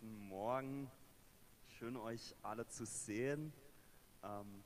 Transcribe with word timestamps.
Guten 0.00 0.28
Morgen. 0.28 0.90
Schön 1.78 1.94
euch 1.98 2.34
alle 2.42 2.66
zu 2.66 2.86
sehen. 2.86 3.52
Ähm, 4.22 4.64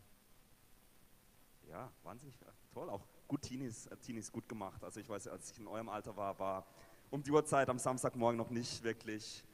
ja, 1.69 1.91
wahnsinnig 2.05 2.39
toll. 2.73 2.89
Auch 2.89 3.05
gut 3.27 3.43
Teenies, 3.43 3.89
äh, 3.89 3.97
Teenies 3.97 4.31
gut 4.31 4.49
gemacht. 4.49 4.85
Also 4.85 5.01
ich 5.01 5.09
weiß, 5.09 5.27
als 5.27 5.51
ich 5.51 5.59
in 5.59 5.67
eurem 5.67 5.89
Alter 5.89 6.17
war, 6.17 6.39
war 6.39 6.65
um 7.11 7.21
die 7.21 7.33
Uhrzeit 7.33 7.69
am 7.69 7.81
Samstagmorgen 7.81 8.37
noch 8.37 8.51
nicht 8.51 8.85
wirklich 8.85 9.45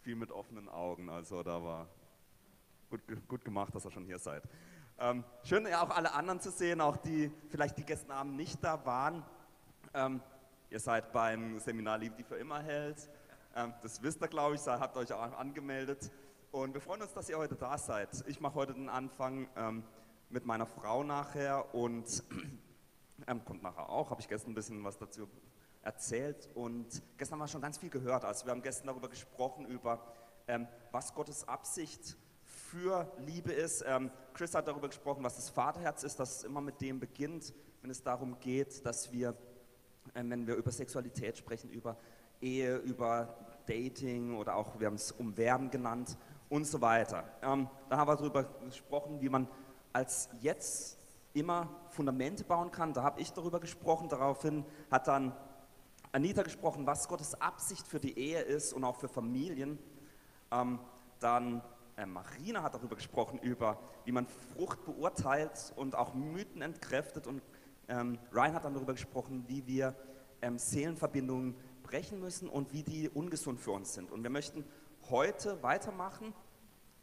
viel 0.00 0.16
mit 0.16 0.32
offenen 0.32 0.68
Augen. 0.68 1.08
Also 1.08 1.44
da 1.44 1.62
war 1.62 1.88
gut, 2.90 3.02
gut 3.28 3.44
gemacht, 3.44 3.72
dass 3.76 3.84
ihr 3.84 3.92
schon 3.92 4.06
hier 4.06 4.18
seid. 4.18 4.42
Ähm, 4.98 5.22
schön 5.44 5.72
auch 5.72 5.90
alle 5.90 6.14
anderen 6.14 6.40
zu 6.40 6.50
sehen, 6.50 6.80
auch 6.80 6.96
die 6.96 7.30
vielleicht 7.50 7.78
die 7.78 7.84
gestern 7.84 8.10
Abend 8.10 8.34
nicht 8.34 8.58
da 8.64 8.84
waren. 8.84 9.24
Ähm, 9.94 10.20
ihr 10.68 10.80
seid 10.80 11.12
beim 11.12 11.60
Seminar 11.60 11.98
Liebe, 11.98 12.16
die 12.16 12.24
für 12.24 12.38
immer 12.38 12.60
hält. 12.60 13.08
Ähm, 13.58 13.74
das 13.82 14.00
wisst 14.02 14.22
ihr, 14.22 14.28
glaube 14.28 14.54
ich, 14.54 14.64
habt 14.66 14.96
euch 14.96 15.12
auch 15.12 15.36
angemeldet. 15.36 16.12
Und 16.52 16.74
wir 16.74 16.80
freuen 16.80 17.02
uns, 17.02 17.12
dass 17.12 17.28
ihr 17.28 17.38
heute 17.38 17.56
da 17.56 17.76
seid. 17.76 18.08
Ich 18.28 18.40
mache 18.40 18.54
heute 18.54 18.72
den 18.72 18.88
Anfang 18.88 19.48
ähm, 19.56 19.82
mit 20.30 20.46
meiner 20.46 20.64
Frau 20.64 21.02
nachher 21.02 21.74
und 21.74 22.22
ähm, 23.26 23.44
kommt 23.44 23.64
nachher 23.64 23.88
auch, 23.88 24.10
habe 24.10 24.20
ich 24.20 24.28
gestern 24.28 24.52
ein 24.52 24.54
bisschen 24.54 24.84
was 24.84 24.96
dazu 24.96 25.28
erzählt. 25.82 26.48
Und 26.54 27.02
gestern 27.16 27.40
haben 27.40 27.46
wir 27.46 27.48
schon 27.48 27.60
ganz 27.60 27.78
viel 27.78 27.90
gehört. 27.90 28.24
Also 28.24 28.46
wir 28.46 28.52
haben 28.52 28.62
gestern 28.62 28.86
darüber 28.86 29.08
gesprochen, 29.08 29.66
über 29.66 30.00
was 30.92 31.12
Gottes 31.12 31.46
Absicht 31.46 32.16
für 32.42 33.12
Liebe 33.18 33.52
ist. 33.52 33.84
Chris 34.32 34.54
hat 34.54 34.66
darüber 34.66 34.88
gesprochen, 34.88 35.22
was 35.22 35.36
das 35.36 35.50
Vaterherz 35.50 36.04
ist, 36.04 36.18
dass 36.18 36.36
es 36.36 36.44
immer 36.44 36.62
mit 36.62 36.80
dem 36.80 36.98
beginnt, 36.98 37.52
wenn 37.82 37.90
es 37.90 38.02
darum 38.02 38.38
geht, 38.40 38.86
dass 38.86 39.12
wir, 39.12 39.36
wenn 40.14 40.46
wir 40.46 40.54
über 40.54 40.70
Sexualität 40.70 41.36
sprechen, 41.36 41.68
über 41.68 41.98
Ehe, 42.40 42.76
über 42.76 43.34
Dating 43.66 44.36
oder 44.36 44.56
auch, 44.56 44.78
wir 44.78 44.86
haben 44.86 44.94
es 44.94 45.12
Umwerben 45.12 45.70
genannt 45.70 46.16
und 46.48 46.66
so 46.66 46.80
weiter. 46.80 47.24
Ähm, 47.42 47.68
da 47.88 47.98
haben 47.98 48.08
wir 48.08 48.16
darüber 48.16 48.44
gesprochen, 48.64 49.20
wie 49.20 49.28
man 49.28 49.48
als 49.92 50.28
jetzt 50.40 50.98
immer 51.34 51.68
Fundamente 51.90 52.44
bauen 52.44 52.70
kann. 52.70 52.92
Da 52.92 53.02
habe 53.02 53.20
ich 53.20 53.32
darüber 53.32 53.60
gesprochen. 53.60 54.08
Daraufhin 54.08 54.64
hat 54.90 55.08
dann 55.08 55.34
Anita 56.12 56.42
gesprochen, 56.42 56.86
was 56.86 57.08
Gottes 57.08 57.40
Absicht 57.40 57.86
für 57.86 58.00
die 58.00 58.18
Ehe 58.18 58.40
ist 58.40 58.72
und 58.72 58.84
auch 58.84 58.96
für 58.96 59.08
Familien. 59.08 59.78
Ähm, 60.50 60.78
dann 61.20 61.62
äh, 61.96 62.06
Marina 62.06 62.62
hat 62.62 62.74
darüber 62.74 62.96
gesprochen, 62.96 63.38
über 63.40 63.78
wie 64.04 64.12
man 64.12 64.26
Frucht 64.26 64.84
beurteilt 64.84 65.72
und 65.76 65.94
auch 65.94 66.14
Mythen 66.14 66.62
entkräftet. 66.62 67.26
Und 67.26 67.42
ähm, 67.88 68.18
Ryan 68.32 68.54
hat 68.54 68.64
dann 68.64 68.74
darüber 68.74 68.94
gesprochen, 68.94 69.44
wie 69.48 69.66
wir 69.66 69.94
ähm, 70.40 70.58
Seelenverbindungen 70.58 71.54
brechen 71.88 72.20
müssen 72.20 72.48
und 72.48 72.72
wie 72.72 72.82
die 72.82 73.08
ungesund 73.08 73.60
für 73.60 73.70
uns 73.70 73.94
sind. 73.94 74.12
Und 74.12 74.22
wir 74.22 74.30
möchten 74.30 74.64
heute 75.08 75.62
weitermachen. 75.62 76.34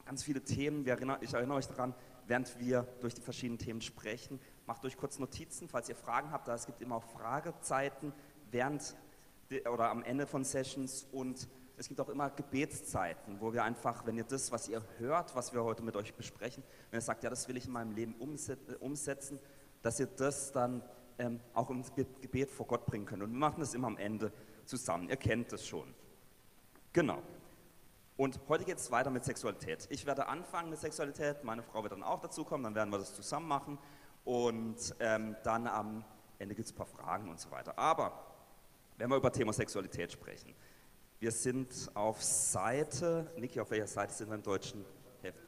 Ganz 0.06 0.24
viele 0.24 0.42
Themen. 0.42 0.86
ich 1.22 1.34
erinnere 1.34 1.58
euch 1.58 1.68
daran, 1.68 1.96
während 2.28 2.60
wir 2.60 2.88
durch 3.02 3.16
die 3.16 3.22
verschiedenen 3.22 3.58
Themen 3.58 3.82
sprechen, 3.82 4.40
macht 4.68 4.86
euch 4.86 4.96
kurz 4.96 5.18
Notizen, 5.18 5.68
falls 5.68 5.90
ihr 5.90 5.96
Fragen 5.96 6.32
habt. 6.32 6.48
Da 6.48 6.54
es 6.54 6.68
gibt 6.68 6.82
immer 6.82 6.98
auch 6.98 7.04
Fragezeiten 7.04 8.14
während 8.52 8.96
oder 9.72 9.90
am 9.90 10.04
Ende 10.04 10.28
von 10.28 10.44
Sessions 10.44 11.08
und 11.12 11.48
es 11.78 11.88
gibt 11.88 12.00
auch 12.00 12.10
immer 12.10 12.30
Gebetszeiten, 12.30 13.42
wo 13.42 13.54
wir 13.54 13.64
einfach, 13.64 14.06
wenn 14.06 14.18
ihr 14.18 14.24
das, 14.24 14.52
was 14.52 14.70
ihr 14.70 14.84
hört, 14.98 15.36
was 15.36 15.54
wir 15.54 15.64
heute 15.64 15.84
mit 15.84 15.96
euch 15.96 16.14
besprechen, 16.14 16.64
wenn 16.90 17.00
ihr 17.00 17.02
sagt, 17.02 17.24
ja, 17.24 17.30
das 17.30 17.48
will 17.48 17.58
ich 17.58 17.66
in 17.66 17.74
meinem 17.74 17.92
Leben 17.92 18.16
umsetzen, 18.80 19.40
dass 19.82 20.00
ihr 20.00 20.08
das 20.08 20.52
dann 20.52 20.84
ähm, 21.18 21.40
auch 21.54 21.70
ins 21.70 21.94
Gebet 21.94 22.52
vor 22.52 22.68
Gott 22.68 22.86
bringen 22.86 23.06
könnt. 23.06 23.24
Und 23.24 23.32
wir 23.32 23.40
machen 23.40 23.60
das 23.60 23.74
immer 23.74 23.88
am 23.88 23.98
Ende 23.98 24.32
zusammen. 24.68 25.10
Ihr 25.10 25.18
kennt 25.18 25.54
es 25.54 25.68
schon. 25.68 25.94
Genau. 26.94 27.22
Und 28.18 28.40
heute 28.48 28.64
geht 28.64 28.78
es 28.78 28.92
weiter 28.92 29.10
mit 29.10 29.26
Sexualität. 29.26 29.88
Ich 29.90 30.06
werde 30.06 30.28
anfangen 30.28 30.70
mit 30.70 30.80
Sexualität, 30.80 31.44
meine 31.44 31.64
Frau 31.64 31.84
wird 31.84 31.92
dann 31.92 32.04
auch 32.04 32.22
dazu 32.22 32.46
kommen, 32.46 32.64
dann 32.64 32.76
werden 32.76 32.90
wir 32.90 33.00
das 33.00 33.14
zusammen 33.14 33.48
machen 33.48 33.78
und 34.24 34.96
ähm, 35.00 35.36
dann 35.44 35.68
am 35.68 36.06
Ende 36.40 36.56
gibt 36.56 36.68
es 36.68 36.74
ein 36.74 36.78
paar 36.78 36.86
Fragen 36.86 37.30
und 37.30 37.40
so 37.40 37.52
weiter. 37.52 37.78
Aber 37.78 38.26
wenn 38.98 39.10
wir 39.10 39.18
über 39.18 39.32
Thema 39.32 39.52
Sexualität 39.52 40.14
sprechen, 40.14 40.56
wir 41.20 41.32
sind 41.32 41.92
auf 41.94 42.24
Seite, 42.24 43.32
Niki, 43.38 43.60
auf 43.60 43.72
welcher 43.72 43.88
Seite 43.88 44.14
sind 44.14 44.30
wir 44.30 44.36
im 44.36 44.44
deutschen 44.44 44.86
Heft? 45.22 45.40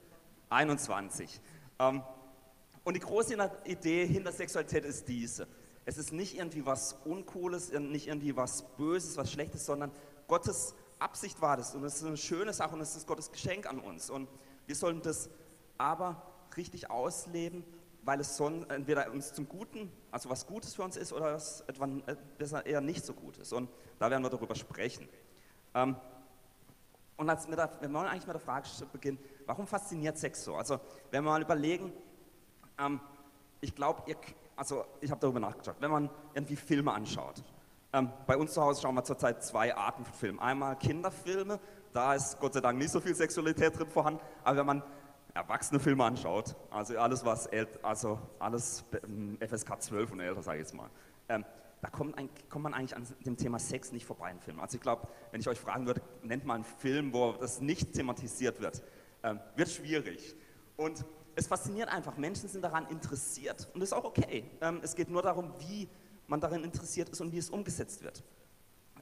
21. 0.49 1.39
Ähm, 1.79 2.01
und 2.83 2.93
die 2.95 2.99
große 2.99 3.35
Idee 3.65 4.07
hinter 4.07 4.31
Sexualität 4.31 4.85
ist 4.85 5.07
diese. 5.07 5.47
Es 5.87 5.97
ist 5.97 6.11
nicht 6.11 6.37
irgendwie 6.37 6.65
was 6.65 6.97
Uncooles, 7.05 7.71
nicht 7.71 8.07
irgendwie 8.07 8.35
was 8.35 8.63
Böses, 8.75 9.15
was 9.15 9.31
Schlechtes, 9.31 9.65
sondern 9.65 9.89
Gottes 10.27 10.75
Absicht 10.99 11.41
war 11.41 11.55
das. 11.55 11.75
Und 11.75 11.83
es 11.85 11.95
ist 11.95 12.03
eine 12.03 12.17
schöne 12.17 12.51
Sache 12.51 12.75
und 12.75 12.81
es 12.81 12.93
ist 12.97 13.07
Gottes 13.07 13.31
Geschenk 13.31 13.65
an 13.65 13.79
uns. 13.79 14.09
Und 14.09 14.27
wir 14.65 14.75
sollen 14.75 15.01
das 15.01 15.29
aber 15.77 16.21
richtig 16.57 16.91
ausleben, 16.91 17.63
weil 18.03 18.19
es 18.19 18.37
entweder 18.37 19.09
uns 19.13 19.31
zum 19.31 19.47
Guten, 19.47 19.89
also 20.11 20.29
was 20.29 20.45
Gutes 20.45 20.75
für 20.75 20.83
uns 20.83 20.97
ist, 20.97 21.13
oder 21.13 21.35
was 21.35 21.61
etwa 21.61 21.85
äh, 21.85 22.17
besser 22.37 22.65
eher 22.65 22.81
nicht 22.81 23.05
so 23.05 23.13
gut 23.13 23.37
ist. 23.37 23.53
Und 23.53 23.69
da 23.97 24.11
werden 24.11 24.23
wir 24.23 24.29
darüber 24.29 24.55
sprechen. 24.55 25.07
Ähm, 25.73 25.95
und 27.15 27.29
als 27.29 27.47
wir, 27.47 27.55
wir 27.55 27.93
wollen 27.93 28.07
eigentlich 28.07 28.27
mit 28.27 28.33
der 28.33 28.41
Frage 28.41 28.67
beginnen, 28.91 29.19
warum 29.45 29.65
fasziniert 29.65 30.17
Sex 30.17 30.43
so? 30.43 30.55
Also 30.55 30.81
wenn 31.11 31.23
wir 31.23 31.31
mal 31.31 31.41
überlegen, 31.41 31.93
ähm, 32.77 32.99
ich 33.61 33.73
glaube, 33.73 34.03
ihr 34.07 34.17
also 34.57 34.85
ich 34.99 35.11
habe 35.11 35.21
darüber 35.21 35.39
nachgedacht, 35.39 35.77
wenn 35.79 35.91
man 35.91 36.09
irgendwie 36.33 36.55
Filme 36.55 36.91
anschaut. 36.91 37.43
Ähm, 37.93 38.09
bei 38.25 38.35
uns 38.35 38.53
zu 38.53 38.61
Hause 38.61 38.81
schauen 38.81 38.95
wir 38.95 39.03
zurzeit 39.03 39.43
zwei 39.43 39.73
Arten 39.75 40.03
von 40.03 40.13
Filmen. 40.13 40.39
Einmal 40.39 40.75
Kinderfilme, 40.75 41.59
da 41.93 42.15
ist 42.15 42.39
Gott 42.39 42.53
sei 42.53 42.59
Dank 42.59 42.77
nicht 42.77 42.91
so 42.91 42.99
viel 42.99 43.15
Sexualität 43.15 43.77
drin 43.77 43.87
vorhanden, 43.87 44.19
aber 44.43 44.57
wenn 44.57 44.65
man 44.65 44.83
erwachsene 45.33 45.79
Filme 45.79 46.03
anschaut, 46.03 46.55
also 46.71 46.97
alles 46.97 47.23
was, 47.23 47.47
also 47.83 48.19
alles 48.39 48.83
ähm, 49.03 49.37
FSK 49.39 49.81
12 49.81 50.11
und 50.11 50.19
älter, 50.19 50.41
sage 50.41 50.57
ich 50.57 50.63
jetzt 50.63 50.73
mal, 50.73 50.89
ähm, 51.29 51.45
da 51.81 51.89
kommt, 51.89 52.17
ein, 52.17 52.27
kommt, 52.49 52.63
man 52.63 52.73
eigentlich 52.73 52.95
an 52.95 53.05
dem 53.25 53.37
Thema 53.37 53.59
Sex 53.59 53.91
nicht 53.91 54.05
vorbei 54.05 54.31
in 54.31 54.39
Filmen. 54.39 54.59
Also 54.59 54.75
ich 54.77 54.81
glaube, 54.81 55.07
wenn 55.31 55.39
ich 55.39 55.47
euch 55.47 55.59
fragen 55.59 55.85
würde, 55.85 56.01
nennt 56.23 56.43
mal 56.43 56.55
einen 56.55 56.63
Film, 56.63 57.13
wo 57.13 57.33
das 57.33 57.61
nicht 57.61 57.93
thematisiert 57.93 58.59
wird, 58.59 58.81
ähm, 59.21 59.39
wird 59.55 59.69
schwierig. 59.69 60.35
Und 60.75 61.05
es 61.37 61.47
fasziniert 61.47 61.89
einfach. 61.89 62.17
Menschen 62.17 62.49
sind 62.49 62.63
daran 62.63 62.87
interessiert 62.87 63.67
und 63.73 63.79
das 63.79 63.89
ist 63.89 63.93
auch 63.93 64.05
okay. 64.05 64.49
Ähm, 64.59 64.79
es 64.81 64.95
geht 64.95 65.09
nur 65.09 65.21
darum, 65.21 65.53
wie 65.59 65.87
man 66.25 66.41
daran 66.41 66.63
interessiert 66.63 67.09
ist 67.09 67.21
und 67.21 67.31
wie 67.31 67.37
es 67.37 67.51
umgesetzt 67.51 68.03
wird. 68.03 68.23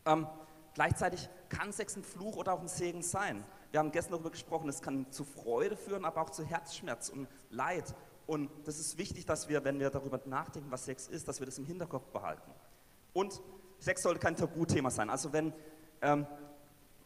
Ähm, 0.06 0.28
gleichzeitig 0.74 1.30
kann 1.48 1.72
Sex 1.72 1.96
ein 1.96 2.04
Fluch 2.04 2.36
oder 2.36 2.54
auch 2.54 2.60
ein 2.60 2.68
Segen 2.68 3.02
sein. 3.02 3.44
Wir 3.72 3.80
haben 3.80 3.92
gestern 3.92 4.12
darüber 4.12 4.32
gesprochen, 4.32 4.68
es 4.68 4.82
kann 4.82 5.10
zu 5.12 5.24
Freude 5.24 5.78
führen, 5.78 6.04
aber 6.04 6.22
auch 6.22 6.30
zu 6.30 6.44
Herzschmerz 6.44 7.08
und 7.08 7.30
Leid. 7.50 7.96
Und 8.28 8.52
das 8.66 8.80
ist 8.80 8.98
wichtig, 8.98 9.26
dass 9.26 9.48
wir, 9.48 9.64
wenn 9.64 9.80
wir 9.80 9.90
darüber 9.90 10.20
nachdenken, 10.26 10.70
was 10.72 10.86
Sex 10.86 11.08
ist, 11.08 11.30
dass 11.30 11.40
wir 11.40 11.46
das 11.46 11.58
im 11.58 11.66
Hinterkopf 11.66 12.08
behalten. 12.08 12.52
Und 13.14 13.42
Sex 13.80 14.02
sollte 14.02 14.20
kein 14.20 14.36
Tabuthema 14.36 14.90
sein. 14.90 15.10
Also 15.10 15.32
wenn, 15.32 15.54
ähm, 16.02 16.28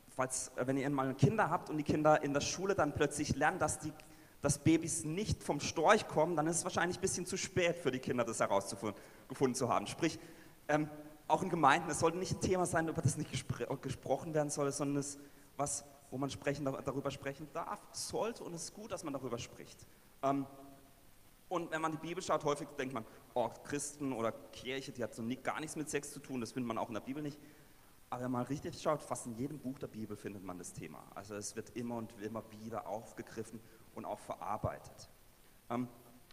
falls, 0.10 0.52
wenn 0.56 0.78
ihr 0.78 0.90
mal 0.90 1.14
Kinder 1.14 1.52
habt 1.52 1.70
und 1.70 1.78
die 1.78 1.84
Kinder 1.84 2.24
in 2.24 2.34
der 2.34 2.42
Schule 2.42 2.74
dann 2.74 2.96
plötzlich 2.96 3.36
lernen, 3.36 3.60
dass 3.60 3.78
die 3.78 3.94
dass 4.42 4.60
Babys 4.60 5.04
nicht 5.04 5.44
vom 5.44 5.60
Storch 5.60 6.08
kommen, 6.08 6.36
dann 6.36 6.48
ist 6.48 6.58
es 6.58 6.64
wahrscheinlich 6.64 6.98
ein 6.98 7.02
bisschen 7.02 7.26
zu 7.26 7.38
spät 7.38 7.78
für 7.78 7.92
die 7.92 8.00
Kinder, 8.00 8.24
das 8.24 8.40
herausgefunden 8.40 9.56
zu 9.56 9.70
haben. 9.70 9.88
Sprich, 9.88 10.18
ähm, 10.68 10.90
auch 11.28 11.44
in 11.44 11.50
Gemeinden, 11.50 11.90
es 11.90 12.00
sollte 12.00 12.18
nicht 12.18 12.34
ein 12.34 12.42
Thema 12.42 12.66
sein, 12.66 12.88
über 12.88 13.02
das 13.02 13.18
nicht 13.18 13.32
gespr 13.32 13.66
gesprochen 13.82 14.34
werden 14.34 14.50
soll, 14.50 14.72
sondern 14.72 14.98
es 14.98 15.18
was, 15.58 15.84
wo 16.10 16.18
man 16.18 16.30
sprechen, 16.30 16.66
darüber 16.66 17.12
sprechen 17.12 17.48
darf, 17.54 17.80
sollte 17.92 18.44
und 18.44 18.54
es 18.54 18.64
ist 18.66 18.74
gut, 18.74 18.92
dass 18.92 19.04
man 19.04 19.14
darüber 19.14 19.38
spricht. 19.38 19.86
Ähm, 20.24 20.46
und 21.50 21.72
wenn 21.72 21.82
man 21.82 21.92
die 21.92 21.98
Bibel 21.98 22.24
schaut, 22.24 22.44
häufig 22.46 22.68
denkt 22.78 22.94
man, 22.94 23.06
oh, 23.34 23.50
Christen 23.64 24.14
oder 24.14 24.32
Kirche, 24.32 24.92
die 24.92 25.04
hat 25.04 25.14
so 25.14 25.22
nie, 25.22 25.36
gar 25.36 25.60
nichts 25.60 25.76
mit 25.76 25.90
Sex 25.90 26.12
zu 26.12 26.20
tun, 26.20 26.40
das 26.40 26.52
findet 26.52 26.68
man 26.68 26.78
auch 26.78 26.88
in 26.88 26.94
der 26.94 27.02
Bibel 27.02 27.22
nicht. 27.22 27.40
Aber 28.12 28.24
wenn 28.24 28.32
man 28.32 28.46
richtig 28.46 28.80
schaut, 28.82 29.04
fast 29.04 29.28
in 29.28 29.36
jedem 29.36 29.60
Buch 29.60 29.78
der 29.78 29.88
Bibel 29.88 30.16
findet 30.16 30.44
man 30.44 30.58
das 30.58 30.74
Thema. 30.74 31.04
Also 31.14 31.36
es 31.36 31.56
wird 31.56 31.76
immer 31.76 31.98
und 31.98 32.14
immer 32.22 32.44
wieder 32.52 32.88
aufgegriffen 32.88 33.60
und 34.00 34.06
auch 34.06 34.20
verarbeitet. 34.20 35.10
Ähm, 35.70 35.88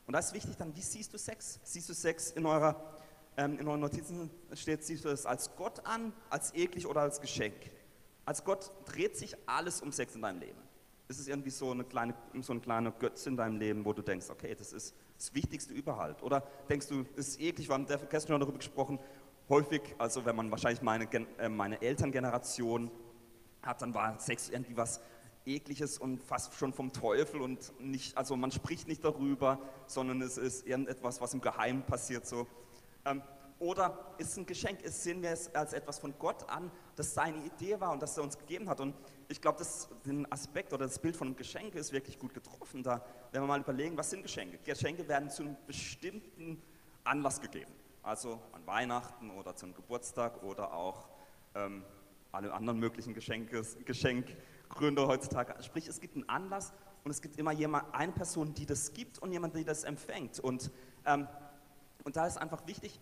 und 0.06 0.12
da 0.12 0.18
ist 0.20 0.32
wichtig 0.32 0.56
dann, 0.56 0.74
wie 0.74 0.80
siehst 0.80 1.12
du 1.12 1.18
Sex? 1.18 1.60
Siehst 1.64 1.88
du 1.88 1.92
Sex 1.92 2.30
in 2.30 2.46
eurer, 2.46 2.80
ähm, 3.36 3.58
in 3.58 3.66
euren 3.68 3.80
Notizen 3.80 4.30
steht, 4.54 4.84
siehst 4.84 5.04
du 5.04 5.08
es 5.08 5.26
als 5.26 5.54
Gott 5.56 5.84
an, 5.84 6.12
als 6.30 6.54
eklig 6.54 6.86
oder 6.86 7.02
als 7.02 7.20
Geschenk? 7.20 7.56
Als 8.24 8.44
Gott 8.44 8.72
dreht 8.86 9.16
sich 9.16 9.36
alles 9.46 9.82
um 9.82 9.92
Sex 9.92 10.14
in 10.14 10.22
deinem 10.22 10.40
Leben. 10.40 10.60
Ist 11.08 11.20
es 11.20 11.28
irgendwie 11.28 11.50
so 11.50 11.70
eine 11.70 11.84
kleine, 11.84 12.14
so 12.40 12.52
ein 12.52 12.62
kleiner 12.62 12.90
Götz 12.92 13.26
in 13.26 13.36
deinem 13.36 13.58
Leben, 13.58 13.84
wo 13.84 13.92
du 13.92 14.02
denkst, 14.02 14.30
okay, 14.30 14.54
das 14.54 14.72
ist 14.72 14.94
das 15.16 15.34
Wichtigste 15.34 15.72
überhaupt? 15.72 16.22
Oder 16.22 16.40
denkst 16.68 16.88
du, 16.88 17.04
das 17.14 17.28
ist 17.28 17.40
eklig, 17.40 17.68
wir 17.68 17.74
haben 17.74 17.86
gestern 17.86 18.32
schon 18.32 18.40
darüber 18.40 18.58
gesprochen, 18.58 18.98
häufig, 19.48 19.82
also 19.98 20.24
wenn 20.24 20.34
man 20.34 20.50
wahrscheinlich 20.50 20.82
meine, 20.82 21.04
äh, 21.38 21.48
meine 21.48 21.80
Elterngeneration 21.80 22.90
hat, 23.62 23.82
dann 23.82 23.94
war 23.94 24.18
Sex 24.20 24.48
irgendwie 24.48 24.76
was 24.76 25.00
ekliges 25.46 25.98
und 25.98 26.22
fast 26.22 26.52
schon 26.54 26.72
vom 26.72 26.92
Teufel 26.92 27.40
und 27.40 27.72
nicht, 27.80 28.16
also 28.16 28.36
man 28.36 28.50
spricht 28.50 28.88
nicht 28.88 29.04
darüber, 29.04 29.60
sondern 29.86 30.20
es 30.22 30.36
ist 30.36 30.66
irgendetwas, 30.66 31.20
was 31.20 31.34
im 31.34 31.40
Geheimen 31.40 31.82
passiert 31.82 32.26
so. 32.26 32.46
Ähm, 33.04 33.22
oder 33.58 34.14
ist 34.18 34.32
es 34.32 34.36
ein 34.36 34.44
Geschenk? 34.44 34.82
Ist, 34.82 35.02
sehen 35.02 35.22
wir 35.22 35.30
es 35.30 35.54
als 35.54 35.72
etwas 35.72 35.98
von 35.98 36.12
Gott 36.18 36.48
an, 36.50 36.70
das 36.94 37.14
seine 37.14 37.42
Idee 37.44 37.80
war 37.80 37.92
und 37.92 38.02
das 38.02 38.16
er 38.18 38.24
uns 38.24 38.36
gegeben 38.36 38.68
hat? 38.68 38.80
Und 38.80 38.94
ich 39.28 39.40
glaube, 39.40 39.64
den 40.04 40.30
Aspekt 40.30 40.74
oder 40.74 40.84
das 40.84 40.98
Bild 40.98 41.16
von 41.16 41.28
einem 41.28 41.36
Geschenk 41.36 41.74
ist 41.74 41.92
wirklich 41.92 42.18
gut 42.18 42.34
getroffen. 42.34 42.82
Da, 42.82 43.02
wenn 43.32 43.42
wir 43.42 43.46
mal 43.46 43.60
überlegen, 43.60 43.96
was 43.96 44.10
sind 44.10 44.22
Geschenke? 44.22 44.58
Geschenke 44.58 45.08
werden 45.08 45.30
zu 45.30 45.42
einem 45.42 45.56
bestimmten 45.66 46.60
Anlass 47.04 47.40
gegeben. 47.40 47.72
Also 48.02 48.40
an 48.52 48.66
Weihnachten 48.66 49.30
oder 49.30 49.56
zum 49.56 49.74
Geburtstag 49.74 50.42
oder 50.42 50.74
auch 50.74 51.08
ähm, 51.54 51.82
alle 52.32 52.52
anderen 52.52 52.78
möglichen 52.78 53.14
Geschenke, 53.14 53.64
Geschenkgründe 54.68 55.06
heutzutage. 55.06 55.62
Sprich, 55.62 55.88
es 55.88 56.00
gibt 56.00 56.14
einen 56.14 56.28
Anlass 56.28 56.72
und 57.04 57.10
es 57.10 57.20
gibt 57.20 57.38
immer 57.38 57.52
jemand, 57.52 57.94
eine 57.94 58.12
Person, 58.12 58.54
die 58.54 58.66
das 58.66 58.92
gibt 58.92 59.18
und 59.18 59.32
jemand, 59.32 59.54
die 59.56 59.64
das 59.64 59.84
empfängt. 59.84 60.40
Und, 60.40 60.70
ähm, 61.04 61.28
und 62.04 62.16
da 62.16 62.26
ist 62.26 62.38
einfach 62.38 62.66
wichtig, 62.66 63.00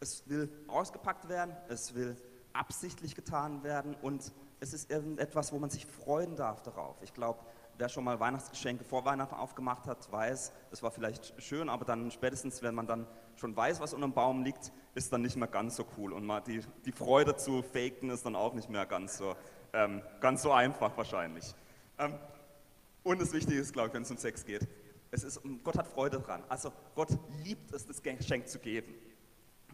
es 0.00 0.28
will 0.28 0.50
ausgepackt 0.68 1.28
werden, 1.28 1.56
es 1.68 1.94
will 1.94 2.16
absichtlich 2.52 3.14
getan 3.14 3.62
werden 3.64 3.96
und 4.02 4.32
es 4.60 4.72
ist 4.72 4.90
irgendetwas, 4.90 5.52
wo 5.52 5.58
man 5.58 5.70
sich 5.70 5.86
freuen 5.86 6.36
darf 6.36 6.62
darauf. 6.62 6.96
Ich 7.02 7.12
glaube, 7.12 7.40
wer 7.76 7.88
schon 7.88 8.04
mal 8.04 8.20
Weihnachtsgeschenke 8.20 8.84
vor 8.84 9.04
Weihnachten 9.04 9.34
aufgemacht 9.34 9.86
hat, 9.86 10.10
weiß, 10.10 10.52
es 10.70 10.82
war 10.82 10.90
vielleicht 10.90 11.40
schön, 11.42 11.68
aber 11.68 11.84
dann 11.84 12.10
spätestens, 12.10 12.62
wenn 12.62 12.74
man 12.74 12.86
dann 12.86 13.06
schon 13.36 13.56
weiß, 13.56 13.80
was 13.80 13.94
unter 13.94 14.06
dem 14.06 14.14
Baum 14.14 14.44
liegt, 14.44 14.72
ist 14.94 15.12
dann 15.12 15.22
nicht 15.22 15.36
mehr 15.36 15.48
ganz 15.48 15.76
so 15.76 15.84
cool. 15.98 16.12
Und 16.12 16.24
mal 16.24 16.40
die, 16.40 16.60
die 16.84 16.92
Freude 16.92 17.36
zu 17.36 17.62
faken 17.62 18.10
ist 18.10 18.24
dann 18.24 18.36
auch 18.36 18.54
nicht 18.54 18.70
mehr 18.70 18.86
ganz 18.86 19.18
so, 19.18 19.34
ähm, 19.74 20.02
ganz 20.20 20.42
so 20.42 20.52
einfach 20.52 20.96
wahrscheinlich. 20.96 21.54
Ähm, 21.98 22.14
und 23.02 23.20
das 23.20 23.32
Wichtige 23.32 23.60
ist, 23.60 23.72
glaube 23.72 23.88
ich, 23.88 23.94
wenn 23.94 24.02
es 24.02 24.10
um 24.10 24.16
Sex 24.16 24.44
geht, 24.44 24.66
es 25.10 25.24
ist, 25.24 25.40
Gott 25.62 25.76
hat 25.76 25.86
Freude 25.86 26.20
dran. 26.20 26.42
Also 26.48 26.72
Gott 26.94 27.10
liebt 27.44 27.72
es, 27.72 27.86
das 27.86 28.02
Geschenk 28.02 28.48
zu 28.48 28.58
geben. 28.58 28.94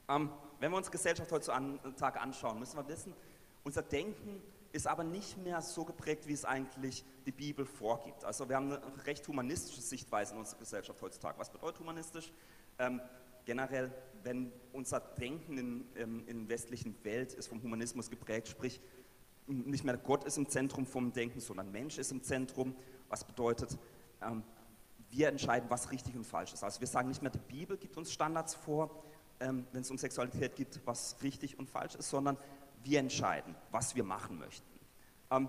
Ähm, 0.09 0.31
wenn 0.59 0.71
wir 0.73 0.77
uns 0.77 0.91
Gesellschaft 0.91 1.31
heutzutage 1.31 2.21
anschauen, 2.21 2.59
müssen 2.59 2.77
wir 2.77 2.89
wissen, 2.89 3.15
unser 3.63 3.83
Denken 3.83 4.43
ist 4.73 4.87
aber 4.87 5.05
nicht 5.05 5.37
mehr 5.39 5.61
so 5.63 5.85
geprägt, 5.85 6.27
wie 6.29 6.33
es 6.33 6.45
eigentlich 6.45 7.05
die 7.27 7.33
Bibel 7.33 7.65
vorgibt. 7.65 8.25
Also 8.25 8.49
wir 8.49 8.57
haben 8.57 8.73
eine 8.73 9.07
recht 9.07 9.27
humanistische 9.27 9.81
Sichtweise 9.81 10.35
in 10.35 10.41
unserer 10.41 10.59
Gesellschaft 10.59 11.01
heutzutage. 11.03 11.39
Was 11.39 11.51
bedeutet 11.51 11.81
humanistisch? 11.81 12.33
Ähm, 12.79 13.01
generell, 13.45 13.93
wenn 14.23 14.53
unser 14.73 15.01
Denken 15.01 15.59
in, 15.59 15.85
in, 15.95 16.29
in 16.29 16.47
der 16.47 16.57
westlichen 16.57 16.97
Welt 17.05 17.33
ist 17.35 17.49
vom 17.49 17.63
Humanismus 17.63 18.11
geprägt, 18.11 18.49
sprich 18.49 18.81
nicht 19.51 19.85
mehr 19.85 19.97
Gott 19.97 20.25
ist 20.25 20.39
im 20.39 20.49
Zentrum 20.49 20.87
vom 20.87 21.13
Denken, 21.13 21.41
sondern 21.41 21.71
Mensch 21.71 21.99
ist 21.99 22.13
im 22.13 22.23
Zentrum, 22.23 22.75
was 23.09 23.25
bedeutet, 23.25 23.77
ähm, 24.23 24.43
wir 25.11 25.29
entscheiden, 25.29 25.69
was 25.69 25.91
richtig 25.91 26.15
und 26.15 26.25
falsch 26.25 26.53
ist. 26.53 26.63
Also 26.63 26.81
wir 26.81 26.87
sagen 26.87 27.09
nicht 27.09 27.23
mehr, 27.23 27.33
die 27.33 27.39
Bibel 27.39 27.77
gibt 27.77 27.97
uns 27.97 28.13
Standards 28.13 28.55
vor, 28.55 29.03
ähm, 29.41 29.67
wenn 29.73 29.83
es 29.83 29.91
um 29.91 29.99
Sexualität 29.99 30.55
geht, 30.55 30.81
was 30.85 31.17
richtig 31.23 31.59
und 31.59 31.69
falsch 31.69 31.97
ist, 31.97 32.11
sondern 32.11 32.37
wir 32.85 33.01
entscheiden, 33.01 33.55
was 33.71 33.95
wir 33.95 34.05
machen 34.05 34.39
möchten. 34.39 34.67
Ähm, 35.31 35.49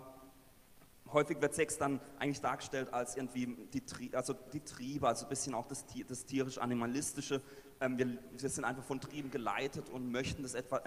häufig 1.14 1.42
wird 1.42 1.54
Sex 1.54 1.78
dann 1.78 2.00
eigentlich 2.20 2.42
dargestellt 2.42 2.94
als 2.94 3.16
irgendwie 3.16 3.58
die, 3.74 4.16
also 4.16 4.34
die 4.34 4.62
Triebe, 4.62 5.08
also 5.08 5.26
ein 5.26 5.30
bisschen 5.30 5.54
auch 5.54 5.68
das, 5.68 5.86
das 6.08 6.26
tierisch-animalistische. 6.26 7.42
Ähm, 7.80 7.98
wir, 7.98 8.18
wir, 8.38 8.50
sind 8.50 8.64
einfach 8.64 8.84
von 8.84 9.00
Trieben 9.00 9.32
geleitet 9.32 9.90
und 9.90 10.12
möchten 10.12 10.44
das 10.44 10.54
etwa 10.54 10.82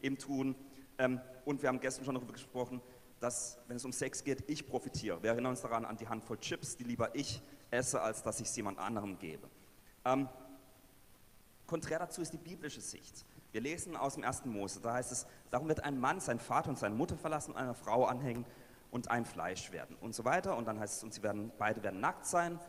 eben 0.00 0.18
tun. 0.18 0.54
Ähm, 1.02 1.20
und 1.44 1.60
wir 1.60 1.68
haben 1.68 1.80
gestern 1.80 2.04
schon 2.04 2.14
darüber 2.14 2.32
gesprochen, 2.32 2.80
dass, 3.18 3.58
wenn 3.66 3.76
es 3.76 3.84
um 3.84 3.92
Sex 3.92 4.22
geht, 4.22 4.48
ich 4.48 4.66
profitiere. 4.68 5.20
Wir 5.22 5.30
erinnern 5.30 5.50
uns 5.50 5.60
daran 5.60 5.84
an 5.84 5.96
die 5.96 6.08
Handvoll 6.08 6.38
Chips, 6.38 6.76
die 6.76 6.84
lieber 6.84 7.14
ich 7.14 7.42
esse, 7.72 8.00
als 8.00 8.22
dass 8.22 8.40
ich 8.40 8.46
es 8.46 8.56
jemand 8.56 8.78
anderem 8.78 9.18
gebe. 9.18 9.48
Ähm, 10.04 10.28
Konträr 11.66 11.98
dazu 11.98 12.20
ist 12.20 12.32
die 12.32 12.38
biblische 12.38 12.80
Sicht. 12.80 13.24
Wir 13.50 13.60
lesen 13.60 13.96
aus 13.96 14.14
dem 14.14 14.24
1. 14.24 14.44
Mose, 14.44 14.80
da 14.80 14.94
heißt 14.94 15.10
es, 15.10 15.26
darum 15.50 15.68
wird 15.68 15.82
ein 15.82 15.98
Mann 15.98 16.20
seinen 16.20 16.38
Vater 16.38 16.70
und 16.70 16.78
seine 16.78 16.94
Mutter 16.94 17.16
verlassen 17.16 17.52
und 17.52 17.56
einer 17.56 17.74
Frau 17.74 18.04
anhängen 18.04 18.44
und 18.90 19.10
ein 19.10 19.24
Fleisch 19.24 19.72
werden 19.72 19.96
und 20.00 20.14
so 20.14 20.24
weiter. 20.24 20.56
Und 20.56 20.66
dann 20.66 20.78
heißt 20.78 20.98
es, 20.98 21.04
und 21.04 21.14
sie 21.14 21.22
werden, 21.22 21.50
beide 21.58 21.82
werden 21.82 22.00
nackt 22.00 22.26
sein, 22.26 22.60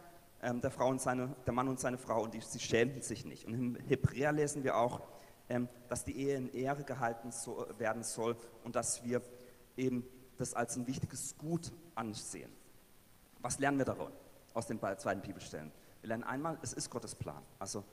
ähm, 0.41 0.59
der, 0.62 0.71
Frau 0.71 0.88
und 0.88 1.01
seine, 1.01 1.35
der 1.45 1.53
Mann 1.53 1.68
und 1.68 1.80
seine 1.80 1.97
Frau, 1.97 2.24
und 2.24 2.33
die, 2.33 2.41
sie 2.41 2.59
schämten 2.59 3.01
sich 3.01 3.25
nicht. 3.25 3.45
Und 3.45 3.53
im 3.53 3.75
Hebräer 3.75 4.31
lesen 4.31 4.63
wir 4.63 4.77
auch, 4.77 5.01
dass 5.88 6.04
die 6.04 6.18
Ehe 6.18 6.36
in 6.36 6.54
Ehre 6.54 6.84
gehalten 6.84 7.32
so, 7.32 7.66
werden 7.78 8.04
soll 8.04 8.36
und 8.64 8.76
dass 8.76 9.04
wir 9.04 9.22
eben 9.78 10.06
das 10.38 10.54
als 10.54 10.76
ein 10.76 10.88
wichtiges 10.88 11.38
Gut 11.38 11.72
ansehen. 11.96 12.52
Was 13.40 13.60
lernen 13.60 13.78
wir 13.78 13.86
daran 13.86 14.12
aus 14.54 14.68
den 14.68 14.80
beiden 14.80 15.22
Bibelstellen? 15.22 15.72
Wir 16.02 16.10
lernen 16.10 16.24
einmal, 16.24 16.58
es 16.62 16.74
ist 16.74 16.90
Gottes 16.90 17.16
Plan. 17.16 17.44
Also 17.60 17.84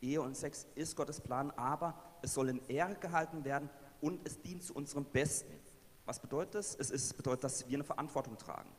Ehe 0.00 0.20
und 0.20 0.36
Sex 0.36 0.66
ist 0.74 0.96
Gottes 0.96 1.20
Plan, 1.20 1.50
aber 1.52 1.94
es 2.22 2.34
soll 2.34 2.48
in 2.48 2.60
Ehre 2.68 2.94
gehalten 2.96 3.44
werden 3.44 3.70
und 4.00 4.26
es 4.26 4.40
dient 4.40 4.62
zu 4.62 4.74
unserem 4.74 5.04
Besten. 5.04 5.52
Was 6.04 6.20
bedeutet 6.20 6.54
das? 6.54 6.74
Es 6.74 6.90
ist, 6.90 7.16
bedeutet, 7.16 7.44
dass 7.44 7.68
wir 7.68 7.76
eine 7.76 7.84
Verantwortung 7.84 8.36
tragen. 8.36 8.70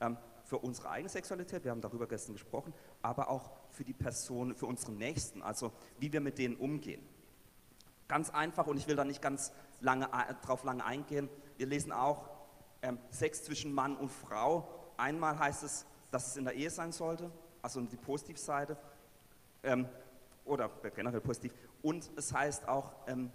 Ähm, 0.00 0.16
für 0.44 0.58
unsere 0.58 0.90
eigene 0.90 1.08
Sexualität, 1.08 1.64
wir 1.64 1.70
haben 1.70 1.80
darüber 1.80 2.06
gestern 2.06 2.34
gesprochen, 2.34 2.74
aber 3.00 3.30
auch 3.30 3.50
für 3.70 3.84
die 3.84 3.94
Person, 3.94 4.54
für 4.54 4.66
unseren 4.66 4.98
Nächsten, 4.98 5.42
also 5.42 5.72
wie 5.98 6.12
wir 6.12 6.20
mit 6.20 6.38
denen 6.38 6.56
umgehen. 6.56 7.02
Ganz 8.08 8.30
einfach, 8.30 8.66
und 8.66 8.76
ich 8.76 8.86
will 8.86 8.96
da 8.96 9.04
nicht 9.04 9.22
ganz 9.22 9.52
lange, 9.80 10.08
drauf 10.42 10.64
lange 10.64 10.84
eingehen, 10.84 11.28
wir 11.56 11.66
lesen 11.66 11.92
auch 11.92 12.28
ähm, 12.82 12.98
Sex 13.10 13.44
zwischen 13.44 13.72
Mann 13.72 13.96
und 13.96 14.10
Frau. 14.10 14.68
Einmal 14.96 15.38
heißt 15.38 15.62
es, 15.62 15.86
dass 16.10 16.28
es 16.28 16.36
in 16.36 16.44
der 16.44 16.54
Ehe 16.54 16.70
sein 16.70 16.92
sollte, 16.92 17.30
also 17.62 17.80
die 17.80 17.96
Positivseite. 17.96 18.76
Ähm, 19.62 19.88
oder 20.44 20.70
generell 20.94 21.20
positiv. 21.20 21.52
Und 21.82 22.10
es 22.16 22.32
heißt 22.32 22.68
auch, 22.68 22.94
ähm, 23.06 23.30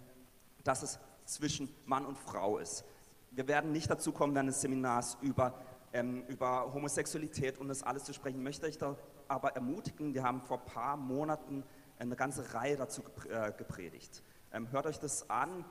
dass 0.64 0.82
es 0.82 0.98
zwischen 1.24 1.74
Mann 1.86 2.06
und 2.06 2.18
Frau 2.18 2.58
ist. 2.58 2.84
Wir 3.30 3.46
werden 3.48 3.72
nicht 3.72 3.90
dazu 3.90 4.12
kommen, 4.12 4.34
während 4.34 4.50
des 4.50 4.60
Seminars 4.60 5.16
über, 5.20 5.54
ähm, 5.92 6.24
über 6.26 6.72
Homosexualität 6.72 7.58
und 7.58 7.68
das 7.68 7.82
alles 7.82 8.04
zu 8.04 8.12
sprechen. 8.12 8.42
Möchte 8.42 8.66
ich 8.66 8.78
da 8.78 8.96
aber 9.28 9.54
ermutigen, 9.54 10.14
wir 10.14 10.24
haben 10.24 10.40
vor 10.40 10.58
ein 10.58 10.66
paar 10.66 10.96
Monaten 10.96 11.62
eine 11.98 12.16
ganze 12.16 12.54
Reihe 12.54 12.76
dazu 12.76 13.02
äh, 13.28 13.52
gepredigt. 13.52 14.22
Ähm, 14.52 14.70
hört 14.70 14.86
euch 14.86 14.98
das 14.98 15.28
an. 15.30 15.64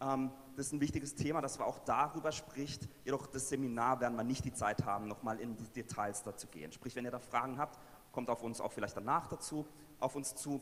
Ähm, 0.00 0.30
das 0.56 0.66
ist 0.66 0.72
ein 0.72 0.80
wichtiges 0.80 1.14
Thema, 1.14 1.40
dass 1.40 1.58
man 1.58 1.68
auch 1.68 1.78
darüber 1.80 2.32
spricht. 2.32 2.88
Jedoch 3.04 3.26
das 3.26 3.48
Seminar 3.48 4.00
werden 4.00 4.16
wir 4.16 4.24
nicht 4.24 4.44
die 4.44 4.52
Zeit 4.52 4.84
haben, 4.84 5.08
nochmal 5.08 5.40
in 5.40 5.56
die 5.56 5.68
Details 5.68 6.22
dazu 6.22 6.46
gehen. 6.48 6.72
Sprich, 6.72 6.94
wenn 6.96 7.04
ihr 7.04 7.10
da 7.10 7.18
Fragen 7.18 7.58
habt, 7.58 7.78
kommt 8.12 8.30
auf 8.30 8.42
uns 8.42 8.60
auch 8.60 8.72
vielleicht 8.72 8.96
danach 8.96 9.26
dazu, 9.26 9.66
auf 10.00 10.16
uns 10.16 10.34
zu. 10.34 10.60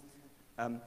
Ähm, 0.57 0.81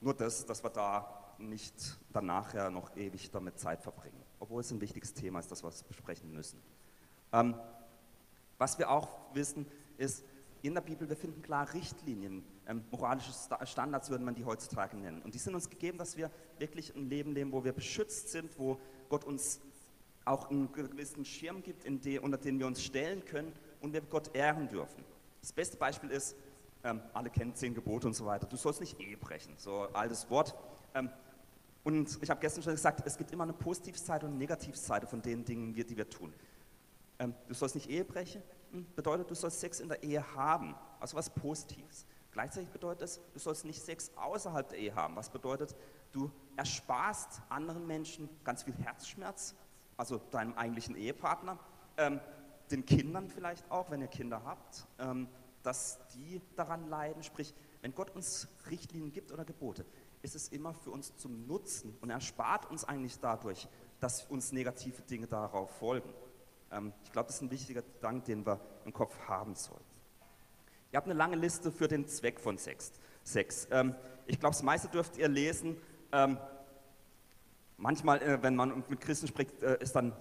nur 0.00 0.14
das, 0.14 0.44
dass 0.46 0.62
wir 0.62 0.70
da 0.70 1.34
nicht 1.38 1.98
danach 2.12 2.54
ja 2.54 2.70
noch 2.70 2.96
ewig 2.96 3.30
damit 3.30 3.58
Zeit 3.58 3.82
verbringen. 3.82 4.22
Obwohl 4.38 4.60
es 4.60 4.70
ein 4.70 4.80
wichtiges 4.80 5.14
Thema 5.14 5.38
ist, 5.38 5.50
das 5.50 5.62
wir 5.62 5.72
besprechen 5.88 6.32
müssen. 6.32 6.62
Ähm, 7.32 7.54
was 8.58 8.78
wir 8.78 8.90
auch 8.90 9.34
wissen, 9.34 9.66
ist, 9.96 10.24
in 10.66 10.74
der 10.74 10.80
Bibel, 10.80 11.08
wir 11.08 11.16
finden 11.16 11.42
klar 11.42 11.72
Richtlinien, 11.74 12.42
ähm, 12.66 12.84
moralische 12.90 13.32
Standards 13.64 14.08
würde 14.08 14.24
man 14.24 14.34
die 14.34 14.44
heutzutage 14.44 14.96
nennen. 14.96 15.20
Und 15.22 15.34
die 15.34 15.38
sind 15.38 15.54
uns 15.54 15.68
gegeben, 15.68 15.98
dass 15.98 16.16
wir 16.16 16.30
wirklich 16.58 16.94
ein 16.94 17.08
Leben 17.08 17.32
leben, 17.32 17.52
wo 17.52 17.64
wir 17.64 17.72
beschützt 17.72 18.30
sind, 18.30 18.58
wo 18.58 18.80
Gott 19.10 19.24
uns 19.24 19.60
auch 20.24 20.50
einen 20.50 20.72
gewissen 20.72 21.24
Schirm 21.26 21.62
gibt, 21.62 21.84
de, 22.04 22.18
unter 22.18 22.38
den 22.38 22.58
wir 22.58 22.66
uns 22.66 22.82
stellen 22.82 23.24
können 23.26 23.52
und 23.82 23.92
wir 23.92 24.00
Gott 24.00 24.34
ehren 24.34 24.68
dürfen. 24.68 25.04
Das 25.42 25.52
beste 25.52 25.76
Beispiel 25.76 26.10
ist, 26.10 26.34
ähm, 26.82 27.02
alle 27.12 27.28
kennen 27.28 27.54
zehn 27.54 27.74
Gebote 27.74 28.06
und 28.06 28.14
so 28.14 28.24
weiter. 28.24 28.46
Du 28.46 28.56
sollst 28.56 28.80
nicht 28.80 28.98
Ehe 28.98 29.18
brechen, 29.18 29.54
so 29.58 29.82
altes 29.92 30.30
Wort. 30.30 30.54
Ähm, 30.94 31.10
und 31.82 32.18
ich 32.22 32.30
habe 32.30 32.40
gestern 32.40 32.62
schon 32.62 32.72
gesagt, 32.72 33.02
es 33.04 33.18
gibt 33.18 33.30
immer 33.32 33.44
eine 33.44 33.52
Positivseite 33.52 34.24
und 34.24 34.32
eine 34.32 34.38
Negativseite 34.38 35.06
von 35.06 35.20
den 35.20 35.44
Dingen, 35.44 35.74
die 35.74 35.96
wir 35.96 36.08
tun. 36.08 36.32
Ähm, 37.18 37.34
du 37.46 37.52
sollst 37.52 37.74
nicht 37.74 37.90
Ehe 37.90 38.04
brechen, 38.04 38.42
bedeutet, 38.82 39.30
du 39.30 39.34
sollst 39.34 39.60
Sex 39.60 39.80
in 39.80 39.88
der 39.88 40.02
Ehe 40.02 40.34
haben, 40.34 40.74
also 41.00 41.16
was 41.16 41.30
Positives. 41.30 42.06
Gleichzeitig 42.32 42.70
bedeutet 42.70 43.02
es, 43.02 43.20
du 43.32 43.38
sollst 43.38 43.64
nicht 43.64 43.80
Sex 43.80 44.10
außerhalb 44.16 44.68
der 44.68 44.78
Ehe 44.78 44.94
haben, 44.94 45.14
was 45.14 45.30
bedeutet, 45.30 45.76
du 46.10 46.30
ersparst 46.56 47.42
anderen 47.48 47.86
Menschen 47.86 48.28
ganz 48.42 48.64
viel 48.64 48.74
Herzschmerz, 48.74 49.54
also 49.96 50.18
deinem 50.30 50.54
eigentlichen 50.54 50.96
Ehepartner, 50.96 51.58
ähm, 51.96 52.20
den 52.70 52.84
Kindern 52.84 53.28
vielleicht 53.28 53.70
auch, 53.70 53.90
wenn 53.90 54.00
ihr 54.00 54.08
Kinder 54.08 54.42
habt, 54.44 54.86
ähm, 54.98 55.28
dass 55.62 55.98
die 56.14 56.40
daran 56.56 56.88
leiden. 56.88 57.22
Sprich, 57.22 57.54
wenn 57.82 57.94
Gott 57.94 58.10
uns 58.10 58.48
Richtlinien 58.68 59.12
gibt 59.12 59.30
oder 59.30 59.44
Gebote, 59.44 59.84
ist 60.22 60.34
es 60.34 60.48
immer 60.48 60.74
für 60.74 60.90
uns 60.90 61.16
zum 61.16 61.46
Nutzen 61.46 61.96
und 62.00 62.10
er 62.10 62.20
spart 62.20 62.70
uns 62.70 62.84
eigentlich 62.84 63.20
dadurch, 63.20 63.68
dass 64.00 64.24
uns 64.24 64.52
negative 64.52 65.02
Dinge 65.02 65.26
darauf 65.26 65.70
folgen. 65.78 66.12
Ähm, 66.74 66.92
ich 67.04 67.12
glaube, 67.12 67.26
das 67.26 67.36
ist 67.36 67.42
ein 67.42 67.50
wichtiger 67.50 67.82
Dank, 68.00 68.24
den 68.24 68.44
wir 68.44 68.60
im 68.84 68.92
Kopf 68.92 69.16
haben 69.28 69.54
sollten. 69.54 69.84
Ihr 70.92 70.96
habt 70.96 71.06
eine 71.06 71.14
lange 71.14 71.36
Liste 71.36 71.72
für 71.72 71.88
den 71.88 72.06
Zweck 72.06 72.40
von 72.40 72.58
Sex. 72.58 72.92
Sex. 73.22 73.68
Ähm, 73.70 73.94
ich 74.26 74.38
glaube, 74.38 74.54
das 74.54 74.62
meiste 74.62 74.88
dürft 74.88 75.16
ihr 75.16 75.28
lesen. 75.28 75.76
Ähm, 76.12 76.38
manchmal, 77.76 78.22
äh, 78.22 78.42
wenn 78.42 78.56
man 78.56 78.84
mit 78.88 79.00
Christen 79.00 79.26
spricht, 79.26 79.62
äh, 79.62 79.78
ist 79.80 79.92
dann 79.94 80.12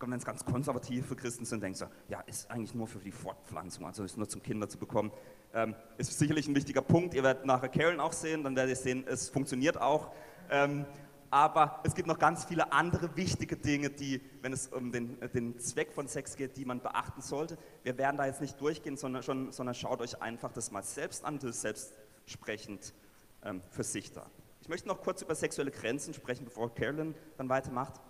wenn 0.00 0.18
es 0.18 0.24
ganz 0.24 0.44
konservative 0.44 1.16
Christen 1.16 1.44
sind, 1.44 1.62
denken 1.62 1.78
sie, 1.78 1.86
ja, 2.08 2.20
ist 2.22 2.50
eigentlich 2.50 2.74
nur 2.74 2.86
für 2.86 2.98
die 2.98 3.12
Fortpflanzung, 3.12 3.86
also 3.86 4.04
ist 4.04 4.18
nur 4.18 4.28
zum 4.28 4.42
Kinder 4.42 4.68
zu 4.68 4.78
bekommen. 4.78 5.10
Ähm, 5.54 5.74
ist 5.98 6.18
sicherlich 6.18 6.48
ein 6.48 6.54
wichtiger 6.54 6.82
Punkt. 6.82 7.14
Ihr 7.14 7.22
werdet 7.22 7.46
nachher 7.46 7.68
Karen 7.68 8.00
auch 8.00 8.12
sehen, 8.12 8.44
dann 8.44 8.56
werdet 8.56 8.76
ihr 8.76 8.82
sehen, 8.82 9.04
es 9.06 9.28
funktioniert 9.28 9.80
auch. 9.80 10.10
Ähm, 10.50 10.84
aber 11.30 11.80
es 11.84 11.94
gibt 11.94 12.08
noch 12.08 12.18
ganz 12.18 12.44
viele 12.44 12.72
andere 12.72 13.16
wichtige 13.16 13.56
Dinge, 13.56 13.90
die, 13.90 14.20
wenn 14.42 14.52
es 14.52 14.68
um 14.68 14.92
den, 14.92 15.18
den 15.32 15.58
Zweck 15.58 15.92
von 15.92 16.08
Sex 16.08 16.36
geht, 16.36 16.56
die 16.56 16.64
man 16.64 16.80
beachten 16.80 17.20
sollte. 17.20 17.58
Wir 17.82 17.98
werden 17.98 18.16
da 18.16 18.26
jetzt 18.26 18.40
nicht 18.40 18.60
durchgehen, 18.60 18.96
sondern, 18.96 19.22
schon, 19.22 19.52
sondern 19.52 19.74
schaut 19.74 20.00
euch 20.00 20.20
einfach 20.22 20.52
das 20.52 20.70
mal 20.70 20.82
selbst 20.82 21.24
an, 21.24 21.38
das 21.38 21.62
selbstsprechend 21.62 22.94
ähm, 23.42 23.62
für 23.70 23.84
sich 23.84 24.12
da. 24.12 24.26
Ich 24.60 24.68
möchte 24.68 24.88
noch 24.88 25.02
kurz 25.02 25.22
über 25.22 25.34
sexuelle 25.34 25.70
Grenzen 25.70 26.14
sprechen, 26.14 26.44
bevor 26.44 26.74
Carolyn 26.74 27.14
dann 27.36 27.48
weitermacht. 27.48 28.00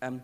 Ähm, 0.00 0.22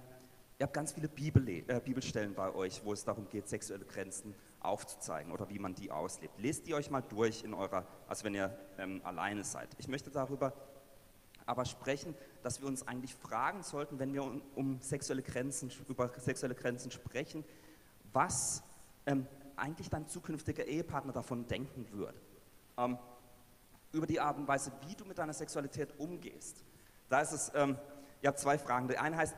ihr 0.59 0.65
habt 0.65 0.75
ganz 0.75 0.93
viele 0.93 1.09
Bibel, 1.09 1.49
äh, 1.49 1.81
Bibelstellen 1.83 2.35
bei 2.35 2.55
euch, 2.55 2.85
wo 2.85 2.93
es 2.93 3.05
darum 3.05 3.29
geht, 3.29 3.49
sexuelle 3.49 3.85
Grenzen 3.85 4.35
aufzuzeigen 4.61 5.33
oder 5.33 5.49
wie 5.49 5.59
man 5.59 5.75
die 5.75 5.91
auslebt. 5.91 6.39
Lest 6.39 6.67
die 6.67 6.75
euch 6.75 6.91
mal 6.91 7.03
durch 7.03 7.43
in 7.45 7.55
eurer, 7.55 7.87
also 8.09 8.25
wenn 8.25 8.35
ihr 8.35 8.57
ähm, 8.79 9.01
alleine 9.05 9.45
seid. 9.45 9.69
Ich 9.79 9.89
möchte 9.89 10.11
darüber 10.11 10.53
aber 11.47 11.65
sprechen, 11.65 12.15
dass 12.43 12.61
wir 12.61 12.69
uns 12.69 12.87
eigentlich 12.87 13.15
fragen 13.15 13.63
sollten, 13.63 13.99
wenn 13.99 14.13
wir 14.13 14.25
um, 14.55 14.81
sexuelle 14.81 15.23
Grenzen, 15.23 15.71
über 15.89 16.11
sexuelle 16.19 16.55
Grenzen 16.55 16.91
sprechen, 16.91 17.45
was 18.13 18.63
ähm, 19.07 19.27
eigentlich 19.55 19.89
dein 19.89 20.09
zukünftiger 20.09 20.65
Ehepartner 20.65 21.13
davon 21.13 21.47
denken 21.47 21.91
würde. 21.93 22.21
Ähm, 22.77 22.99
über 23.93 24.07
die 24.07 24.21
Art 24.21 24.37
und 24.37 24.47
Weise, 24.47 24.73
wie 24.87 24.95
du 24.95 25.05
mit 25.05 25.19
deiner 25.19 25.33
Sexualität 25.33 25.99
umgehst. 25.99 26.65
Da 27.09 27.21
ist 27.21 27.33
es, 27.33 27.53
ähm, 27.55 27.79
ihr 28.21 28.35
zwei 28.35 28.59
Fragen. 28.59 28.89
Die 28.89 28.99
eine 28.99 29.17
heißt, 29.17 29.35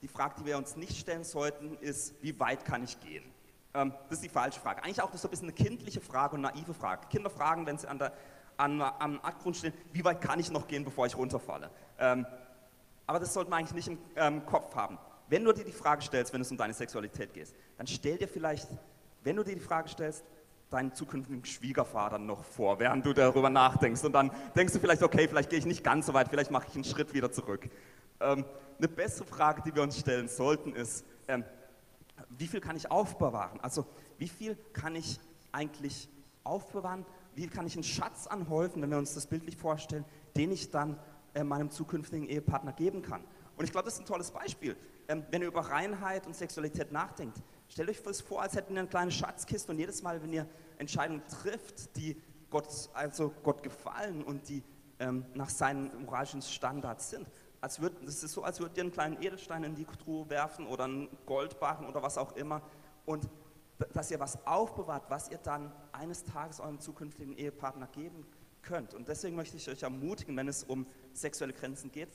die 0.00 0.08
Frage, 0.08 0.36
die 0.38 0.46
wir 0.46 0.56
uns 0.56 0.76
nicht 0.76 0.96
stellen 0.96 1.24
sollten, 1.24 1.76
ist, 1.78 2.14
wie 2.22 2.38
weit 2.38 2.64
kann 2.64 2.84
ich 2.84 2.98
gehen? 3.00 3.24
Ähm, 3.74 3.92
das 4.08 4.18
ist 4.18 4.24
die 4.24 4.28
falsche 4.28 4.60
Frage. 4.60 4.82
Eigentlich 4.84 5.02
auch 5.02 5.14
so 5.14 5.28
ein 5.28 5.30
bisschen 5.30 5.48
eine 5.48 5.54
kindliche 5.54 6.00
Frage 6.00 6.36
und 6.36 6.42
naive 6.42 6.72
Frage. 6.72 7.08
Kinder 7.08 7.30
fragen, 7.30 7.66
wenn 7.66 7.76
sie 7.76 7.88
an 7.88 7.98
der 7.98 8.12
an, 8.58 8.82
am 8.82 9.20
Abgrund 9.20 9.56
stehen, 9.56 9.72
wie 9.92 10.04
weit 10.04 10.20
kann 10.20 10.38
ich 10.38 10.50
noch 10.50 10.68
gehen, 10.68 10.84
bevor 10.84 11.06
ich 11.06 11.16
runterfalle. 11.16 11.70
Ähm, 11.98 12.26
aber 13.06 13.20
das 13.20 13.32
sollte 13.32 13.50
man 13.50 13.60
eigentlich 13.60 13.86
nicht 13.86 13.88
im 13.88 13.98
ähm, 14.16 14.44
Kopf 14.44 14.74
haben. 14.74 14.98
Wenn 15.28 15.44
du 15.44 15.52
dir 15.52 15.64
die 15.64 15.72
Frage 15.72 16.02
stellst, 16.02 16.32
wenn 16.32 16.40
es 16.40 16.50
um 16.50 16.56
deine 16.56 16.74
Sexualität 16.74 17.32
geht, 17.32 17.54
dann 17.76 17.86
stell 17.86 18.18
dir 18.18 18.28
vielleicht, 18.28 18.68
wenn 19.24 19.36
du 19.36 19.42
dir 19.42 19.54
die 19.54 19.60
Frage 19.60 19.88
stellst, 19.88 20.24
deinen 20.70 20.92
zukünftigen 20.92 21.44
Schwiegervater 21.44 22.18
noch 22.18 22.44
vor, 22.44 22.78
während 22.78 23.06
du 23.06 23.14
darüber 23.14 23.48
nachdenkst. 23.48 24.04
Und 24.04 24.12
dann 24.12 24.30
denkst 24.54 24.74
du 24.74 24.80
vielleicht, 24.80 25.02
okay, 25.02 25.26
vielleicht 25.28 25.48
gehe 25.50 25.58
ich 25.58 25.66
nicht 25.66 25.82
ganz 25.82 26.06
so 26.06 26.14
weit, 26.14 26.28
vielleicht 26.28 26.50
mache 26.50 26.66
ich 26.68 26.74
einen 26.74 26.84
Schritt 26.84 27.14
wieder 27.14 27.32
zurück. 27.32 27.70
Ähm, 28.20 28.44
eine 28.78 28.88
bessere 28.88 29.26
Frage, 29.26 29.62
die 29.62 29.74
wir 29.74 29.82
uns 29.82 29.98
stellen 29.98 30.28
sollten, 30.28 30.74
ist, 30.74 31.04
ähm, 31.26 31.44
wie 32.30 32.46
viel 32.46 32.60
kann 32.60 32.76
ich 32.76 32.90
aufbewahren? 32.90 33.60
Also 33.60 33.86
wie 34.18 34.28
viel 34.28 34.56
kann 34.72 34.94
ich 34.94 35.18
eigentlich 35.52 36.08
aufbewahren, 36.44 37.06
wie 37.38 37.46
kann 37.46 37.68
ich 37.68 37.74
einen 37.74 37.84
Schatz 37.84 38.26
anhäufen, 38.26 38.82
wenn 38.82 38.90
wir 38.90 38.98
uns 38.98 39.14
das 39.14 39.28
bildlich 39.28 39.56
vorstellen, 39.56 40.04
den 40.36 40.50
ich 40.50 40.72
dann 40.72 40.98
äh, 41.34 41.44
meinem 41.44 41.70
zukünftigen 41.70 42.28
Ehepartner 42.28 42.72
geben 42.72 43.00
kann. 43.00 43.22
Und 43.56 43.64
ich 43.64 43.70
glaube, 43.70 43.84
das 43.84 43.94
ist 43.94 44.00
ein 44.00 44.06
tolles 44.06 44.32
Beispiel. 44.32 44.76
Ähm, 45.06 45.24
wenn 45.30 45.42
ihr 45.42 45.48
über 45.48 45.60
Reinheit 45.60 46.26
und 46.26 46.34
Sexualität 46.34 46.90
nachdenkt, 46.90 47.40
stellt 47.68 47.90
euch 47.90 48.02
das 48.02 48.20
vor, 48.20 48.42
als 48.42 48.56
hätten 48.56 48.74
ihr 48.74 48.80
eine 48.80 48.88
kleine 48.88 49.12
Schatzkiste 49.12 49.70
und 49.70 49.78
jedes 49.78 50.02
Mal, 50.02 50.20
wenn 50.20 50.32
ihr 50.32 50.48
Entscheidungen 50.78 51.22
trifft, 51.28 51.96
die 51.96 52.20
Gott, 52.50 52.66
also 52.92 53.32
Gott 53.44 53.62
gefallen 53.62 54.24
und 54.24 54.48
die 54.48 54.64
ähm, 54.98 55.24
nach 55.34 55.48
seinen 55.48 56.06
moralischen 56.06 56.42
Standards 56.42 57.10
sind, 57.10 57.28
als 57.60 57.80
würd, 57.80 57.94
das 58.04 58.24
ist 58.24 58.32
so, 58.32 58.42
als 58.42 58.58
würdet 58.58 58.78
ihr 58.78 58.82
einen 58.82 58.92
kleinen 58.92 59.22
Edelstein 59.22 59.62
in 59.62 59.76
die 59.76 59.84
Truhe 59.84 60.28
werfen 60.28 60.66
oder 60.66 60.84
einen 60.84 61.08
Goldbarren 61.24 61.86
oder 61.86 62.02
was 62.02 62.18
auch 62.18 62.34
immer 62.34 62.62
und 63.06 63.28
dass 63.92 64.10
ihr 64.10 64.20
was 64.20 64.44
aufbewahrt, 64.46 65.04
was 65.08 65.30
ihr 65.30 65.38
dann 65.38 65.72
eines 65.92 66.24
Tages 66.24 66.60
eurem 66.60 66.80
zukünftigen 66.80 67.36
Ehepartner 67.36 67.86
geben 67.88 68.26
könnt. 68.62 68.94
Und 68.94 69.08
deswegen 69.08 69.36
möchte 69.36 69.56
ich 69.56 69.68
euch 69.68 69.82
ermutigen, 69.82 70.36
wenn 70.36 70.48
es 70.48 70.64
um 70.64 70.86
sexuelle 71.12 71.52
Grenzen 71.52 71.92
geht, 71.92 72.08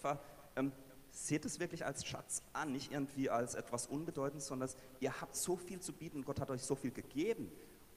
ähm, 0.56 0.72
seht 1.12 1.46
es 1.46 1.60
wirklich 1.60 1.86
als 1.86 2.06
Schatz 2.06 2.42
an, 2.54 2.72
nicht 2.72 2.92
irgendwie 2.92 3.30
als 3.30 3.56
etwas 3.56 3.88
Unbedeutendes, 3.88 4.48
sondern 4.48 4.70
ihr 5.00 5.22
habt 5.22 5.36
so 5.36 5.56
viel 5.56 5.80
zu 5.80 5.94
bieten, 5.94 6.26
Gott 6.26 6.40
hat 6.40 6.50
euch 6.50 6.64
so 6.64 6.76
viel 6.76 6.92
gegeben 6.92 7.52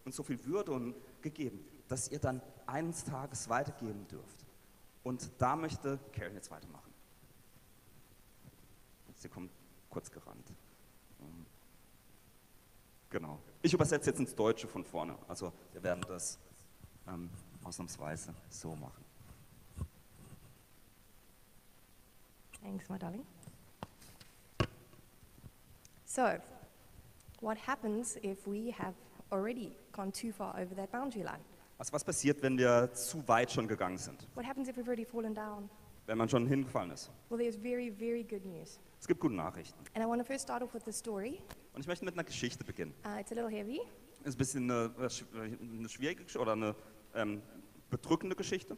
und 0.04 0.14
so 0.14 0.22
viel 0.22 0.44
Würde 0.44 0.94
gegeben, 1.22 1.64
dass 1.88 2.08
ihr 2.08 2.18
dann 2.18 2.42
eines 2.66 3.04
Tages 3.04 3.48
weitergeben 3.48 4.06
dürft. 4.08 4.44
Und 5.02 5.30
da 5.38 5.56
möchte 5.56 5.98
Karen 6.12 6.34
jetzt 6.34 6.50
weitermachen. 6.50 6.92
Sie 9.14 9.28
kommt 9.28 9.50
kurz 9.88 10.10
gerannt. 10.10 10.52
Genau. 13.08 13.38
Ich 13.66 13.74
übersetze 13.74 14.10
jetzt 14.10 14.20
ins 14.20 14.32
Deutsche 14.32 14.68
von 14.68 14.84
vorne. 14.84 15.16
Also 15.26 15.52
wir 15.72 15.82
werden 15.82 16.04
das 16.06 16.38
ähm, 17.08 17.28
ausnahmsweise 17.64 18.32
so 18.48 18.76
machen. 18.76 19.04
Thanks, 22.62 22.88
my 22.88 22.96
darling. 22.96 23.26
So, 26.04 26.38
what 27.40 27.58
happens 27.66 28.16
if 28.22 28.46
we 28.46 28.70
have 28.70 28.94
already 29.32 29.72
gone 29.90 30.12
too 30.12 30.30
far 30.30 30.54
over 30.56 30.76
that 30.76 30.92
boundary 30.92 31.24
line? 31.24 31.42
Also 31.76 31.92
was 31.92 32.04
passiert, 32.04 32.40
wenn 32.44 32.56
wir 32.56 32.92
zu 32.92 33.26
weit 33.26 33.50
schon 33.50 33.66
gegangen 33.66 33.98
sind? 33.98 34.28
What 34.36 34.46
happens 34.46 34.68
if 34.68 34.76
we've 34.76 34.86
already 34.86 35.04
fallen 35.04 35.34
down? 35.34 35.68
Wenn 36.06 36.18
man 36.18 36.28
schon 36.28 36.46
hingefallen 36.46 36.92
ist? 36.92 37.10
Well, 37.28 37.38
there's 37.38 37.56
very, 37.56 37.90
very 37.90 38.22
good 38.22 38.44
news. 38.46 38.78
Es 39.00 39.08
gibt 39.08 39.20
gute 39.20 39.34
Nachrichten. 39.34 39.78
And 39.94 40.04
I 40.04 40.08
want 40.08 40.20
to 40.20 40.24
first 40.24 40.42
start 40.42 40.62
off 40.62 40.72
with 40.72 40.84
the 40.84 40.92
story. 40.92 41.40
Und 41.74 41.80
ich 41.80 41.88
möchte 41.88 42.04
mit 42.04 42.14
einer 42.14 42.22
Geschichte 42.22 42.64
beginnen. 42.64 42.94
Uh, 43.04 43.18
it's 43.18 43.32
a 43.32 43.34
little 43.34 43.50
heavy. 43.50 43.80
Ist 44.24 44.36
ein 44.36 44.38
bisschen 44.38 44.70
eine, 44.70 44.94
eine 44.98 45.88
schwierige 45.88 46.38
oder 46.38 46.52
eine 46.52 46.76
ähm, 47.14 47.42
bedrückende 47.90 48.36
Geschichte. 48.36 48.76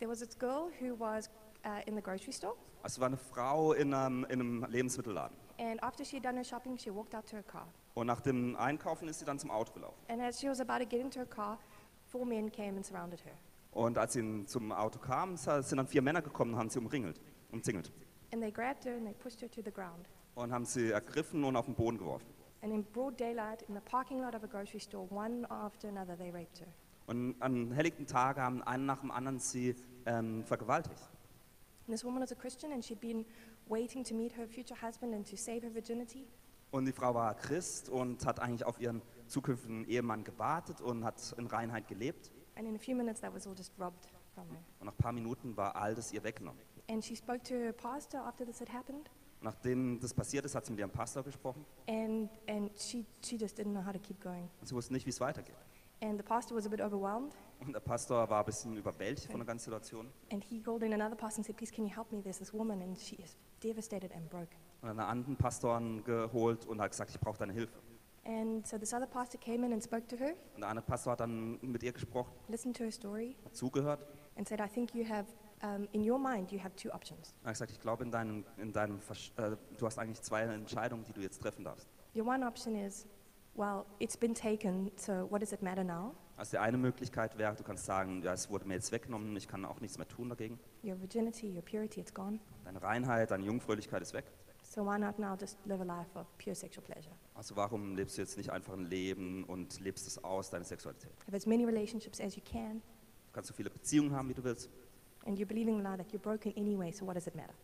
There 0.00 0.10
was 0.10 0.18
this 0.18 0.36
girl 0.36 0.70
who 0.80 0.98
was 0.98 1.30
uh, 1.64 1.80
in 1.86 1.94
the 1.94 2.02
grocery 2.02 2.32
store. 2.32 2.54
Also 2.82 3.00
war 3.00 3.06
eine 3.06 3.16
Frau 3.16 3.72
in 3.72 3.94
einem, 3.94 4.24
in 4.24 4.40
einem 4.40 4.66
Lebensmittelladen. 4.68 5.36
And 5.58 5.80
after 5.84 6.04
she 6.04 6.16
had 6.16 6.24
done 6.24 6.36
her 6.36 6.44
shopping, 6.44 6.76
she 6.76 6.92
walked 6.92 7.14
out 7.14 7.26
to 7.26 7.36
her 7.36 7.44
car. 7.44 7.68
Und 7.94 8.08
nach 8.08 8.20
dem 8.20 8.56
Einkaufen 8.56 9.06
ist 9.06 9.20
sie 9.20 9.24
dann 9.24 9.38
zum 9.38 9.52
Auto 9.52 9.72
gelaufen. 9.72 9.98
And 10.08 10.20
as 10.20 10.40
she 10.40 10.48
was 10.48 10.60
about 10.60 10.84
to 10.84 10.88
get 10.88 11.00
into 11.00 11.20
her 11.20 11.26
car, 11.26 11.58
four 12.06 12.26
men 12.26 12.50
came 12.50 12.76
and 12.76 12.84
surrounded 12.84 13.24
her. 13.24 13.34
Und 13.74 13.98
als 13.98 14.12
sie 14.12 14.46
zum 14.46 14.70
Auto 14.70 15.00
kam, 15.00 15.36
sind 15.36 15.76
dann 15.76 15.86
vier 15.88 16.00
Männer 16.00 16.22
gekommen 16.22 16.54
und 16.54 16.60
haben 16.60 16.70
sie 16.70 16.78
umringelt, 16.78 17.20
umzingelt. 17.50 17.92
And 18.32 18.40
they 18.40 18.52
grabbed 18.52 18.84
her 18.84 18.94
and 18.94 19.04
they 19.04 19.14
pushed 19.14 19.42
her 19.42 19.50
to 19.50 19.62
the 19.64 19.70
ground. 19.70 20.08
Und 20.36 20.52
haben 20.52 20.64
sie 20.64 20.90
ergriffen 20.90 21.44
und 21.44 21.56
auf 21.56 21.66
den 21.66 21.74
Boden 21.74 21.98
geworfen. 21.98 22.26
And 22.62 22.72
in 22.72 22.84
broad 22.84 23.18
daylight, 23.18 23.62
in 23.62 23.74
the 23.74 23.80
parking 23.80 24.20
lot 24.20 24.34
of 24.34 24.42
a 24.42 24.46
grocery 24.46 24.80
store, 24.80 25.06
one 25.10 25.44
after 25.50 25.88
another, 25.88 26.16
they 26.16 26.30
raped 26.30 26.60
her. 26.60 26.68
Und 27.06 27.34
an 27.40 27.72
helllichten 27.72 28.06
Tagen 28.06 28.40
haben 28.40 28.62
einen 28.62 28.86
nach 28.86 29.00
dem 29.00 29.10
anderen 29.10 29.38
sie 29.38 29.74
ähm, 30.06 30.44
vergewaltigt. 30.44 30.98
And 31.86 31.94
this 31.94 32.04
woman 32.04 32.22
was 32.22 32.32
a 32.32 32.34
Christian 32.34 32.72
and 32.72 32.82
she'd 32.82 33.00
been 33.00 33.26
waiting 33.68 34.04
to 34.04 34.14
meet 34.14 34.36
her 34.36 34.46
future 34.48 34.80
husband 34.80 35.14
and 35.14 35.28
to 35.28 35.36
save 35.36 35.62
her 35.62 35.74
virginity. 35.74 36.26
Und 36.70 36.86
die 36.86 36.92
Frau 36.92 37.14
war 37.14 37.34
Christ 37.34 37.88
und 37.88 38.24
hat 38.24 38.40
eigentlich 38.40 38.64
auf 38.64 38.80
ihren 38.80 39.02
zukünftigen 39.26 39.84
Ehemann 39.84 40.24
gewartet 40.24 40.80
und 40.80 41.04
hat 41.04 41.34
in 41.38 41.46
Reinheit 41.46 41.86
gelebt. 41.86 42.32
And 42.56 42.66
in 42.66 42.76
a 42.76 42.78
few 42.78 42.94
minutes, 42.94 43.20
that 43.20 43.34
was 43.34 43.46
all 43.46 43.54
just 43.56 43.72
robbed 43.78 44.06
from 44.34 44.48
her. 44.50 44.58
Und 44.80 44.86
nach 44.86 44.92
ein 44.92 44.98
paar 44.98 45.12
Minuten 45.12 45.56
war 45.56 45.74
all 45.76 45.94
das 45.94 46.12
ihr 46.12 46.22
weggenommen. 46.22 46.60
And 46.88 47.04
she 47.04 47.16
spoke 47.16 47.42
to 47.44 47.54
her 47.54 47.72
pastor 47.72 48.20
after 48.20 48.44
this 48.44 48.60
had 48.60 48.72
happened. 48.72 49.10
Nachdem 49.40 50.00
das 50.00 50.14
passiert 50.14 50.44
ist, 50.46 50.54
hat 50.54 50.64
sie 50.64 50.72
mit 50.72 50.80
ihrem 50.80 50.90
Pastor 50.90 51.22
gesprochen. 51.22 51.66
And, 51.86 52.30
and 52.48 52.70
she, 52.78 53.04
she 53.22 53.36
just 53.36 53.58
didn't 53.58 53.72
know 53.72 53.84
how 53.84 53.92
to 53.92 53.98
keep 53.98 54.20
going. 54.22 54.48
Und 54.60 54.66
sie 54.66 54.74
wusste 54.74 54.92
nicht, 54.92 55.04
wie 55.06 55.10
es 55.10 55.20
weitergeht. 55.20 55.56
And 56.00 56.18
the 56.18 56.22
pastor 56.22 56.56
was 56.56 56.66
a 56.66 56.68
bit 56.68 56.80
overwhelmed. 56.80 57.34
Und 57.60 57.72
der 57.72 57.80
Pastor 57.80 58.28
war 58.28 58.40
ein 58.40 58.44
bisschen 58.44 58.76
überwältigt 58.76 59.30
von 59.30 59.38
der 59.40 59.46
ganzen 59.46 59.64
Situation. 59.64 60.10
And 60.30 60.44
he 60.44 60.60
called 60.60 60.82
in 60.82 60.92
another 60.92 61.16
pastor 61.16 61.38
and 61.40 61.46
said, 61.46 61.56
Please, 61.56 61.72
can 61.72 61.84
you 61.84 61.94
help 61.94 62.10
me? 62.12 62.22
There's 62.22 62.38
this 62.38 62.52
woman 62.52 62.82
and 62.82 62.98
she 62.98 63.16
is 63.16 63.36
devastated 63.62 64.12
and 64.12 64.28
broke. 64.28 64.54
Und 64.82 64.90
einen 64.90 65.00
anderen 65.00 65.36
Pastor 65.36 65.80
geholt 66.04 66.66
und 66.66 66.80
hat 66.80 66.90
gesagt, 66.90 67.10
ich 67.10 67.18
brauche 67.18 67.38
deine 67.38 67.54
Hilfe. 67.54 67.72
And 68.26 68.66
so 68.66 68.78
this 68.78 68.92
other 68.94 69.06
pastor 69.06 69.38
came 69.38 69.64
in 69.66 69.72
and 69.72 69.82
spoke 69.82 70.06
to 70.08 70.16
her, 70.16 70.34
Und 70.54 70.60
der 70.62 70.68
andere 70.70 70.84
Pastor 70.86 71.12
hat 71.12 71.20
dann 71.20 71.58
mit 71.60 71.82
ihr 71.82 71.92
gesprochen, 71.92 72.32
listened 72.48 72.76
to 72.76 72.84
her 72.84 72.90
story, 72.92 73.36
hat 73.44 73.54
zugehört. 73.54 74.06
and 74.36 74.48
said, 74.48 74.60
I 74.60 74.68
think 74.68 74.94
you 74.94 75.04
have, 75.08 75.26
um, 75.62 75.86
in 75.92 76.08
your 76.08 76.18
mind, 76.18 76.50
you 76.50 76.58
have 76.62 76.74
two 76.76 76.90
options. 76.90 77.34
Er 77.42 77.48
hat 77.48 77.54
gesagt, 77.54 77.70
ich 77.72 77.80
glaube, 77.80 78.02
in 78.04 78.10
deinem, 78.10 78.44
in 78.56 78.72
deinem 78.72 78.98
Versch- 78.98 79.30
äh, 79.36 79.56
du 79.78 79.86
hast 79.86 79.98
eigentlich 79.98 80.22
zwei 80.22 80.42
Entscheidungen, 80.42 81.04
die 81.04 81.12
du 81.12 81.20
jetzt 81.20 81.40
treffen 81.42 81.64
darfst. 81.64 81.86
Your 82.14 82.26
one 82.26 82.46
option 82.46 82.74
is, 82.76 83.06
well, 83.54 83.84
it's 83.98 84.16
been 84.16 84.34
taken, 84.34 84.90
so 84.96 85.30
what 85.30 85.42
does 85.42 85.52
it 85.52 85.60
matter 85.62 85.84
now? 85.84 86.14
Also 86.36 86.52
die 86.52 86.58
eine 86.58 86.78
Möglichkeit 86.78 87.36
wäre, 87.38 87.54
du 87.54 87.62
kannst 87.62 87.84
sagen, 87.84 88.22
ja, 88.22 88.32
es 88.32 88.50
wurde 88.50 88.66
mir 88.66 88.74
jetzt 88.74 88.90
weggenommen, 88.90 89.36
ich 89.36 89.46
kann 89.46 89.64
auch 89.64 89.80
nichts 89.80 89.98
mehr 89.98 90.08
tun 90.08 90.28
dagegen. 90.30 90.58
Your 90.82 90.98
virginity, 90.98 91.54
your 91.54 91.62
purity, 91.62 92.00
it's 92.00 92.12
gone. 92.12 92.40
Deine 92.64 92.82
Reinheit, 92.82 93.30
deine 93.30 93.44
Jungfräulichkeit 93.44 94.02
ist 94.02 94.14
weg. 94.14 94.24
So 94.74 94.82
why 94.84 94.98
not 94.98 95.20
now 95.20 95.36
just 95.36 95.56
live 95.66 95.80
a 95.80 95.84
life 95.84 96.08
of 96.16 96.26
pure 96.36 96.56
sexual 96.56 96.82
pleasure? 96.84 97.14
Also 97.34 97.54
warum 97.54 97.94
lebst 97.94 98.16
du 98.16 98.22
jetzt 98.22 98.36
nicht 98.36 98.50
einfach 98.50 98.72
ein 98.72 98.86
Leben 98.86 99.44
und 99.44 99.78
lebst 99.78 100.08
es 100.08 100.22
aus, 100.24 100.50
deine 100.50 100.64
Sexualität? 100.64 101.12
Have 101.28 101.36
as 101.36 101.46
many 101.46 101.64
relationships 101.64 102.20
as 102.20 102.34
you 102.34 102.42
can, 102.44 102.82
Du 103.28 103.32
kannst 103.34 103.48
so 103.48 103.54
viele 103.54 103.70
Beziehungen 103.70 104.12
haben, 104.16 104.28
wie 104.28 104.34
du 104.34 104.42
willst. 104.42 104.68
and 105.26 105.38
you're 105.38 105.46
believing 105.46 105.78
lie 105.80 105.96
that 105.96 106.10
you're 106.12 106.18
broken 106.18 106.52
anyway, 106.56 106.90
so 106.90 107.06
what 107.06 107.14
does 107.14 107.28
it 107.28 107.36
matter? 107.36 107.54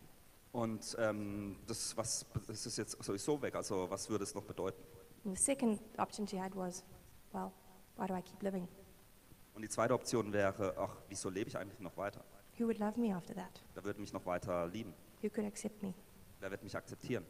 Und 0.52 0.96
ähm, 1.00 1.56
das, 1.66 1.96
was, 1.96 2.24
das 2.46 2.66
ist 2.66 2.78
jetzt 2.78 3.02
sowieso 3.02 3.42
weg, 3.42 3.56
also 3.56 3.90
was 3.90 4.08
würde 4.08 4.22
es 4.22 4.34
noch 4.34 4.44
bedeuten? 4.44 4.80
And 5.24 5.36
the 5.36 5.42
second 5.42 5.80
option 5.98 6.28
she 6.28 6.40
had 6.40 6.54
was, 6.54 6.84
well, 7.32 7.50
why 7.96 8.06
do 8.06 8.14
I 8.14 8.22
keep 8.22 8.40
living? 8.40 8.68
Und 9.54 9.62
die 9.62 9.68
zweite 9.68 9.94
Option 9.94 10.32
wäre, 10.32 10.74
ach, 10.78 10.96
wieso 11.08 11.28
lebe 11.28 11.48
ich 11.50 11.58
eigentlich 11.58 11.80
noch 11.80 11.96
weiter? 11.96 12.24
Who 12.58 12.66
would 12.66 12.78
love 12.78 12.98
me 13.00 13.12
after 13.12 13.34
that? 13.34 13.60
Wer 13.74 13.82
wird 13.84 13.98
mich 13.98 14.12
noch 14.12 14.24
weiter 14.26 14.68
lieben? 14.68 14.94
Who 15.22 15.28
could 15.28 15.46
accept 15.46 15.82
me? 15.82 15.92
Wer 16.40 16.50
wird 16.50 16.62
mich 16.62 16.76
akzeptieren? 16.76 17.24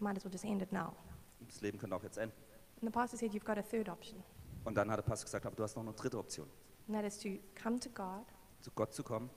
Might 0.00 0.16
as 0.16 0.24
well 0.24 0.32
just 0.32 0.44
end 0.44 0.62
it 0.62 0.72
now. 0.72 0.92
Das 1.40 1.60
Leben 1.60 1.78
könnte 1.78 1.96
auch 1.96 2.02
jetzt 2.02 2.18
enden. 2.18 2.36
And 2.80 2.82
the 2.84 2.90
pastor 2.90 3.18
said, 3.18 3.32
You've 3.32 3.44
got 3.44 3.58
a 3.58 3.62
third 3.62 3.88
option, 3.88 4.22
Und 4.64 4.74
dann 4.76 4.90
hat 4.90 4.98
der 4.98 5.02
Pastor 5.02 5.24
gesagt, 5.26 5.46
aber 5.46 5.56
du 5.56 5.62
hast 5.62 5.76
noch 5.76 5.82
eine 5.82 5.92
dritte 5.92 6.18
Option. 6.18 6.46
and 6.88 6.96
that 6.96 7.04
is 7.04 7.18
to 7.18 7.28
come 7.60 7.78
to 7.80 7.88
God, 7.90 8.24
Zu 8.60 8.70
Gott 8.72 8.92
zu 8.92 9.02
kommen, 9.02 9.30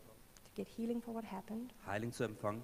to 0.43 0.51
get 0.55 0.67
healing 0.67 1.01
for 1.01 1.13
what 1.13 1.23
happened, 1.31 1.73
Heilung 1.85 2.11
zu 2.11 2.23
empfangen, 2.23 2.63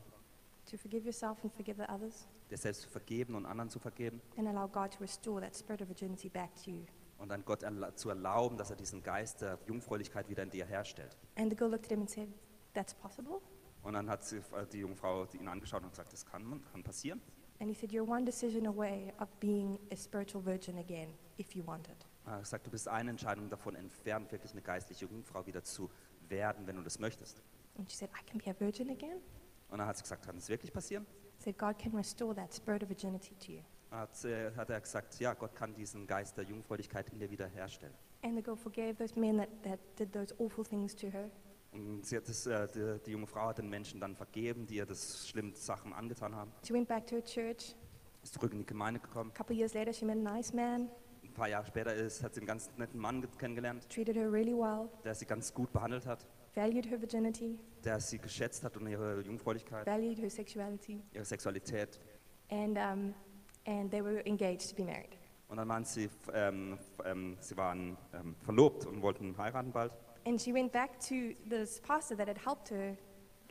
to 0.70 0.78
forgive 0.78 1.06
yourself 1.06 1.44
and 1.44 1.54
forgive 1.54 1.78
the 1.82 1.92
others, 1.92 2.28
dir 2.50 2.58
selbst 2.58 2.82
zu 2.84 2.90
vergeben 2.90 3.36
und 3.36 3.46
anderen 3.46 3.70
zu 3.70 3.80
vergeben 3.80 4.22
and 4.38 4.48
allow 4.48 4.68
God 4.68 4.92
to 4.94 5.00
restore 5.00 5.42
that 5.42 5.56
spirit 5.56 5.82
of 5.82 5.88
virginity 5.88 6.30
back 6.30 6.54
to 6.64 6.72
you. 6.72 6.86
und 7.20 7.30
dann 7.30 7.44
Gott 7.46 7.64
erla- 7.64 7.96
zu 7.96 8.10
erlauben, 8.10 8.58
dass 8.58 8.70
er 8.70 8.76
diesen 8.76 9.02
Geist 9.04 9.42
der 9.42 9.58
Jungfräulichkeit 9.68 10.30
wieder 10.30 10.44
in 10.44 10.50
dir 10.52 10.66
herstellt. 10.66 11.16
And 11.36 11.50
the 11.52 11.56
girl 11.56 11.70
looked 11.72 11.86
at 11.86 11.92
him 11.92 12.02
and 12.02 12.10
said, 12.10 12.30
That's 12.74 12.94
possible? 12.94 13.42
Und 13.88 13.94
dann 13.94 14.10
hat 14.10 14.26
sie, 14.26 14.40
äh, 14.40 14.68
die 14.70 14.80
Jungfrau 14.80 15.26
ihn 15.32 15.48
angeschaut 15.48 15.82
und 15.82 15.92
gesagt, 15.92 16.12
das 16.12 16.26
kann, 16.26 16.62
kann 16.74 16.84
passieren. 16.84 17.22
And 17.62 17.70
he 17.70 17.74
said, 17.74 17.90
You're 17.94 18.06
one 18.06 18.26
decision 18.26 18.68
away 18.68 19.14
of 19.22 19.30
being 19.40 19.80
a 19.94 19.96
spiritual 19.96 20.46
virgin 20.46 20.78
again, 20.78 21.14
if 21.40 21.56
you 21.56 21.66
want 21.66 21.88
it. 21.88 22.06
Er 22.26 22.40
gesagt, 22.40 22.68
du 22.68 22.70
bist 22.70 22.90
eine 22.90 23.12
Entscheidung 23.12 23.50
davon 23.50 23.76
entfernt, 23.76 24.30
wirklich 24.34 24.52
eine 24.52 24.62
geistliche 24.62 25.06
Jungfrau 25.06 25.46
wieder 25.46 25.64
zu 25.64 25.90
werden, 26.28 26.68
wenn 26.68 26.76
du 26.76 26.82
das 26.82 27.00
möchtest. 27.00 27.42
And 27.78 27.90
she 27.90 27.96
said, 27.96 28.10
I 28.10 28.30
can 28.30 28.40
be 28.40 28.52
a 28.52 28.60
virgin 28.60 28.90
again? 28.90 29.22
Und 29.70 29.78
dann 29.78 29.88
hat 29.88 29.96
sie 29.96 30.04
gesagt, 30.04 30.26
kann 30.26 30.36
das 30.36 30.50
wirklich 30.50 30.74
passieren? 30.74 31.06
He 31.38 31.44
said, 31.44 31.58
God 31.58 31.80
can 31.80 31.96
restore 31.96 32.36
that 32.36 32.54
spirit 32.54 32.84
of 32.84 32.90
virginity 32.90 33.36
to 33.36 33.54
you. 33.54 33.62
Hat, 33.90 34.26
äh, 34.26 34.52
hat 34.54 34.70
er 34.70 34.82
gesagt, 34.82 35.18
ja, 35.22 35.34
Gott 35.34 35.56
kann 35.56 35.74
diesen 35.74 36.06
Geist 36.08 36.36
der 36.36 36.44
Jungfräulichkeit 36.44 37.08
in 37.14 37.20
dir 37.20 37.32
wieder 37.32 37.48
herstellen. 37.48 37.94
And 38.22 38.36
the 38.36 38.44
girl 38.44 38.58
forgave 38.58 38.96
those 38.96 39.18
men 39.18 39.38
that, 39.38 39.48
that 39.64 39.80
did 39.98 40.12
those 40.12 40.36
awful 40.40 40.66
things 40.66 40.94
to 40.94 41.08
her. 41.08 41.32
Und 41.78 42.06
sie 42.06 42.18
hat 42.18 42.28
das, 42.28 42.46
äh, 42.48 42.68
die, 42.74 43.00
die 43.06 43.12
junge 43.12 43.28
Frau 43.28 43.48
hat 43.48 43.60
den 43.60 43.70
Menschen 43.70 44.00
dann 44.00 44.16
vergeben, 44.16 44.66
die 44.66 44.76
ihr 44.78 44.86
das 44.86 45.28
schlimme 45.30 45.56
Sachen 45.56 45.94
angetan 45.94 46.34
haben. 46.36 46.52
She 46.66 46.74
went 46.74 46.88
back 46.88 47.06
to 47.08 47.16
her 47.18 47.24
church. 47.24 47.76
Ist 48.24 48.34
zurück 48.34 48.52
in 48.52 48.60
die 48.60 48.66
Gemeinde 48.66 49.00
gekommen. 49.00 49.32
A 49.34 49.38
couple 49.38 49.56
years 49.56 49.74
later, 49.74 49.94
she 49.94 50.04
met 50.06 50.18
a 50.18 50.20
nice 50.36 50.52
man, 50.54 50.90
Ein 51.24 51.34
paar 51.34 51.48
Jahre 51.50 51.66
später 51.68 51.94
ist, 51.94 52.24
hat 52.24 52.34
sie 52.34 52.40
einen 52.42 52.48
ganz 52.48 52.70
netten 52.78 53.00
Mann 53.00 53.22
ge- 53.22 53.30
kennengelernt, 53.38 53.88
treated 53.90 54.16
her 54.16 54.32
really 54.32 54.54
well, 54.54 54.90
der 55.04 55.14
sie 55.14 55.26
ganz 55.26 55.54
gut 55.54 55.72
behandelt 55.72 56.06
hat, 56.08 56.26
valued 56.56 56.90
her 56.90 57.00
virginity, 57.00 57.60
der 57.84 58.00
sie 58.00 58.18
geschätzt 58.18 58.64
hat 58.64 58.76
und 58.76 58.88
ihre 58.88 59.22
Jungfräulichkeit, 59.22 59.86
valued 59.86 60.18
her 60.20 60.30
sexuality, 60.32 61.00
ihre 61.14 61.26
Sexualität. 61.26 62.00
and, 62.50 62.76
um, 62.78 63.14
and 63.68 63.92
they 63.92 64.02
were 64.04 64.26
engaged 64.26 64.70
to 64.70 64.76
be 64.76 64.84
married. 64.84 65.16
Und 65.48 65.58
dann 65.58 65.70
waren 65.70 65.86
sie, 65.86 66.10
ähm, 66.34 66.78
ähm, 67.06 67.38
sie 67.40 67.56
waren 67.56 67.96
ähm, 68.14 68.36
verlobt 68.42 68.86
und 68.88 69.02
wollten 69.04 69.38
heiraten 69.38 69.72
bald. 69.72 69.94
And 70.28 70.40
she 70.42 70.52
went 70.54 70.72
back 70.74 71.00
to 71.08 71.34
this 71.50 71.80
pastor 71.80 72.16
that 72.18 72.28
had 72.28 72.38
helped 72.38 72.70
her 72.70 72.98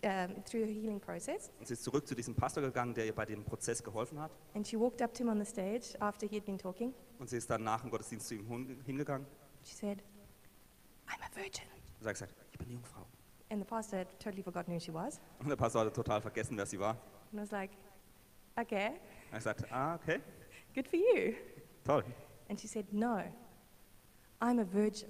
um, 0.04 0.42
through 0.45 0.61
her 0.66 0.73
healing 0.73 1.00
process. 1.00 1.50
Und 1.59 1.66
sie 1.66 1.73
ist 1.75 1.83
zurück 1.85 2.06
zu 2.06 2.14
diesem 2.14 2.35
Pastor 2.35 2.62
gegangen, 2.62 2.92
der 2.95 3.06
ihr 3.06 3.14
bei 3.14 3.25
dem 3.25 3.45
Prozess 3.45 3.83
geholfen 3.83 4.21
hat. 4.21 4.30
And 4.54 4.66
she 4.66 4.78
walked 4.78 5.00
up 5.00 5.14
to 5.14 5.23
him 5.23 5.30
on 5.30 5.38
the 5.38 5.47
stage 5.50 5.97
after 6.00 6.26
he 6.28 6.37
had 6.37 6.45
been 6.45 6.59
talking. 6.59 6.92
Und 7.18 7.30
sie 7.30 7.38
ist 7.38 7.49
dann 7.49 7.62
nach 7.64 7.80
dem 7.80 7.90
Gottesdienst 7.90 8.28
zu 8.28 8.35
ihm 8.35 8.47
hun- 8.49 8.83
hingegangen 8.85 9.26
She 9.64 9.75
said, 9.75 10.02
I'm 11.09 11.23
a 11.23 11.35
virgin. 11.35 11.64
und 12.00 12.06
hat 12.06 12.12
gesagt, 12.14 12.35
ich 12.52 12.59
bin 12.59 12.66
eine 12.68 12.75
Jungfrau. 12.75 13.06
And 13.49 13.61
the 13.62 13.66
pastor 13.66 14.00
had 14.00 14.21
totally 14.21 14.42
forgotten 14.42 14.73
who 14.75 14.78
she 14.78 14.92
was. 14.92 15.18
Und 15.38 15.49
der 15.49 15.56
Pastor 15.56 15.80
hatte 15.80 15.92
total 15.92 16.21
vergessen, 16.21 16.56
wer 16.59 16.66
sie 16.66 16.78
war. 16.78 16.97
And 17.33 17.38
I 17.40 17.42
was 17.42 17.50
like, 17.52 17.71
okay, 18.56 18.90
Er 19.30 19.33
hat 19.33 19.38
gesagt, 19.38 19.73
ah, 19.73 19.95
okay, 19.95 20.21
good 20.75 20.87
for 20.88 20.99
you. 20.99 21.33
toll. 21.85 22.04
And 22.50 22.61
she 22.61 22.66
said, 22.68 22.92
no, 22.92 23.23
I'm 24.40 24.61
a 24.61 24.64
virgin. 24.64 25.09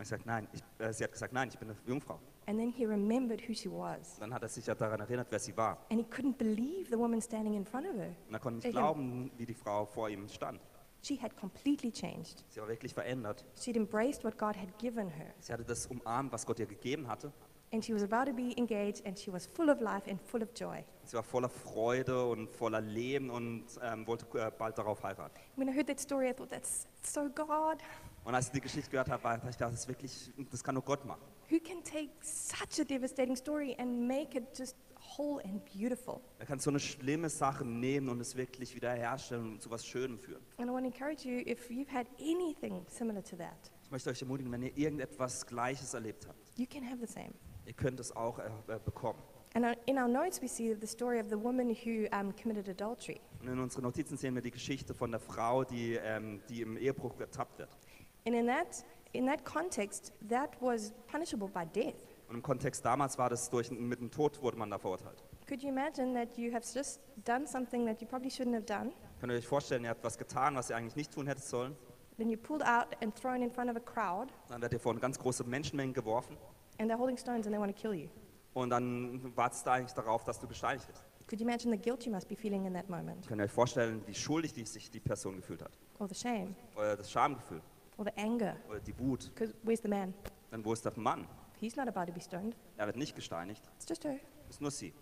Und 0.00 0.04
ich 0.04 0.08
gesagt, 0.12 0.24
nein, 0.24 0.48
ich, 0.50 0.62
äh, 0.78 0.94
sie 0.94 1.04
hat 1.04 1.12
gesagt, 1.12 1.34
nein, 1.34 1.50
ich 1.52 1.58
bin 1.58 1.68
eine 1.68 1.78
Jungfrau. 1.86 2.18
And 2.46 2.58
then 2.58 2.70
he 2.70 2.86
remembered 2.86 3.46
who 3.46 3.52
she 3.52 3.70
was. 3.70 4.16
Dann 4.18 4.32
hat 4.32 4.42
er 4.42 4.48
sich 4.48 4.64
ja 4.64 4.74
daran 4.74 4.98
erinnert, 4.98 5.26
wer 5.28 5.38
sie 5.38 5.54
war. 5.54 5.76
And 5.90 6.00
he 6.00 6.06
couldn't 6.06 6.38
believe 6.38 6.88
the 6.88 6.96
woman 6.96 7.20
standing 7.20 7.52
in 7.52 7.66
front 7.66 7.86
of 7.86 7.96
her. 7.96 8.16
Und 8.26 8.32
er 8.32 8.40
konnte 8.40 8.66
nicht 8.66 8.74
glauben, 8.74 9.30
wie 9.36 9.44
die 9.44 9.52
Frau 9.52 9.84
vor 9.84 10.08
ihm 10.08 10.26
stand. 10.26 10.58
She 11.02 11.20
had 11.20 11.36
completely 11.36 11.92
changed. 11.92 12.46
Sie 12.48 12.60
war 12.60 12.68
wirklich 12.68 12.94
verändert. 12.94 13.44
She'd 13.58 13.76
embraced 13.76 14.24
what 14.24 14.38
God 14.38 14.56
had 14.56 14.78
given 14.78 15.06
her. 15.06 15.34
Sie 15.38 15.52
hatte 15.52 15.64
das 15.64 15.86
umarmt, 15.86 16.32
was 16.32 16.46
Gott 16.46 16.58
ihr 16.60 16.66
gegeben 16.66 17.06
hatte. 17.06 17.30
And 17.70 17.84
she 17.84 17.92
was 17.92 18.02
about 18.02 18.24
to 18.24 18.32
be 18.32 18.54
engaged, 18.56 19.06
and 19.06 19.18
she 19.18 19.30
was 19.30 19.46
full 19.46 19.68
of 19.68 19.82
life 19.82 20.10
and 20.10 20.18
full 20.18 20.42
of 20.42 20.48
joy. 20.54 20.82
Sie 21.04 21.14
war 21.14 21.22
voller 21.22 21.50
Freude 21.50 22.26
und 22.26 22.50
voller 22.50 22.80
Leben 22.80 23.28
und 23.28 23.66
ähm, 23.82 24.06
wollte 24.06 24.24
äh, 24.38 24.50
bald 24.50 24.78
darauf 24.78 25.02
heiraten. 25.02 25.38
When 25.56 25.68
I 25.68 25.72
heard 25.76 25.88
that 25.88 26.00
story, 26.00 26.30
I 26.30 26.32
thought, 26.32 26.48
that's 26.48 26.88
so 27.02 27.28
God. 27.28 27.78
Und 28.24 28.34
als 28.34 28.46
ich 28.46 28.52
die 28.52 28.60
Geschichte 28.60 28.90
gehört 28.90 29.08
habe, 29.08 29.22
war 29.24 29.34
ich 29.36 29.56
dachte, 29.56 29.72
das 29.72 29.80
ist 29.80 29.88
wirklich, 29.88 30.30
das 30.50 30.62
kann 30.62 30.74
nur 30.74 30.84
Gott 30.84 31.04
machen. 31.04 31.22
Who 31.50 31.58
can 31.58 31.82
take 31.82 32.10
such 32.22 32.80
a 32.80 32.84
devastating 32.84 33.34
story 33.34 33.74
and 33.78 34.06
make 34.06 34.36
it 34.36 34.44
just 34.56 34.76
whole 35.16 35.42
and 35.44 35.64
beautiful? 35.64 36.20
Er 36.38 36.46
kann 36.46 36.60
so 36.60 36.70
eine 36.70 36.78
schlimme 36.78 37.28
Sache 37.28 37.64
nehmen 37.64 38.08
und 38.08 38.20
es 38.20 38.36
wirklich 38.36 38.74
wiederherstellen 38.74 39.54
und 39.54 39.62
zu 39.62 39.70
was 39.70 39.84
Schönem 39.84 40.18
führen. 40.18 40.42
And 40.58 40.68
I 40.68 40.72
want 40.72 40.86
to 40.86 40.92
encourage 40.92 41.24
you 41.26 41.38
if 41.50 41.68
you've 41.70 41.90
had 41.90 42.06
anything 42.20 42.84
similar 42.88 43.22
to 43.24 43.36
that, 43.36 43.72
Ich 43.82 43.90
möchte 43.90 44.10
euch 44.10 44.20
ermutigen, 44.22 44.52
wenn 44.52 44.62
ihr 44.62 44.76
irgendetwas 44.76 45.44
Gleiches 45.46 45.94
erlebt 45.94 46.28
habt, 46.28 46.38
you 46.56 46.66
can 46.66 46.84
have 46.84 46.98
the 47.04 47.12
same. 47.12 47.32
ihr 47.66 47.72
könnt 47.72 47.98
es 47.98 48.14
auch 48.14 48.38
äh, 48.38 48.42
äh, 48.68 48.78
bekommen. 48.84 49.18
And 49.54 49.64
uh, 49.64 49.74
in 49.86 49.98
our 49.98 50.06
notes, 50.06 50.40
we 50.40 50.46
see 50.46 50.76
the 50.80 50.86
story 50.86 51.18
of 51.18 51.26
the 51.28 51.36
woman 51.36 51.70
who 51.70 52.06
um, 52.16 52.32
committed 52.40 52.68
adultery. 52.68 53.20
Und 53.40 53.48
in 53.48 53.58
unseren 53.58 53.82
Notizen 53.82 54.16
sehen 54.16 54.36
wir 54.36 54.42
die 54.42 54.52
Geschichte 54.52 54.94
von 54.94 55.10
der 55.10 55.18
Frau, 55.18 55.64
die, 55.64 55.94
ähm, 55.94 56.40
die 56.48 56.62
im 56.62 56.76
Ehebruch 56.76 57.18
ertappt 57.18 57.58
wird. 57.58 57.76
And 58.26 58.34
in 58.34 58.46
that, 58.46 58.84
in 59.12 59.26
that 59.26 59.44
context, 59.44 60.12
that 60.28 60.56
was 60.60 60.92
punishable 61.10 61.48
by 61.48 61.64
death. 61.66 61.94
Und 62.28 62.36
im 62.36 62.42
Kontext 62.42 62.84
damals 62.84 63.18
war 63.18 63.28
das 63.28 63.50
durch, 63.50 63.70
mit 63.70 64.00
dem 64.00 64.10
Tod 64.10 64.40
wurde 64.42 64.56
man 64.56 64.70
da 64.70 64.78
verurteilt. 64.78 65.24
Could 65.48 65.62
you 65.62 65.68
imagine 65.68 66.14
that 66.14 66.36
you 66.38 66.52
have 66.52 66.64
just 66.64 67.00
done 67.24 67.46
something 67.46 67.84
that 67.86 68.00
you 68.00 68.06
probably 68.06 68.30
shouldn't 68.30 68.54
have 68.54 68.64
done? 68.66 68.92
Könnt 69.20 69.32
ihr 69.32 69.36
euch 69.38 69.46
vorstellen, 69.48 69.82
ihr 69.84 69.90
habt 69.90 70.04
was 70.04 70.16
getan, 70.16 70.54
was 70.54 70.70
ihr 70.70 70.76
eigentlich 70.76 70.94
nicht 70.96 71.12
tun 71.12 71.26
hättet 71.26 71.44
sollen. 71.44 71.76
Then 72.18 72.28
you're 72.28 72.36
pulled 72.40 72.62
out 72.62 72.86
and 73.02 73.14
thrown 73.16 73.42
in 73.42 73.50
front 73.50 73.68
of 73.70 73.76
a 73.76 73.80
crowd, 73.80 74.28
Dann 74.48 74.60
werdet 74.60 74.74
ihr 74.78 74.80
vor 74.80 74.92
eine 74.92 75.00
ganz 75.00 75.18
große 75.18 75.42
Menschenmenge 75.44 75.92
geworfen. 75.92 76.36
and 76.78 76.88
they're 76.90 76.96
holding 76.98 77.16
stones 77.16 77.46
and 77.46 77.54
they 77.54 77.60
want 77.60 77.74
to 77.74 77.80
kill 77.80 77.94
you. 77.94 78.08
Und 78.54 78.70
dann 78.70 79.36
wartest 79.36 79.66
du 79.66 79.70
eigentlich 79.72 79.92
darauf, 79.92 80.22
dass 80.24 80.38
du 80.38 80.46
gesteinigt 80.46 80.86
wirst. 80.88 81.04
Could 81.26 81.40
you 81.40 81.46
imagine 81.46 81.72
the 81.72 81.80
guilt 81.80 82.04
you 82.04 82.12
must 82.12 82.28
be 82.28 82.36
feeling 82.36 82.64
in 82.66 82.74
that 82.74 82.88
moment, 82.88 83.26
Könnt 83.26 83.40
ihr 83.40 83.44
euch 83.44 83.50
vorstellen, 83.52 84.02
wie 84.06 84.14
schuldig 84.14 84.52
die, 84.52 84.64
sich 84.64 84.88
die 84.90 85.00
Person 85.00 85.36
gefühlt 85.36 85.62
hat? 85.62 85.72
or 85.98 86.06
the 86.08 86.14
shame, 86.14 86.54
Oder 86.76 86.96
das 86.96 87.10
Schamgefühl? 87.10 87.60
Or 88.00 88.06
the 88.06 88.16
anger? 88.16 88.56
Oder 88.68 88.80
die 88.80 88.98
Wut? 88.98 89.30
Because 89.34 89.54
where's 89.62 89.82
the 89.82 89.88
man? 89.88 90.14
Dann 90.50 90.64
wo 90.64 90.72
ist 90.72 90.84
der 90.84 90.98
Mann? 90.98 91.26
He's 91.60 91.76
not 91.76 91.88
about 91.88 92.06
to 92.06 92.12
be 92.12 92.20
stoned. 92.20 92.56
Er 92.78 92.86
wird 92.86 92.96
nicht 92.96 93.14
gesteinigt. 93.14 93.70
It's 93.76 93.86
just 93.88 94.04
her. 94.04 94.18
Es 94.48 94.56
ist 94.56 94.60
nur 94.62 94.70
sie. 94.70 94.92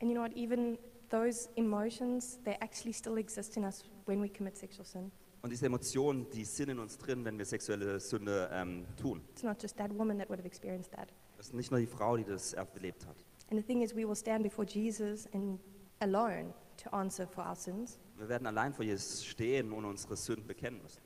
And 0.00 0.10
you 0.10 0.14
know 0.14 0.22
what? 0.22 0.34
Even 0.34 0.78
those 1.10 1.50
emotions, 1.56 2.38
they 2.44 2.56
actually 2.60 2.94
still 2.94 3.18
exist 3.18 3.56
in 3.56 3.64
us 3.64 3.84
when 4.06 4.22
we 4.22 4.28
commit 4.28 4.56
sexual 4.56 4.86
sin. 4.86 5.12
Und 5.42 5.50
diese 5.50 5.66
Emotionen, 5.66 6.28
die 6.30 6.44
sind 6.44 6.70
in 6.70 6.78
uns 6.78 6.98
drin, 6.98 7.24
wenn 7.24 7.38
wir 7.38 7.44
sexuelle 7.44 8.00
Sünde 8.00 8.50
ähm, 8.52 8.86
tun. 8.96 9.22
It's 9.32 9.42
not 9.42 9.60
just 9.62 9.76
that 9.76 9.90
woman 9.96 10.18
that 10.18 10.28
would 10.28 10.38
have 10.38 10.46
experienced 10.46 10.92
that. 10.92 11.12
Das 11.36 11.48
ist 11.48 11.54
nicht 11.54 11.70
nur 11.70 11.80
die 11.80 11.86
Frau, 11.86 12.16
die 12.16 12.24
das 12.24 12.54
erlebt 12.54 13.06
hat. 13.06 13.16
And 13.50 13.58
the 13.58 13.66
thing 13.66 13.82
is, 13.82 13.94
we 13.94 14.06
will 14.06 14.16
stand 14.16 14.42
before 14.42 14.66
Jesus 14.66 15.26
and 15.32 15.58
alone 16.00 16.54
to 16.82 16.90
answer 16.92 17.26
for 17.26 17.44
our 17.46 17.56
sins. 17.56 17.98
Wir 18.16 18.28
werden 18.28 18.46
allein 18.46 18.72
vor 18.72 18.84
Jesus 18.84 19.24
stehen 19.24 19.72
und 19.72 19.84
unsere 19.84 20.16
Sünden 20.16 20.46
bekennen 20.46 20.80
müssen. 20.82 21.00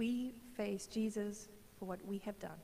We 0.00 0.32
face 0.56 0.88
Jesus 0.90 1.50
for 1.78 1.86
what 1.86 1.98
we 2.08 2.18
have 2.24 2.38
done. 2.40 2.56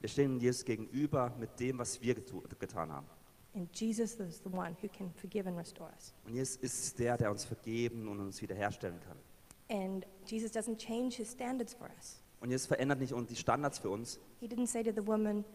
Wir 0.00 0.10
stehen 0.10 0.38
Jesus 0.38 0.62
gegenüber 0.62 1.32
mit 1.38 1.58
dem, 1.58 1.78
was 1.78 2.02
wir 2.02 2.14
getan 2.14 2.92
haben. 2.92 3.06
And 3.54 3.74
Jesus 3.74 4.20
is 4.20 4.42
the 4.44 4.50
one 4.50 4.76
who 4.82 4.88
can 4.88 5.10
forgive 5.14 5.48
and 5.48 5.56
restore 5.56 5.90
us. 5.96 6.12
Und 6.26 6.34
Jesus 6.34 6.56
ist 6.56 6.98
der, 6.98 7.16
der 7.16 7.30
uns 7.30 7.46
vergeben 7.46 8.08
und 8.08 8.20
uns 8.20 8.42
wiederherstellen 8.42 9.00
kann. 9.00 9.16
And 9.70 10.06
Jesus 10.26 10.52
doesn't 10.52 10.76
change 10.76 11.16
his 11.16 11.32
standards 11.32 11.72
for 11.72 11.88
us. 11.96 12.22
Und 12.40 12.50
Jesus 12.50 12.66
verändert 12.66 12.98
nicht 12.98 13.14
die 13.30 13.36
Standards 13.36 13.78
für 13.78 13.88
uns. 13.88 14.20
He 14.40 14.46
didn't 14.46 14.66
say 14.66 14.82
to 14.82 14.92
the 14.94 15.06
woman, 15.06 15.46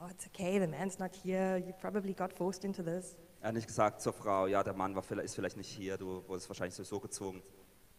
Oh, 0.00 0.06
it's 0.08 0.26
okay, 0.26 0.60
the 0.60 0.68
man's 0.68 1.00
not 1.00 1.10
here. 1.24 1.56
You 1.56 1.72
probably 1.80 2.14
got 2.14 2.32
forced 2.32 2.64
into 2.64 2.84
this. 2.84 3.16
Er 3.40 3.48
hat 3.48 3.54
nicht 3.54 3.66
gesagt 3.66 4.02
zur 4.02 4.12
Frau, 4.12 4.46
ja, 4.46 4.62
der 4.62 4.74
Mann 4.74 4.94
war 4.94 5.02
ist 5.18 5.34
vielleicht 5.34 5.56
nicht 5.56 5.68
hier, 5.68 5.96
du 5.96 6.22
wurdest 6.28 6.48
wahrscheinlich 6.48 6.74
sowieso 6.74 7.00
gezwungen. 7.00 7.42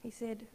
He 0.02 0.10
said, 0.10 0.48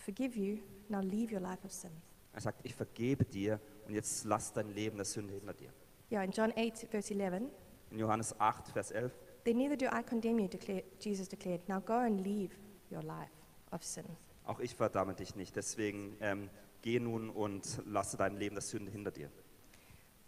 forgive 0.00 0.36
you. 0.36 0.58
Now 0.88 1.00
leave 1.00 1.32
your 1.32 1.40
life 1.40 1.64
of 1.64 1.72
sin. 1.72 1.90
Er 2.32 2.40
sagt, 2.40 2.60
ich 2.64 2.74
vergebe 2.74 3.24
dir 3.24 3.60
und 3.86 3.94
jetzt 3.94 4.24
lass 4.24 4.52
dein 4.52 4.72
Leben 4.72 4.96
der 4.96 5.04
Sünde 5.04 5.34
hinter 5.34 5.52
dir. 5.54 5.72
Yeah, 6.10 6.22
in 6.22 6.30
John 6.30 6.52
8, 6.56 6.86
verse 6.90 7.12
11, 7.12 7.50
In 7.90 7.98
Johannes 7.98 8.34
8, 8.38 8.68
Vers 8.68 8.90
11, 8.92 9.12
then 9.44 9.56
neither 9.56 9.76
do 9.76 9.86
I 9.86 10.02
condemn 10.02 10.38
you, 10.38 10.48
declare, 10.48 10.82
Jesus 11.00 11.28
declared. 11.28 11.68
Now 11.68 11.80
go 11.80 11.94
and 11.94 12.20
leave 12.20 12.50
your 12.90 13.02
life 13.02 13.30
of 13.72 13.82
sin. 13.84 14.04
auch 14.44 14.60
ich 14.60 14.74
verdamme 14.74 15.14
dich 15.14 15.36
nicht, 15.36 15.54
deswegen 15.54 16.16
ähm, 16.20 16.50
geh 16.82 16.98
nun 16.98 17.30
und 17.30 17.80
lasse 17.86 18.16
dein 18.16 18.36
Leben 18.36 18.56
der 18.56 18.62
Sünde 18.62 18.90
hinter 18.90 19.10
dir. 19.10 19.30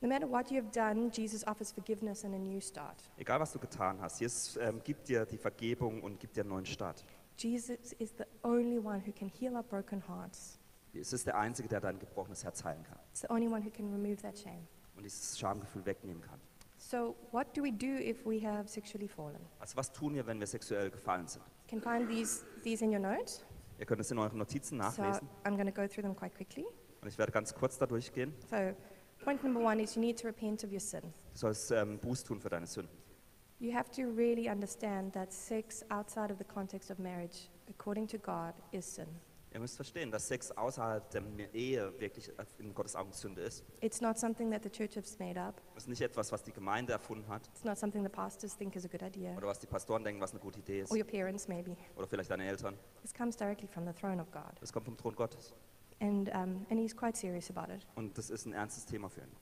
No 0.01 0.09
matter 0.09 0.29
what 0.29 0.51
you 0.51 0.57
have 0.57 0.71
done, 0.73 1.11
Jesus 1.13 1.47
offers 1.47 1.71
forgiveness 1.71 2.25
and 2.25 2.35
a 2.35 2.39
new 2.39 2.61
start. 2.61 2.97
Egal, 3.17 3.39
was 3.39 3.53
du 3.53 3.61
getan 3.61 4.01
hast, 4.01 4.21
Jesus 4.21 4.57
ähm, 4.57 4.81
gibt 4.83 5.09
dir 5.09 5.25
die 5.25 5.39
Vergebung 5.39 6.03
und 6.03 6.19
gibt 6.19 6.37
dir 6.37 6.41
einen 6.41 6.51
neuen 6.51 6.67
Start. 6.67 7.05
Jesus 7.43 7.93
is 7.99 8.13
the 8.17 8.27
only 8.45 8.79
one 8.79 9.01
who 9.05 9.13
can 9.13 9.29
heal 9.29 9.57
our 9.57 9.65
broken 9.65 10.01
hearts. 10.07 10.59
Es 10.95 11.13
ist 11.13 11.27
der 11.27 11.37
Einzige, 11.37 11.69
der 11.69 11.81
dein 11.81 11.99
gebrochenes 11.99 12.45
Herz 12.45 12.63
heilen 12.63 12.83
kann 12.85 12.99
It's 13.11 13.23
the 13.23 13.31
only 13.31 13.49
one 13.49 13.65
who 13.65 13.71
can 13.71 13.91
remove 13.93 14.21
that 14.23 14.39
shame. 14.39 14.67
und 14.97 15.03
dieses 15.05 15.39
Schamgefühl 15.39 15.85
wegnehmen 15.87 16.23
kann. 16.23 16.39
So, 16.77 17.17
what 17.33 17.57
do 17.57 17.63
we 17.63 17.73
do 17.73 17.87
if 17.99 18.25
we 18.27 18.41
have 18.47 18.69
sexually 18.69 19.09
fallen? 19.09 19.41
Also 19.59 19.77
was 19.77 19.91
tun 19.91 20.15
wir, 20.15 20.27
wenn 20.27 20.39
wir 20.39 20.47
sexuell 20.47 20.91
gefallen 20.91 21.27
sind? 21.27 21.43
You 21.71 21.81
can 21.81 21.81
find 21.81 22.09
these, 22.09 22.45
these 22.63 22.85
in 22.85 22.91
your 22.93 23.01
notes. 23.01 23.45
Ihr 23.79 23.87
könnt 23.87 24.01
es 24.01 24.11
in 24.11 24.19
euren 24.19 24.39
Notizen 24.39 24.79
So, 24.79 24.85
nachlesen 25.03 25.29
I'm 25.45 25.55
going 25.57 25.67
to 25.67 25.73
go 25.73 25.89
through 25.89 26.03
them 26.03 26.15
quite 26.15 26.37
quickly. 26.37 26.65
und 27.01 27.09
ich 27.09 27.19
werde 27.19 27.33
ganz 27.33 27.53
kurz 27.55 27.79
da 27.79 27.87
durchgehen. 27.87 28.33
So, 28.51 28.57
point 29.25 29.43
number 29.43 29.61
one 29.61 29.83
is 29.83 29.97
you 29.97 30.01
need 30.01 30.21
to 30.21 30.29
repent 30.29 30.63
of 30.63 30.71
your 30.71 30.81
sin. 30.81 31.01
Du 31.33 31.39
sollst 31.39 31.71
ähm, 31.73 31.99
Buß 31.99 32.23
tun 32.23 32.41
für 32.41 32.51
deine 32.51 32.67
Sünden. 32.67 33.02
You 33.63 33.73
have 33.73 33.93
to 33.93 34.11
really 34.11 34.49
understand 34.49 35.13
that 35.13 35.33
sex 35.33 35.85
outside 35.89 36.33
of 36.33 36.39
the 36.39 36.45
context 36.45 36.91
of 36.91 36.99
marriage, 36.99 37.49
according 37.71 38.09
to 38.09 38.19
God, 38.19 38.55
is 38.73 38.85
sin. 38.85 39.07
Ihr 39.55 39.61
müsst 39.61 39.77
verstehen, 39.77 40.11
dass 40.11 40.27
Sex 40.27 40.51
außerhalb 40.51 41.09
der 41.11 41.23
Ehe 41.55 41.93
wirklich 42.01 42.33
in 42.59 42.75
Gottes 42.75 42.97
Augen 42.97 43.13
Sünde 43.13 43.43
ist. 43.43 43.63
It's 43.81 44.01
not 44.01 44.19
something 44.19 44.51
that 44.51 44.65
the 44.65 44.69
church 44.69 44.97
has 44.97 45.17
made 45.21 45.41
up. 45.41 45.61
Das 45.75 45.85
ist 45.85 45.89
nicht 45.89 46.01
etwas, 46.01 46.33
was 46.33 46.43
die 46.43 46.51
Gemeinde 46.53 46.93
erfunden 46.95 47.29
hat 47.29 47.47
It's 47.55 47.63
not 47.63 47.79
something 47.79 48.03
the 48.03 48.09
pastors 48.09 48.57
think 48.57 48.75
is 48.75 48.85
a 48.85 48.89
good 48.89 49.03
idea, 49.03 49.37
oder 49.37 49.47
was 49.47 49.61
die 49.61 49.69
Pastoren 49.69 50.03
denken, 50.03 50.21
was 50.21 50.33
eine 50.33 50.41
gute 50.41 50.59
Idee 50.59 50.81
ist 50.81 50.91
or 50.91 50.99
your 50.99 51.07
parents 51.07 51.47
maybe. 51.47 51.77
oder 51.95 52.09
vielleicht 52.09 52.33
deine 52.33 52.45
Eltern. 52.45 52.77
This 53.03 53.15
comes 53.15 53.37
directly 53.37 53.69
from 53.69 53.87
the 53.87 53.93
throne 53.93 54.21
of 54.21 54.29
God. 54.33 54.59
Das 54.61 54.73
kommt 54.73 54.87
vom 54.87 54.97
Thron 54.97 55.15
Gottes 55.15 55.55
And, 56.01 56.29
um, 56.35 56.67
and 56.69 56.81
he's 56.81 56.97
quite 56.97 57.17
serious 57.17 57.49
about 57.49 57.73
it. 57.73 57.87
und 57.95 58.19
das 58.19 58.29
ist 58.29 58.45
ein 58.45 58.55
ernstes 58.55 58.87
Thema 58.87 59.09
für 59.09 59.21
ihn. 59.21 59.37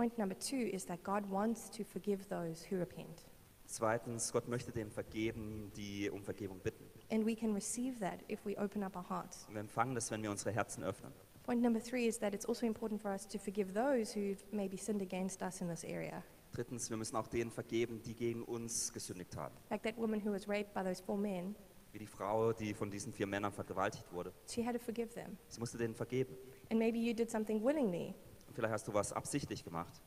Point 0.00 0.16
number 0.16 0.34
two 0.34 0.56
is 0.72 0.86
that 0.86 1.02
God 1.02 1.28
wants 1.30 1.68
to 1.76 1.84
forgive 1.84 2.26
those 2.30 2.64
who 2.64 2.78
repent. 2.78 3.26
Zweitens, 3.66 4.32
Gott 4.32 4.48
möchte 4.48 4.72
denen 4.72 4.90
vergeben, 4.90 5.70
die 5.76 6.08
um 6.08 6.22
Vergebung 6.22 6.58
bitten. 6.60 6.86
And 7.10 7.26
we 7.26 7.36
can 7.36 7.52
receive 7.52 8.00
that 8.00 8.20
if 8.26 8.42
we 8.46 8.56
open 8.56 8.82
up 8.82 8.96
our 8.96 9.06
hearts. 9.06 9.44
Und 9.46 9.56
wir 9.56 9.60
empfangen 9.60 9.94
das, 9.94 10.10
wenn 10.10 10.22
wir 10.22 10.30
unsere 10.30 10.52
Herzen 10.52 10.84
öffnen. 10.84 11.12
Point 11.42 11.60
number 11.60 11.82
three 11.82 12.06
is 12.06 12.18
that 12.18 12.32
it's 12.32 12.46
also 12.46 12.64
important 12.64 12.98
for 13.02 13.10
us 13.12 13.28
to 13.28 13.38
forgive 13.38 13.74
those 13.74 14.14
who've 14.18 14.42
maybe 14.52 14.78
sinned 14.78 15.02
against 15.02 15.42
us 15.42 15.60
in 15.60 15.68
this 15.68 15.84
area. 15.84 16.22
Drittens, 16.54 16.88
wir 16.88 16.96
müssen 16.96 17.16
auch 17.16 17.28
denen 17.28 17.50
vergeben, 17.50 18.00
die 18.02 18.14
gegen 18.14 18.42
uns 18.44 18.94
gesündigt 18.94 19.36
haben. 19.36 19.54
Like 19.68 19.82
that 19.82 19.98
woman 19.98 20.24
who 20.24 20.32
was 20.32 20.48
raped 20.48 20.72
by 20.72 20.82
those 20.82 21.02
four 21.04 21.18
men, 21.18 21.54
Wie 21.92 21.98
die 21.98 22.06
Frau, 22.06 22.54
die 22.54 22.72
von 22.72 22.90
diesen 22.90 23.12
vier 23.12 23.26
Männern 23.26 23.52
vergewaltigt 23.52 24.10
wurde. 24.14 24.32
she 24.48 24.64
had 24.64 24.72
to 24.72 24.80
forgive 24.80 25.12
them. 25.12 25.36
Sie 25.48 25.60
musste 25.60 25.76
denen 25.76 25.94
vergeben. 25.94 26.34
And 26.70 26.78
maybe 26.78 26.96
you 26.98 27.12
did 27.12 27.30
something 27.30 27.62
willingly, 27.62 28.14
vielleicht 28.54 28.72
hast 28.72 28.88
du 28.88 28.94
was 28.94 29.12
absichtlich 29.12 29.64
gemacht. 29.64 30.00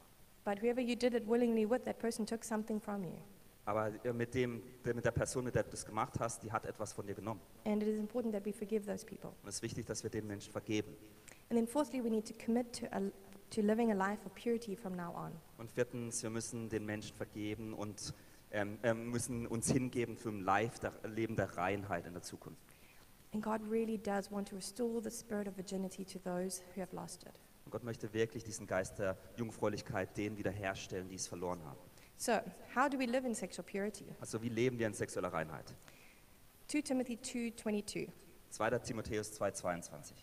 but 0.46 0.60
whoever 0.62 0.82
you 0.82 0.96
did 0.96 1.14
it 1.14 1.26
willingly 1.26 1.66
with, 1.66 1.84
that 1.86 2.00
person 2.00 2.26
took 2.26 2.44
something 2.44 2.80
from 2.80 3.04
you. 3.04 3.18
Aber 3.66 3.92
äh, 4.04 4.12
mit, 4.12 4.34
dem, 4.34 4.62
mit 4.84 5.06
der 5.06 5.12
Person, 5.12 5.46
mit 5.46 5.56
der 5.56 5.64
du 5.64 5.70
das 5.72 5.86
gemacht 5.86 6.20
hast, 6.20 6.44
die 6.44 6.52
hat 6.52 6.66
etwas 6.66 6.92
von 6.92 7.08
dir 7.08 7.16
genommen. 7.16 7.40
And 7.66 7.82
it 7.82 7.88
is 7.88 7.98
important 7.98 8.34
that 8.34 8.46
we 8.46 8.52
forgive 8.52 8.86
those 8.86 9.06
people. 9.06 9.30
Und 9.42 9.48
es 9.50 9.56
ist 9.56 9.62
wichtig, 9.62 9.86
dass 9.86 10.04
wir 10.04 10.10
den 10.10 10.28
Menschen 10.28 10.52
vergeben. 10.52 10.94
And 11.50 11.58
then 11.58 11.68
fourthly, 11.68 12.04
we 12.04 12.10
need 12.10 12.28
to 12.28 12.34
commit 12.46 12.74
to, 12.80 12.88
a, 12.88 13.00
to 13.52 13.62
living 13.62 13.92
a 13.92 13.96
life 13.96 14.26
of 14.26 14.34
purity 14.36 14.76
from 14.76 14.96
now 14.96 15.16
on. 15.16 15.32
Und 15.58 15.72
viertens, 15.72 16.22
wir 16.24 16.30
müssen 16.30 16.68
den 16.68 16.86
Menschen 16.86 17.16
vergeben 17.16 17.74
und 17.74 18.14
ähm, 18.52 18.78
ähm, 18.84 19.12
müssen 19.12 19.48
uns 19.48 19.72
hingeben 19.72 20.18
für 20.18 20.30
ein 20.30 20.46
Leben 21.16 21.36
der 21.38 21.58
Reinheit 21.58 22.06
in 22.06 22.14
der 22.14 22.22
Zukunft. 22.22 22.60
And 23.34 23.42
God 23.42 23.62
really 23.70 23.98
does 23.98 24.30
want 24.30 24.50
to 24.50 24.56
restore 24.56 25.02
the 25.02 25.10
spirit 25.10 25.48
of 25.48 25.56
virginity 25.56 26.04
to 26.04 26.20
those 26.20 26.62
who 26.76 26.82
have 26.82 26.94
lost 26.94 27.24
it. 27.24 27.40
Und 27.66 27.72
Gott 27.72 27.84
möchte 27.84 28.14
wirklich 28.14 28.44
diesen 28.44 28.68
Geist 28.68 29.00
der 29.00 29.18
Jungfräulichkeit 29.38 30.16
denen 30.18 30.38
wiederherstellen, 30.38 31.08
die 31.08 31.16
es 31.16 31.28
verloren 31.28 31.64
haben. 31.64 31.80
So, 32.18 32.34
how 32.76 32.90
do 32.90 32.98
we 32.98 33.06
live 33.06 33.26
in 33.26 33.34
sexual 33.34 33.66
purity? 33.66 34.06
Also 34.20 34.42
wie 34.42 34.50
leben 34.50 34.78
wir 34.78 34.88
in 34.88 34.94
sexueller 34.94 35.34
Reinheit? 35.34 35.74
2 36.68 36.82
Timothy 36.82 37.18
2:22. 37.18 38.10
2. 38.50 38.80
Timotheus 38.80 39.32
2,22. 39.40 40.14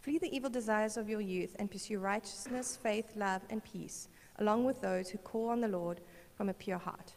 Flee 0.00 0.18
the 0.18 0.34
evil 0.34 0.50
desires 0.50 0.96
of 0.96 1.08
your 1.08 1.20
youth 1.20 1.54
and 1.60 1.70
pursue 1.70 1.98
righteousness, 1.98 2.76
faith, 2.76 3.14
love, 3.14 3.42
and 3.50 3.62
peace, 3.62 4.08
along 4.38 4.66
with 4.66 4.80
those 4.80 5.12
who 5.12 5.18
call 5.18 5.50
on 5.50 5.60
the 5.60 5.68
Lord 5.68 6.00
from 6.34 6.48
a 6.48 6.52
pure 6.52 6.84
heart. 6.84 7.16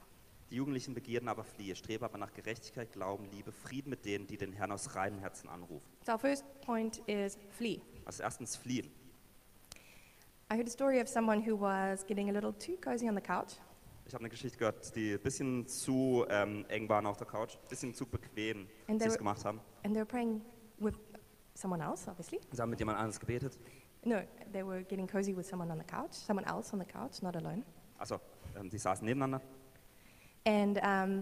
Die 0.51 0.57
jugendlichen 0.57 0.93
Begierden 0.93 1.27
aber 1.27 1.43
fliehe, 1.43 1.75
strebe 1.75 2.05
aber 2.05 2.19
nach 2.19 2.31
Gerechtigkeit, 2.33 2.91
Glauben, 2.91 3.25
Liebe, 3.31 3.51
Frieden 3.51 3.89
mit 3.89 4.05
denen, 4.05 4.27
die 4.27 4.37
den 4.37 4.53
Herrn 4.53 4.71
aus 4.71 4.93
reinem 4.95 5.17
Herzen 5.19 5.49
anrufen. 5.49 5.89
So 6.05 6.11
our 6.11 6.19
first 6.19 6.45
point 6.61 6.99
is 7.07 7.39
flee. 7.49 7.81
Also 8.05 8.21
erstens 8.21 8.55
fliehen. 8.55 8.91
I 10.55 10.57
heard 10.57 10.67
a 10.67 10.71
story 10.71 11.01
of 11.01 11.09
someone 11.09 11.41
who 11.41 11.53
was 11.57 12.05
getting 12.07 12.29
a 12.29 12.31
little 12.31 12.53
too 12.53 12.77
cozy 12.77 13.09
on 13.09 13.13
the 13.15 13.19
couch, 13.19 13.55
Ich 14.07 14.13
habe 14.13 14.21
eine 14.21 14.29
Geschichte 14.29 14.57
gehört, 14.57 14.95
die 14.95 15.11
ein 15.15 15.19
bisschen 15.19 15.67
zu 15.67 16.25
ähm, 16.29 16.63
eng 16.69 16.87
waren 16.87 17.05
auf 17.05 17.17
der 17.17 17.27
Couch, 17.27 17.55
ein 17.61 17.67
bisschen 17.67 17.93
zu 17.93 18.05
bequem, 18.05 18.65
And 18.87 18.97
sie 18.97 18.99
they 18.99 19.07
es 19.07 19.13
were- 19.15 19.17
gemacht 19.17 19.43
haben. 19.43 19.59
and 19.83 19.93
they 19.93 19.99
were 19.99 20.05
praying 20.05 20.39
with 20.79 20.95
someone 21.55 21.83
else, 21.83 22.09
obviously. 22.09 22.39
Sie 22.53 22.61
haben 22.61 22.69
mit 22.69 22.79
jemand 22.79 22.97
anderes 22.99 23.19
gebetet. 23.19 23.57
No, 24.05 24.21
they 24.53 24.63
were 24.65 24.81
getting 24.85 25.05
cozy 25.09 25.35
with 25.35 25.45
someone 25.45 25.69
on 25.69 25.77
the 25.77 25.83
couch, 25.83 26.13
someone 26.13 26.45
else 26.47 26.71
on 26.71 26.79
the 26.79 26.85
couch, 26.85 27.21
not 27.21 27.35
alone. 27.35 27.65
Also, 27.97 28.21
ähm, 28.57 28.69
die 28.69 28.79
saßen 28.79 29.03
nebeneinander 29.03 29.41
And, 30.45 30.77
um, 30.77 31.21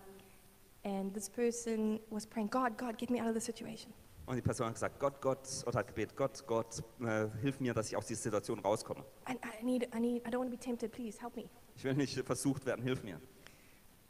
and 0.83 1.11
this 1.15 1.27
person 1.27 1.99
was 2.11 2.27
praying, 2.27 2.51
God, 2.51 2.77
God, 2.77 2.99
get 2.99 3.09
me 3.09 3.19
out 3.19 3.29
of 3.29 3.33
this 3.33 3.45
situation. 3.45 3.91
Und 4.25 4.35
die 4.35 4.41
Person 4.41 4.67
hat 4.67 4.73
gesagt, 4.75 4.99
Gott, 4.99 5.21
Gott, 5.21 5.47
oder 5.65 5.79
hat 5.79 5.87
gebetet, 5.87 6.15
Gott, 6.15 6.43
Gott, 6.47 6.83
äh, 7.01 7.27
hilf 7.41 7.59
mir, 7.59 7.73
dass 7.73 7.87
ich 7.89 7.97
aus 7.97 8.05
dieser 8.05 8.21
Situation 8.21 8.59
rauskomme. 8.59 9.03
I, 9.29 9.33
I 9.33 9.63
need, 9.63 9.89
I 9.95 9.99
need, 9.99 10.25
I 10.27 10.29
don't 10.29 10.39
want 10.39 10.51
to 10.51 10.57
be 10.57 10.59
tempted, 10.59 10.91
please 10.91 11.19
help 11.21 11.35
me. 11.35 11.49
Ich 11.75 11.83
will 11.83 11.93
nicht 11.93 12.17
versucht 12.25 12.65
werden, 12.65 12.83
hilf 12.83 13.03
mir. 13.03 13.19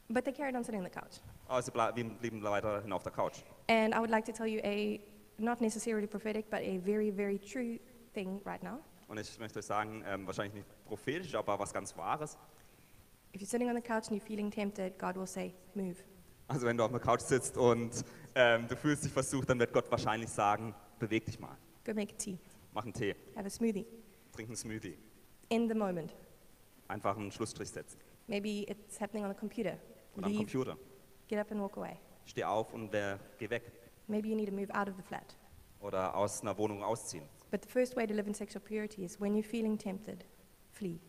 But 0.09 0.25
they 0.25 0.33
carried 0.33 0.55
on 0.55 0.63
sitting 0.63 0.81
on 0.81 0.85
the 0.85 0.91
couch. 0.91 1.21
Aber 1.47 1.61
sie 1.61 1.71
ble- 1.71 1.91
blieben 1.93 2.17
blieben 2.17 2.43
weiterhin 2.43 2.91
auf 2.91 3.03
der 3.03 3.11
Couch. 3.11 3.43
And 3.69 3.93
I 3.95 3.97
would 3.99 4.09
like 4.09 4.25
to 4.25 4.31
tell 4.31 4.45
you 4.45 4.59
a, 4.63 4.99
not 5.37 5.61
necessarily 5.61 6.05
prophetic, 6.05 6.49
but 6.49 6.59
a 6.59 6.77
very, 6.79 7.09
very 7.11 7.39
true 7.39 7.79
thing 8.13 8.41
right 8.45 8.61
now. 8.61 8.79
Und 9.07 9.19
ich 9.19 9.39
möchte 9.39 9.59
euch 9.59 9.65
sagen, 9.65 10.03
ähm, 10.05 10.27
wahrscheinlich 10.27 10.53
nicht 10.53 10.85
prophetisch, 10.85 11.33
aber 11.35 11.57
was 11.57 11.73
ganz 11.73 11.95
Wahres. 11.97 12.37
If 13.35 13.41
you're 13.41 13.47
sitting 13.49 13.69
on 13.69 13.75
the 13.75 13.81
couch 13.81 14.09
and 14.09 14.11
you're 14.21 14.25
feeling 14.25 14.51
tempted, 14.51 14.99
God 14.99 15.15
will 15.15 15.25
say, 15.27 15.53
move. 15.73 15.95
Also 16.47 16.65
wenn 16.67 16.77
du 16.77 16.83
auf 16.83 16.91
der 16.91 16.99
Couch 16.99 17.21
sitzt 17.21 17.57
und 17.57 18.03
ähm, 18.35 18.67
du 18.67 18.75
fühlst 18.75 19.03
dich 19.05 19.11
versucht, 19.11 19.49
dann 19.49 19.59
wird 19.59 19.73
Gott 19.73 19.89
wahrscheinlich 19.91 20.29
sagen, 20.29 20.73
beweg 20.99 21.25
dich 21.25 21.39
mal, 21.39 21.57
Go 21.85 21.93
make 21.93 22.13
a 22.13 22.17
tea, 22.17 22.37
mach 22.73 22.83
einen 22.83 22.93
Tee, 22.93 23.15
have 23.35 23.45
a 23.45 23.49
smoothie, 23.49 23.85
trink 24.31 24.49
einen 24.49 24.55
Smoothie, 24.55 24.97
in 25.49 25.67
the 25.67 25.75
moment. 25.75 26.15
einfach 26.87 27.17
einen 27.17 27.31
Schlussstrich 27.31 27.69
setzen. 27.69 27.99
Maybe 28.27 28.65
it's 28.69 28.99
happening 29.01 29.23
on 29.25 29.31
the 29.31 29.37
computer. 29.37 29.77
Oder 30.15 30.25
am 30.27 30.31
Leave, 30.31 30.43
Computer. 30.45 30.77
get 31.27 31.39
up 31.39 31.51
and 31.51 31.59
walk 31.61 31.75
away. 31.77 31.97
Steh 32.25 32.43
auf 32.43 32.73
und 32.73 32.91
wer, 32.93 33.19
geh 33.37 33.49
weg. 33.49 33.63
Maybe 34.07 34.29
you 34.29 34.35
need 34.35 34.47
to 34.49 34.53
move 34.55 34.73
out 34.73 34.87
of 34.87 34.95
the 34.95 35.03
flat. 35.03 35.35
Oder 35.81 36.15
aus 36.15 36.41
einer 36.41 36.57
Wohnung 36.57 36.81
ausziehen. 36.83 37.25
But 37.51 37.63
the 37.63 37.69
first 37.69 37.95
way 37.97 38.07
to 38.07 38.13
live 38.13 38.27
in 38.27 38.33
sexual 38.33 38.61
purity 38.63 39.03
is 39.03 39.19
when 39.19 39.35
you're 39.35 39.43
feeling 39.47 39.77
tempted, 39.77 40.25
flee. 40.71 40.99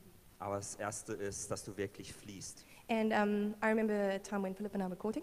Aber 0.40 0.56
das 0.56 0.74
Erste 0.74 1.12
ist, 1.14 1.48
dass 1.50 1.64
du 1.64 1.76
wirklich 1.76 2.12
fließt. 2.12 2.64
And 2.88 3.12
um, 3.12 3.54
I 3.62 3.68
remember 3.68 3.94
a 3.94 4.18
time 4.18 4.42
when 4.42 4.54
Philip 4.54 4.74
and 4.74 4.82
I 4.82 4.86
were 4.88 4.96
courting, 4.96 5.22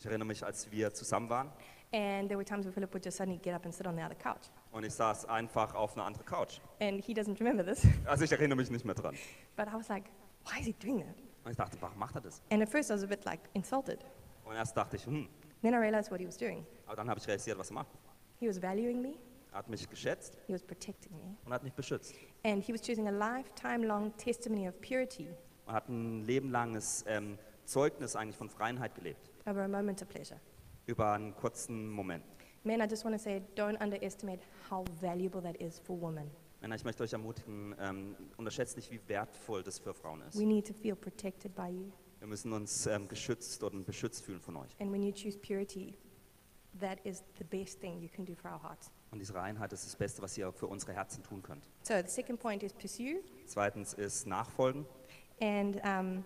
Ich 0.00 0.06
erinnere 0.06 0.26
mich, 0.26 0.42
als 0.42 0.70
wir 0.72 0.92
zusammen 0.94 1.28
waren 1.28 1.52
and 1.92 2.28
there 2.28 2.38
were 2.38 2.44
times 2.44 2.64
when 2.64 2.72
Philip 2.72 2.90
would 2.94 3.04
just 3.04 3.18
suddenly 3.18 3.38
get 3.38 3.52
up 3.52 3.64
and 3.66 3.74
sit 3.74 3.86
on 3.86 3.94
the 3.96 4.02
other 4.02 4.14
couch. 4.14 4.48
und 4.72 4.82
ich 4.84 4.94
saß 4.94 5.26
einfach 5.26 5.74
auf 5.74 5.94
einer 5.94 6.06
anderen 6.06 6.24
Couch. 6.24 6.58
And 6.80 7.04
he 7.04 7.12
doesn't 7.12 7.38
remember 7.38 7.62
this, 7.62 7.82
Also 8.06 8.24
ich 8.24 8.32
erinnere 8.32 8.56
mich 8.56 8.70
nicht 8.70 8.84
mehr 8.86 8.94
dran. 8.94 9.14
but 9.56 9.66
I 9.68 9.74
was 9.74 9.88
like, 9.88 10.04
why 10.46 10.58
is 10.60 10.64
he 10.66 10.72
doing 10.72 11.00
that? 11.00 11.16
Und 11.44 11.50
ich 11.50 11.56
dachte, 11.58 11.76
warum 11.80 11.98
macht 11.98 12.14
er 12.14 12.22
das? 12.22 12.40
And 12.50 12.62
at 12.62 12.68
first 12.70 12.88
I 12.90 12.94
was 12.94 13.02
a 13.02 13.06
bit 13.06 13.24
like 13.26 13.40
insulted. 13.52 14.02
Und 14.44 14.54
erst 14.54 14.74
dachte 14.76 14.96
ich, 14.96 15.04
hm, 15.04 15.28
Then 15.60 15.74
I 15.74 15.76
realized 15.76 16.10
what 16.10 16.18
he 16.20 16.26
was 16.26 16.38
doing. 16.38 16.64
aber 16.86 16.96
dann 16.96 17.10
habe 17.10 17.20
ich 17.20 17.26
realisiert, 17.28 17.58
was 17.58 17.68
er 17.70 17.74
macht. 17.74 17.88
He 18.38 18.48
was 18.48 18.62
valuing 18.62 19.02
me, 19.02 19.14
Er 19.52 19.58
hat 19.58 19.68
mich 19.68 19.86
geschätzt 19.90 20.38
he 20.46 20.54
was 20.54 20.62
protecting 20.62 21.12
me, 21.18 21.36
und 21.44 21.52
hat 21.52 21.62
mich 21.62 21.74
beschützt. 21.74 22.14
and 22.44 22.64
he 22.64 22.72
was 22.72 22.80
choosing 22.80 23.06
a 23.06 23.10
lifetime 23.10 23.84
long 23.86 24.16
testimony 24.16 24.66
of 24.66 24.80
purity 24.80 25.28
Und 25.66 25.74
hat 25.74 25.88
ein 25.90 26.24
lebenlanges 26.24 27.04
ähm, 27.06 27.36
Zeugnis 27.66 28.16
eigentlich 28.16 28.36
von 28.36 28.48
Freiheit 28.48 28.94
gelebt. 28.94 29.29
Over 29.50 29.62
a 29.62 29.68
moment 29.68 30.00
of 30.02 30.08
pleasure. 30.08 30.40
Über 30.86 31.12
einen 31.12 31.34
kurzen 31.34 31.90
Moment. 31.90 32.24
Men, 32.62 32.80
I 32.80 32.86
just 32.86 33.04
want 33.04 33.16
to 33.16 33.22
say, 33.22 33.42
don't 33.56 33.80
underestimate 33.80 34.40
how 34.70 34.84
valuable 35.00 35.40
that 35.42 35.56
is 35.56 35.78
for 35.78 35.98
women. 36.00 36.30
Männer, 36.60 36.74
ich 36.74 36.84
möchte 36.84 37.02
euch 37.02 37.12
ermutigen, 37.14 37.74
ähm, 37.80 38.14
unterschätzt 38.36 38.76
nicht, 38.76 38.90
wie 38.90 39.00
wertvoll 39.08 39.62
das 39.62 39.78
für 39.78 39.94
Frauen 39.94 40.20
ist. 40.22 40.38
We 40.38 40.44
need 40.44 40.66
to 40.66 40.74
feel 40.74 40.94
protected 40.94 41.54
by 41.54 41.68
you. 41.68 41.90
Wir 42.18 42.28
müssen 42.28 42.52
uns 42.52 42.86
ähm, 42.86 43.08
geschützt 43.08 43.62
und 43.62 43.86
beschützt 43.86 44.22
fühlen 44.24 44.40
von 44.40 44.56
euch. 44.56 44.76
And 44.78 44.92
when 44.92 45.02
you 45.02 45.10
choose 45.10 45.38
purity, 45.38 45.96
that 46.78 46.98
is 47.04 47.24
the 47.38 47.44
best 47.44 47.80
thing 47.80 47.98
you 48.02 48.08
can 48.14 48.26
do 48.26 48.34
for 48.34 48.50
our 48.52 48.62
hearts. 48.62 48.92
Und 49.10 49.20
diese 49.20 49.34
Reinheit 49.34 49.72
ist 49.72 49.86
das 49.86 49.96
Beste, 49.96 50.20
was 50.20 50.36
ihr 50.36 50.52
für 50.52 50.66
unsere 50.66 50.92
Herzen 50.92 51.22
tun 51.22 51.42
könnt. 51.42 51.66
So 51.82 51.94
the 51.94 52.08
second 52.08 52.38
point 52.38 52.62
is 52.62 52.74
pursue. 52.74 53.22
Zweitens 53.46 53.94
ist 53.94 54.26
Nachfolgen. 54.26 54.84
And 55.40 55.76
um, 55.82 56.24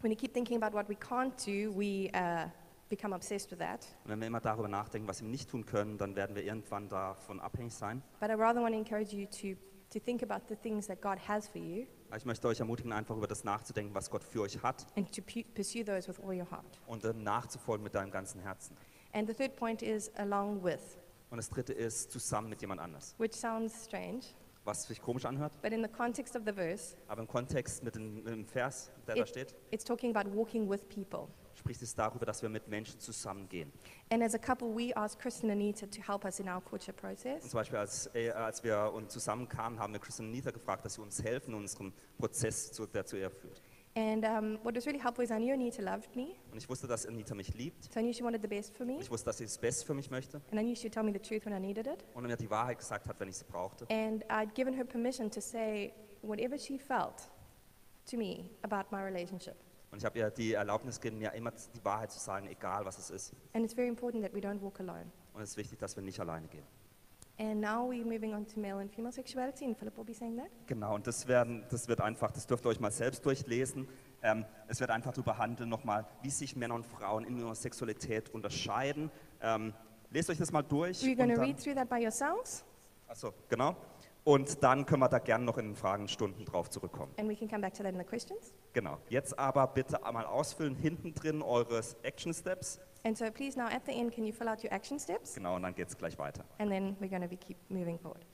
when 0.00 0.10
you 0.12 0.16
keep 0.16 0.32
thinking 0.32 0.56
about 0.62 0.74
what 0.76 0.88
we 0.88 0.94
can't 0.94 1.32
do, 1.44 1.70
we 1.76 2.10
uh, 2.14 2.48
become 2.88 3.14
obsessed 3.14 3.50
with 3.50 3.58
that. 3.58 3.86
Und 4.04 4.10
wenn 4.10 4.20
wir 4.20 4.26
immer 4.28 4.40
darüber 4.40 4.68
nachdenken, 4.68 5.08
was 5.08 5.20
wir 5.22 5.28
nicht 5.28 5.48
tun 5.50 5.64
können, 5.66 5.98
dann 5.98 6.16
werden 6.16 6.34
wir 6.36 6.44
irgendwann 6.44 6.88
davon 6.88 7.40
abhängig 7.40 7.74
sein. 7.74 8.02
But 8.20 8.30
I 8.30 8.34
rather 8.34 8.60
want 8.62 8.72
to 8.74 8.78
encourage 8.78 9.12
you 9.14 9.26
to, 9.26 9.58
to 9.92 9.98
think 10.04 10.22
about 10.22 10.46
the 10.48 10.56
things 10.56 10.86
that 10.86 11.00
God 11.00 11.18
has 11.28 11.48
for 11.48 11.60
you 11.60 11.86
ich 12.16 12.24
möchte 12.24 12.48
euch 12.48 12.58
ermutigen, 12.58 12.90
einfach 12.92 13.14
über 13.16 13.26
das 13.26 13.44
nachzudenken, 13.44 13.94
was 13.94 14.08
Gott 14.10 14.24
für 14.24 14.40
euch 14.40 14.62
hat 14.62 14.86
and 14.96 15.14
to 15.14 15.20
pu- 15.20 15.44
pursue 15.54 15.84
those 15.84 16.08
with 16.08 16.18
all 16.20 16.32
your 16.34 16.50
heart. 16.50 16.80
und 16.86 17.04
dann 17.04 17.22
nachzufolgen 17.22 17.84
mit 17.84 17.94
deinem 17.94 18.10
ganzen 18.10 18.40
Herzen. 18.40 18.74
And 19.12 19.28
the 19.28 19.34
third 19.34 19.56
point 19.56 19.82
is 19.82 20.10
along 20.16 20.62
with, 20.64 20.96
Und 21.30 21.36
das 21.36 21.50
dritte 21.50 21.74
ist 21.74 22.10
zusammen 22.10 22.48
mit 22.48 22.62
jemand 22.62 22.80
anders. 22.80 23.14
which 23.18 23.34
sounds 23.34 23.84
strange, 23.84 24.20
was 24.68 24.84
sich 24.84 25.00
komisch 25.00 25.24
anhört, 25.24 25.52
but 25.62 25.72
in 25.72 25.82
the 25.82 25.88
context 25.88 26.36
of 26.36 26.42
the 26.46 26.52
verse, 26.52 26.94
aber 27.08 27.22
im 27.22 27.26
Kontext 27.26 27.82
mit 27.82 27.94
dem, 27.96 28.16
mit 28.16 28.26
dem 28.28 28.44
Vers, 28.44 28.90
der 29.06 29.14
da 29.16 29.22
it- 29.22 29.28
steht, 29.28 29.54
it's 29.70 29.82
talking 29.84 30.14
about 30.14 30.30
walking 30.36 30.68
with 30.70 30.86
people. 30.88 31.26
spricht 31.54 31.82
es 31.82 31.92
darüber, 31.94 32.24
dass 32.26 32.40
wir 32.42 32.48
mit 32.48 32.68
Menschen 32.68 33.00
zusammengehen. 33.00 33.72
And 34.10 34.22
as 34.22 34.34
a 34.34 34.38
couple, 34.38 34.68
we 34.68 34.94
asked 34.96 35.18
Chris 35.20 35.42
and 35.42 35.50
Anita 35.50 35.86
to 35.86 36.00
help 36.06 36.24
us 36.24 36.38
in 36.38 36.48
our 36.48 36.60
courtship 36.60 36.94
Und 36.96 37.00
process. 37.00 37.48
zum 37.50 37.58
Beispiel, 37.58 37.78
als, 37.78 38.08
äh, 38.14 38.30
als 38.30 38.62
wir 38.62 38.92
uns 38.94 39.12
zusammenkamen, 39.12 39.78
haben 39.80 39.92
wir 39.92 39.98
Chris 40.00 40.20
und 40.20 40.26
Anita 40.26 40.50
gefragt, 40.52 40.84
dass 40.84 40.94
sie 40.94 41.00
uns 41.00 41.20
helfen 41.22 41.54
in 41.54 41.60
unserem 41.60 41.92
Prozess, 42.18 42.70
zu, 42.72 42.86
der 42.86 43.04
zu 43.06 43.16
ihr 43.16 43.30
führt. 43.30 43.60
And 43.98 44.24
um, 44.24 44.58
what 44.62 44.76
was 44.76 44.86
really 44.86 45.00
helpful 45.00 45.24
is 45.24 45.30
I 45.32 45.38
knew 45.38 45.52
Anita 45.52 45.82
loved 45.82 46.14
me, 46.14 46.36
Und 46.52 46.58
ich 46.58 46.68
wusste, 46.68 46.86
dass 46.86 47.04
Anita 47.04 47.34
mich 47.34 47.52
liebt. 47.54 47.92
so 47.92 47.98
I 47.98 48.02
knew 48.04 48.12
she 48.12 48.22
wanted 48.22 48.40
the 48.42 48.46
best 48.48 48.76
for 48.76 48.86
me, 48.86 48.98
ich 49.00 49.10
wusste, 49.10 49.26
dass 49.26 49.38
sie 49.38 49.44
das 49.44 49.58
Beste 49.58 49.84
für 49.84 49.94
mich 49.94 50.08
möchte. 50.08 50.40
and 50.52 50.60
I 50.60 50.62
knew 50.62 50.76
she'd 50.76 50.92
tell 50.92 51.02
me 51.02 51.12
the 51.12 51.18
truth 51.18 51.44
when 51.46 51.52
I 51.52 51.58
needed 51.58 51.88
it. 51.88 52.04
Und 52.14 52.24
mir 52.24 52.36
die 52.36 52.48
Wahrheit 52.48 52.78
gesagt 52.78 53.08
hat, 53.08 53.18
wenn 53.18 53.28
ich 53.28 53.38
sie 53.38 53.44
brauchte. 53.44 53.86
And 53.90 54.24
I'd 54.30 54.54
given 54.54 54.72
her 54.72 54.84
permission 54.84 55.28
to 55.32 55.40
say 55.40 55.92
whatever 56.22 56.56
she 56.56 56.78
felt 56.78 57.28
to 58.08 58.16
me 58.16 58.50
about 58.62 58.94
my 58.94 59.02
relationship. 59.02 59.56
Und 59.90 59.98
ich 59.98 60.04
habe 60.04 60.16
ihr 60.18 60.30
die 60.30 60.52
Erlaubnis 60.52 61.00
gegeben, 61.00 61.18
mir 61.18 61.32
immer 61.32 61.50
die 61.50 61.84
Wahrheit 61.84 62.12
zu 62.12 62.20
sagen, 62.20 62.46
egal 62.46 62.84
was 62.84 62.98
es 62.98 63.10
ist. 63.10 63.32
And 63.54 63.64
it's 63.64 63.74
very 63.74 63.88
important 63.88 64.22
that 64.22 64.32
we 64.32 64.38
don't 64.38 64.60
walk 64.62 64.78
alone. 64.78 65.06
Und 65.34 65.42
es 65.42 65.50
ist 65.50 65.56
wichtig, 65.56 65.78
dass 65.80 65.96
wir 65.96 66.04
nicht 66.04 66.20
alleine 66.20 66.46
gehen. 66.46 66.64
And 67.40 67.60
now 67.60 67.88
we're 67.88 68.04
moving 68.04 68.34
on 68.34 68.44
to 68.46 68.58
male 68.58 68.78
and 68.78 68.90
female 68.92 69.12
sexuality, 69.12 69.64
and 69.64 69.78
Philip 69.78 69.96
will 69.96 70.04
be 70.04 70.12
saying 70.12 70.36
that. 70.38 70.48
Genau, 70.66 70.96
und 70.96 71.06
das, 71.06 71.28
werden, 71.28 71.64
das 71.70 71.86
wird 71.86 72.00
einfach, 72.00 72.32
das 72.32 72.46
dürft 72.48 72.66
ihr 72.66 72.70
euch 72.70 72.80
mal 72.80 72.90
selbst 72.90 73.24
durchlesen. 73.24 73.86
Ähm, 74.24 74.44
es 74.66 74.80
wird 74.80 74.90
einfach 74.90 75.12
darüber 75.12 75.38
handeln, 75.38 75.68
nochmal, 75.68 76.04
wie 76.22 76.30
sich 76.30 76.56
Männer 76.56 76.74
und 76.74 76.84
Frauen 76.84 77.24
in 77.24 77.38
ihrer 77.38 77.54
Sexualität 77.54 78.28
unterscheiden. 78.30 79.10
Ähm, 79.40 79.72
lest 80.10 80.30
euch 80.30 80.38
das 80.38 80.50
mal 80.50 80.62
durch. 80.62 81.00
We're 81.02 81.14
going 81.14 81.32
to 81.32 81.40
read 81.40 81.62
through 81.62 81.76
that 81.76 81.88
by 81.88 82.02
yourselves, 82.02 82.64
Achso, 83.06 83.32
genau. 83.48 83.76
Und 84.24 84.62
dann 84.62 84.84
können 84.84 85.00
wir 85.00 85.08
da 85.08 85.18
gerne 85.20 85.44
noch 85.44 85.56
in 85.56 85.66
den 85.66 85.76
Fragenstunden 85.76 86.44
drauf 86.44 86.68
zurückkommen. 86.68 87.12
and 87.18 87.28
we 87.28 87.36
can 87.36 87.48
come 87.48 87.62
back 87.62 87.72
to 87.72 87.82
that 87.84 87.92
in 87.92 87.98
the 87.98 88.04
questions. 88.04 88.52
Genau. 88.72 88.98
Jetzt 89.08 89.38
aber 89.38 89.66
bitte 89.68 90.04
einmal 90.04 90.26
ausfüllen, 90.26 90.74
hinten 90.74 91.14
drin 91.14 91.40
eure 91.40 91.80
Action 92.02 92.34
Steps. 92.34 92.80
And 93.04 93.16
so 93.16 93.30
please 93.30 93.56
now 93.56 93.68
at 93.68 93.84
the 93.86 93.92
end, 93.92 94.12
can 94.12 94.24
you 94.24 94.32
fill 94.32 94.48
out 94.48 94.62
your 94.62 94.72
action 94.72 94.98
steps? 94.98 95.34
Genau, 95.34 95.56
und 95.56 95.62
dann 95.62 95.74
geht 95.74 95.88
es 95.88 95.96
gleich 95.96 96.18
weiter. 96.18 96.44
And 96.58 96.70
then 96.70 96.96
we're 97.00 97.08
going 97.08 97.22
to 97.22 97.28
be 97.28 97.36
keep 97.36 97.56
moving 97.70 97.98
forward. 97.98 98.24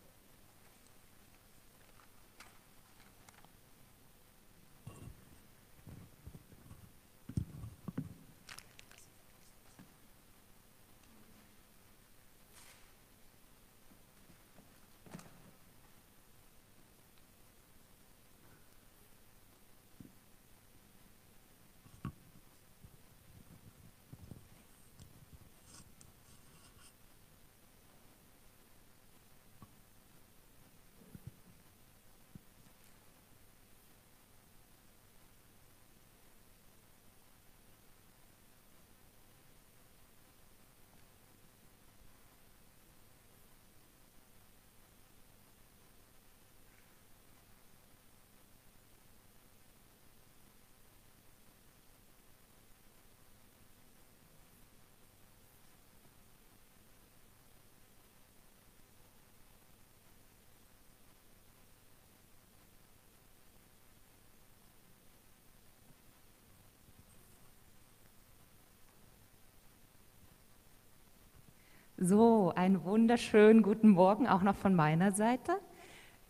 So, 72.07 72.53
einen 72.55 72.85
wunderschönen 72.85 73.63
guten 73.63 73.89
Morgen 73.89 74.29
auch 74.29 74.43
noch 74.43 74.57
von 74.57 74.75
meiner 74.75 75.13
Seite. 75.13 75.59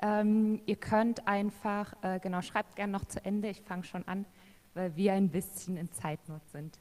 Ähm, 0.00 0.62
ihr 0.66 0.76
könnt 0.76 1.26
einfach, 1.26 1.96
äh, 2.02 2.20
genau, 2.20 2.42
schreibt 2.42 2.76
gerne 2.76 2.92
noch 2.92 3.04
zu 3.06 3.24
Ende, 3.24 3.48
ich 3.48 3.60
fange 3.60 3.82
schon 3.82 4.06
an, 4.06 4.24
weil 4.74 4.94
wir 4.94 5.14
ein 5.14 5.30
bisschen 5.30 5.76
in 5.76 5.90
Zeitnot 5.90 6.48
sind. 6.50 6.78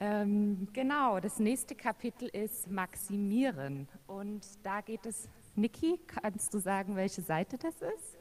Ähm, 0.00 0.66
genau, 0.72 1.20
das 1.20 1.38
nächste 1.38 1.76
Kapitel 1.76 2.26
ist 2.26 2.68
Maximieren 2.68 3.86
und 4.08 4.44
da 4.64 4.80
geht 4.80 5.06
es, 5.06 5.28
Niki, 5.54 6.00
kannst 6.08 6.52
du 6.52 6.58
sagen, 6.58 6.96
welche 6.96 7.22
Seite 7.22 7.56
das 7.58 7.76
ist? 7.76 8.18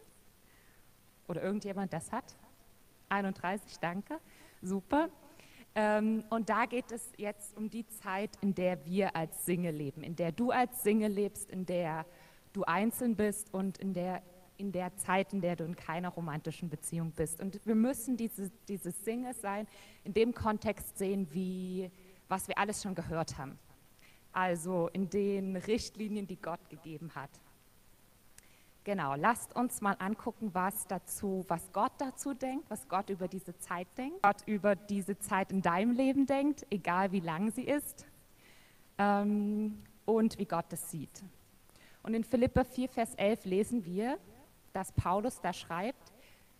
Oder 1.28 1.42
irgendjemand 1.42 1.92
das 1.92 2.12
hat? 2.12 2.38
31, 3.10 3.80
danke, 3.80 4.20
super. 4.62 5.10
Ähm, 5.76 6.24
und 6.30 6.50
da 6.50 6.66
geht 6.66 6.92
es 6.92 7.12
jetzt 7.18 7.56
um 7.58 7.70
die 7.70 7.86
Zeit, 7.86 8.32
in 8.42 8.56
der 8.56 8.86
wir 8.86 9.16
als 9.16 9.46
Single 9.46 9.76
leben, 9.76 10.04
in 10.04 10.16
der 10.16 10.32
du 10.32 10.52
als 10.52 10.82
Single 10.84 11.12
lebst, 11.12 11.52
in 11.52 11.66
der 11.66 12.06
du 12.54 12.64
einzeln 12.64 13.18
bist 13.18 13.54
und 13.54 13.78
in 13.80 13.94
der, 13.94 14.22
in 14.58 14.72
der 14.72 14.96
Zeit, 14.96 15.34
in 15.34 15.42
der 15.42 15.58
du 15.58 15.66
in 15.66 15.76
keiner 15.76 16.10
romantischen 16.10 16.70
Beziehung 16.70 17.12
bist. 17.12 17.42
Und 17.42 17.60
wir 17.66 17.76
müssen 17.76 18.16
diese, 18.16 18.50
dieses 18.70 19.04
Single 19.04 19.34
sein 19.34 19.68
in 20.06 20.14
dem 20.14 20.34
Kontext 20.34 20.98
sehen, 20.98 21.28
wie 21.34 21.92
was 22.30 22.48
wir 22.48 22.58
alles 22.58 22.82
schon 22.82 22.96
gehört 22.96 23.38
haben. 23.38 23.60
Also 24.32 24.90
in 24.94 25.10
den 25.10 25.56
Richtlinien, 25.58 26.26
die 26.26 26.42
Gott 26.42 26.70
gegeben 26.70 27.12
hat. 27.16 27.30
Genau, 28.86 29.16
lasst 29.16 29.56
uns 29.56 29.82
mal 29.82 29.96
angucken, 29.98 30.52
was 30.54 30.86
dazu, 30.86 31.44
was 31.48 31.72
Gott 31.74 31.94
dazu 31.98 32.36
denkt, 32.36 32.70
was 32.70 32.88
Gott 32.88 33.10
über 33.10 33.28
diese 33.28 33.58
Zeit 33.58 33.88
denkt, 33.98 34.22
Gott 34.22 34.44
über 34.46 34.76
diese 34.76 35.18
Zeit 35.18 35.52
in 35.52 35.64
deinem 35.64 35.90
Leben 35.90 36.28
denkt, 36.28 36.68
egal 36.70 37.12
wie 37.12 37.20
lang 37.20 37.52
sie 37.52 37.64
ist, 37.64 38.06
ähm, 39.00 39.82
und 40.06 40.38
wie 40.38 40.46
Gott 40.46 40.72
es 40.72 40.92
sieht. 40.92 41.24
Und 42.04 42.14
in 42.14 42.24
Philippa 42.24 42.64
4, 42.64 42.88
Vers 42.90 43.16
11 43.16 43.46
lesen 43.46 43.86
wir, 43.86 44.20
dass 44.72 44.92
Paulus 44.92 45.42
da 45.42 45.52
schreibt, 45.52 46.14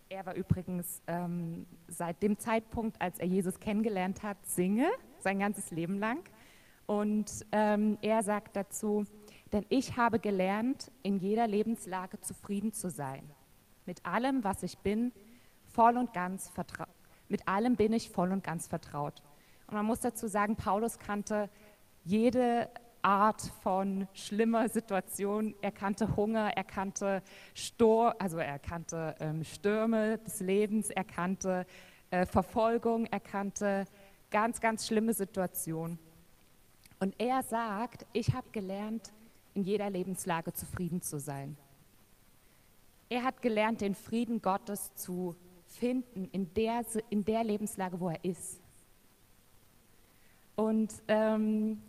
er 0.08 0.26
war 0.26 0.34
übrigens 0.34 1.02
ähm, 1.06 1.64
seit 1.86 2.20
dem 2.24 2.40
Zeitpunkt, 2.40 3.00
als 3.00 3.20
er 3.20 3.28
Jesus 3.28 3.60
kennengelernt 3.60 4.24
hat, 4.24 4.36
Single, 4.44 4.90
sein 5.20 5.38
ganzes 5.38 5.70
Leben 5.70 6.00
lang. 6.00 6.28
Und 6.86 7.46
ähm, 7.52 7.98
er 8.02 8.24
sagt 8.24 8.56
dazu, 8.56 9.06
denn 9.52 9.64
ich 9.68 9.96
habe 9.96 10.18
gelernt, 10.18 10.90
in 11.02 11.18
jeder 11.18 11.46
Lebenslage 11.46 12.20
zufrieden 12.20 12.72
zu 12.72 12.90
sein. 12.90 13.30
Mit 13.84 14.04
allem, 14.04 14.42
was 14.42 14.62
ich 14.62 14.78
bin, 14.78 15.12
voll 15.64 15.96
und 15.96 16.12
ganz 16.12 16.48
vertraut. 16.48 16.88
Mit 17.28 17.46
allem 17.46 17.76
bin 17.76 17.92
ich 17.92 18.10
voll 18.10 18.32
und 18.32 18.42
ganz 18.42 18.66
vertraut. 18.66 19.22
Und 19.66 19.74
man 19.74 19.86
muss 19.86 20.00
dazu 20.00 20.26
sagen, 20.26 20.56
Paulus 20.56 20.98
kannte 20.98 21.48
jede 22.04 22.68
Art 23.02 23.42
von 23.62 24.08
schlimmer 24.14 24.68
Situation. 24.68 25.54
Er 25.60 25.72
kannte 25.72 26.16
Hunger, 26.16 26.50
er 26.56 26.64
kannte 26.64 27.22
Stor, 27.54 28.20
also 28.20 28.38
er 28.38 28.58
kannte 28.58 29.14
ähm, 29.20 29.44
Stürme 29.44 30.18
des 30.18 30.40
Lebens, 30.40 30.90
er 30.90 31.04
kannte 31.04 31.66
äh, 32.10 32.26
Verfolgung, 32.26 33.06
er 33.06 33.20
kannte 33.20 33.84
ganz, 34.30 34.60
ganz 34.60 34.86
schlimme 34.86 35.14
Situationen. 35.14 35.98
Und 36.98 37.14
er 37.18 37.42
sagt, 37.42 38.06
ich 38.12 38.34
habe 38.34 38.48
gelernt, 38.50 39.12
in 39.56 39.64
jeder 39.64 39.90
Lebenslage 39.90 40.52
zufrieden 40.52 41.02
zu 41.02 41.18
sein. 41.18 41.56
Er 43.08 43.24
hat 43.24 43.40
gelernt, 43.40 43.80
den 43.80 43.94
Frieden 43.94 44.42
Gottes 44.42 44.94
zu 44.94 45.34
finden 45.66 46.28
in 46.32 46.52
der, 46.54 46.84
in 47.10 47.24
der 47.24 47.42
Lebenslage, 47.42 47.98
wo 47.98 48.10
er 48.10 48.22
ist. 48.24 48.60
Und, 50.56 50.92
ähm, 51.08 51.80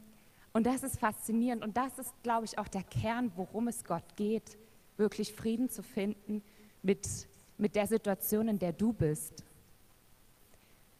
und 0.53 0.65
das 0.65 0.83
ist 0.83 0.99
faszinierend 0.99 1.63
und 1.63 1.77
das 1.77 1.97
ist, 1.99 2.13
glaube 2.23 2.45
ich, 2.45 2.57
auch 2.57 2.67
der 2.67 2.83
Kern, 2.83 3.31
worum 3.35 3.67
es 3.67 3.83
Gott 3.83 4.15
geht, 4.15 4.57
wirklich 4.97 5.33
Frieden 5.33 5.69
zu 5.69 5.83
finden 5.83 6.41
mit, 6.81 7.27
mit 7.57 7.75
der 7.75 7.87
Situation, 7.87 8.47
in 8.47 8.59
der 8.59 8.73
du 8.73 8.93
bist. 8.93 9.43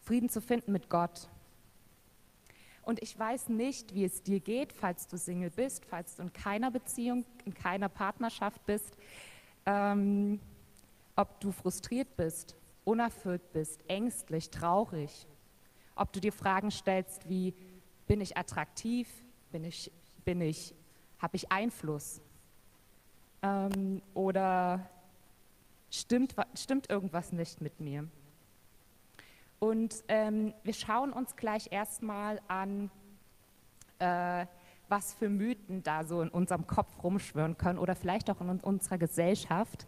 Frieden 0.02 0.28
zu 0.28 0.40
finden 0.40 0.72
mit 0.72 0.88
Gott. 0.88 1.28
Und 2.88 3.02
ich 3.02 3.18
weiß 3.18 3.50
nicht, 3.50 3.94
wie 3.94 4.06
es 4.06 4.22
dir 4.22 4.40
geht, 4.40 4.72
falls 4.72 5.06
du 5.06 5.18
Single 5.18 5.50
bist, 5.50 5.84
falls 5.84 6.16
du 6.16 6.22
in 6.22 6.32
keiner 6.32 6.70
Beziehung, 6.70 7.26
in 7.44 7.52
keiner 7.52 7.90
Partnerschaft 7.90 8.64
bist, 8.64 8.96
ähm, 9.66 10.40
ob 11.14 11.38
du 11.38 11.52
frustriert 11.52 12.16
bist, 12.16 12.56
unerfüllt 12.84 13.52
bist, 13.52 13.82
ängstlich, 13.88 14.48
traurig, 14.48 15.26
ob 15.96 16.14
du 16.14 16.20
dir 16.20 16.32
Fragen 16.32 16.70
stellst 16.70 17.28
wie, 17.28 17.52
bin 18.06 18.22
ich 18.22 18.38
attraktiv, 18.38 19.06
bin 19.52 19.64
ich, 19.64 19.92
bin 20.24 20.40
ich, 20.40 20.74
habe 21.18 21.36
ich 21.36 21.52
Einfluss? 21.52 22.22
Ähm, 23.42 24.00
oder 24.14 24.88
stimmt, 25.90 26.34
stimmt 26.54 26.88
irgendwas 26.88 27.32
nicht 27.32 27.60
mit 27.60 27.80
mir? 27.80 28.08
Und 29.58 30.04
ähm, 30.08 30.54
wir 30.62 30.74
schauen 30.74 31.12
uns 31.12 31.34
gleich 31.36 31.72
erstmal 31.72 32.40
an, 32.46 32.90
äh, 33.98 34.46
was 34.88 35.12
für 35.14 35.28
Mythen 35.28 35.82
da 35.82 36.04
so 36.04 36.22
in 36.22 36.28
unserem 36.28 36.66
Kopf 36.66 37.02
rumschwören 37.02 37.58
können 37.58 37.78
oder 37.78 37.94
vielleicht 37.94 38.30
auch 38.30 38.40
in 38.40 38.48
unserer 38.60 38.98
Gesellschaft. 38.98 39.86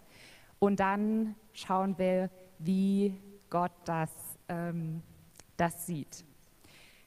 Und 0.58 0.80
dann 0.80 1.36
schauen 1.52 1.96
wir, 1.98 2.30
wie 2.58 3.16
Gott 3.48 3.72
das, 3.84 4.10
ähm, 4.48 5.02
das 5.56 5.86
sieht. 5.86 6.24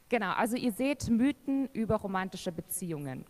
Genau, 0.09 0.31
also 0.33 0.55
ihr 0.55 0.71
seht 0.71 1.09
Mythen 1.09 1.67
über 1.73 1.97
romantische 1.97 2.51
Beziehungen. 2.51 3.25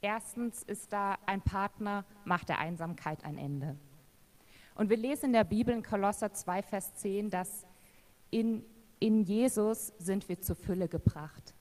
Erstens 0.00 0.62
ist 0.62 0.92
da 0.92 1.16
ein 1.26 1.42
Partner, 1.42 2.04
macht 2.24 2.48
der 2.48 2.58
Einsamkeit 2.58 3.24
ein 3.24 3.36
Ende. 3.36 3.76
Und 4.74 4.90
wir 4.90 4.96
lesen 4.96 5.26
in 5.26 5.32
der 5.32 5.44
Bibel 5.44 5.74
in 5.74 5.82
Kolosser 5.82 6.32
2, 6.32 6.62
Vers 6.62 6.94
10, 6.94 7.30
dass 7.30 7.66
in, 8.30 8.64
in 8.98 9.22
Jesus 9.22 9.92
sind 9.98 10.28
wir 10.28 10.40
zur 10.40 10.56
Fülle 10.56 10.88
gebracht. 10.88 11.54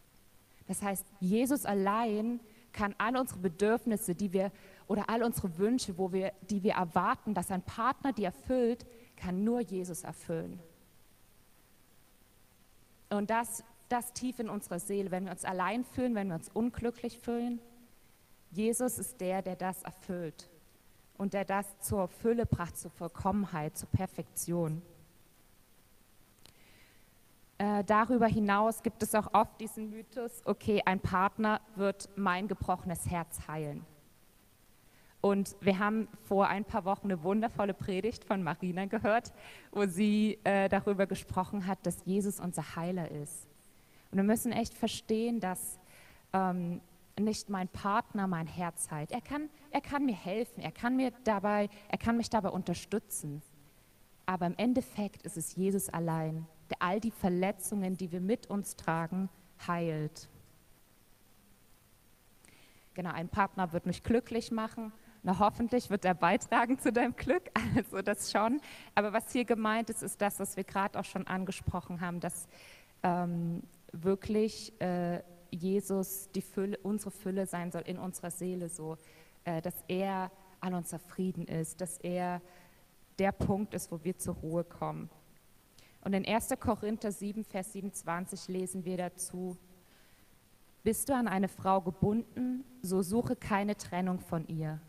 Das 0.67 0.81
heißt, 0.81 1.05
Jesus 1.19 1.65
allein 1.65 2.39
kann 2.73 2.93
all 2.97 3.17
unsere 3.17 3.39
Bedürfnisse, 3.39 4.15
die 4.15 4.33
wir 4.33 4.51
oder 4.87 5.09
all 5.09 5.23
unsere 5.23 5.57
Wünsche, 5.57 5.97
wo 5.97 6.11
wir, 6.11 6.31
die 6.49 6.63
wir 6.63 6.73
erwarten, 6.73 7.33
dass 7.33 7.51
ein 7.51 7.61
Partner 7.61 8.13
die 8.13 8.23
erfüllt, 8.23 8.85
kann 9.15 9.43
nur 9.43 9.61
Jesus 9.61 10.03
erfüllen. 10.03 10.59
Und 13.09 13.29
das, 13.29 13.63
das 13.89 14.13
tief 14.13 14.39
in 14.39 14.49
unserer 14.49 14.79
Seele, 14.79 15.11
wenn 15.11 15.25
wir 15.25 15.31
uns 15.31 15.45
allein 15.45 15.83
fühlen, 15.83 16.15
wenn 16.15 16.27
wir 16.27 16.35
uns 16.35 16.49
unglücklich 16.49 17.19
fühlen, 17.19 17.59
Jesus 18.51 18.97
ist 18.97 19.19
der, 19.19 19.41
der 19.41 19.55
das 19.55 19.83
erfüllt 19.83 20.49
und 21.17 21.33
der 21.33 21.45
das 21.45 21.65
zur 21.79 22.07
Fülle 22.07 22.45
bracht, 22.45 22.77
zur 22.77 22.91
Vollkommenheit, 22.91 23.77
zur 23.77 23.89
Perfektion. 23.89 24.81
Äh, 27.59 27.83
darüber 27.83 28.27
hinaus 28.27 28.83
gibt 28.83 29.01
es 29.01 29.15
auch 29.15 29.33
oft 29.33 29.59
diesen 29.59 29.89
Mythos, 29.89 30.41
okay, 30.45 30.81
ein 30.85 30.99
Partner 30.99 31.59
wird 31.75 32.09
mein 32.15 32.47
gebrochenes 32.47 33.09
Herz 33.09 33.47
heilen. 33.47 33.85
Und 35.21 35.55
wir 35.61 35.79
haben 35.79 36.07
vor 36.25 36.47
ein 36.47 36.63
paar 36.63 36.85
Wochen 36.85 37.07
eine 37.07 37.23
wundervolle 37.23 37.73
Predigt 37.73 38.23
von 38.23 38.43
Marina 38.43 38.85
gehört, 38.85 39.33
wo 39.71 39.87
sie 39.87 40.37
äh, 40.43 40.69
darüber 40.69 41.07
gesprochen 41.07 41.65
hat, 41.65 41.83
dass 41.85 42.05
Jesus 42.05 42.39
unser 42.39 42.75
Heiler 42.75 43.09
ist. 43.09 43.47
Und 44.11 44.17
wir 44.17 44.23
müssen 44.23 44.51
echt 44.51 44.75
verstehen, 44.75 45.39
dass 45.39 45.79
ähm, 46.33 46.81
nicht 47.19 47.49
mein 47.49 47.67
Partner 47.67 48.27
mein 48.27 48.45
Herz 48.45 48.91
heilt. 48.91 49.11
Er 49.11 49.21
kann, 49.21 49.49
er 49.71 49.81
kann 49.81 50.05
mir 50.05 50.15
helfen, 50.15 50.61
er 50.61 50.71
kann, 50.71 50.95
mir 50.95 51.11
dabei, 51.23 51.69
er 51.89 51.97
kann 51.97 52.17
mich 52.17 52.29
dabei 52.29 52.49
unterstützen. 52.49 53.41
Aber 54.27 54.45
im 54.45 54.55
Endeffekt 54.57 55.23
ist 55.23 55.35
es 55.35 55.55
Jesus 55.55 55.89
allein, 55.89 56.45
der 56.69 56.81
all 56.81 56.99
die 56.99 57.11
Verletzungen, 57.11 57.97
die 57.97 58.11
wir 58.11 58.21
mit 58.21 58.47
uns 58.47 58.75
tragen, 58.75 59.29
heilt. 59.67 60.29
Genau, 62.93 63.11
ein 63.11 63.29
Partner 63.29 63.73
wird 63.73 63.85
mich 63.85 64.03
glücklich 64.03 64.51
machen. 64.51 64.91
Na, 65.23 65.39
hoffentlich 65.39 65.89
wird 65.89 66.05
er 66.05 66.13
beitragen 66.13 66.79
zu 66.79 66.91
deinem 66.91 67.15
Glück, 67.15 67.43
also 67.75 68.01
das 68.01 68.31
schon. 68.31 68.61
Aber 68.95 69.13
was 69.13 69.31
hier 69.31 69.45
gemeint 69.45 69.89
ist, 69.89 70.01
ist 70.01 70.21
das, 70.21 70.39
was 70.39 70.57
wir 70.57 70.63
gerade 70.63 70.99
auch 70.99 71.05
schon 71.05 71.27
angesprochen 71.27 72.01
haben, 72.01 72.19
dass 72.19 72.47
ähm, 73.03 73.61
wirklich 73.91 74.73
äh, 74.81 75.21
Jesus 75.51 76.29
die 76.31 76.41
Fülle, 76.41 76.77
unsere 76.79 77.11
Fülle 77.11 77.45
sein 77.45 77.71
soll 77.71 77.81
in 77.81 77.97
unserer 77.97 78.31
Seele, 78.31 78.69
so, 78.69 78.97
äh, 79.43 79.61
dass 79.61 79.75
er 79.87 80.31
an 80.59 80.73
unser 80.73 80.99
Frieden 80.99 81.45
ist, 81.45 81.81
dass 81.81 81.97
er 81.97 82.41
der 83.19 83.31
Punkt 83.31 83.73
ist, 83.73 83.91
wo 83.91 84.03
wir 84.03 84.17
zur 84.17 84.35
Ruhe 84.35 84.63
kommen. 84.63 85.09
Und 86.07 86.13
in 86.13 86.25
1. 86.25 86.53
Korinther 86.61 87.11
7, 87.11 87.43
Vers 87.43 87.73
27 87.73 88.47
lesen 88.47 88.85
wir 88.85 88.95
dazu, 88.95 89.57
bist 90.81 91.09
du 91.09 91.13
an 91.13 91.27
eine 91.27 91.49
Frau 91.49 91.81
gebunden, 91.81 92.63
so 92.81 93.01
suche 93.01 93.35
keine 93.35 93.75
Trennung 93.75 94.21
von 94.21 94.47
ihr. 94.47 94.79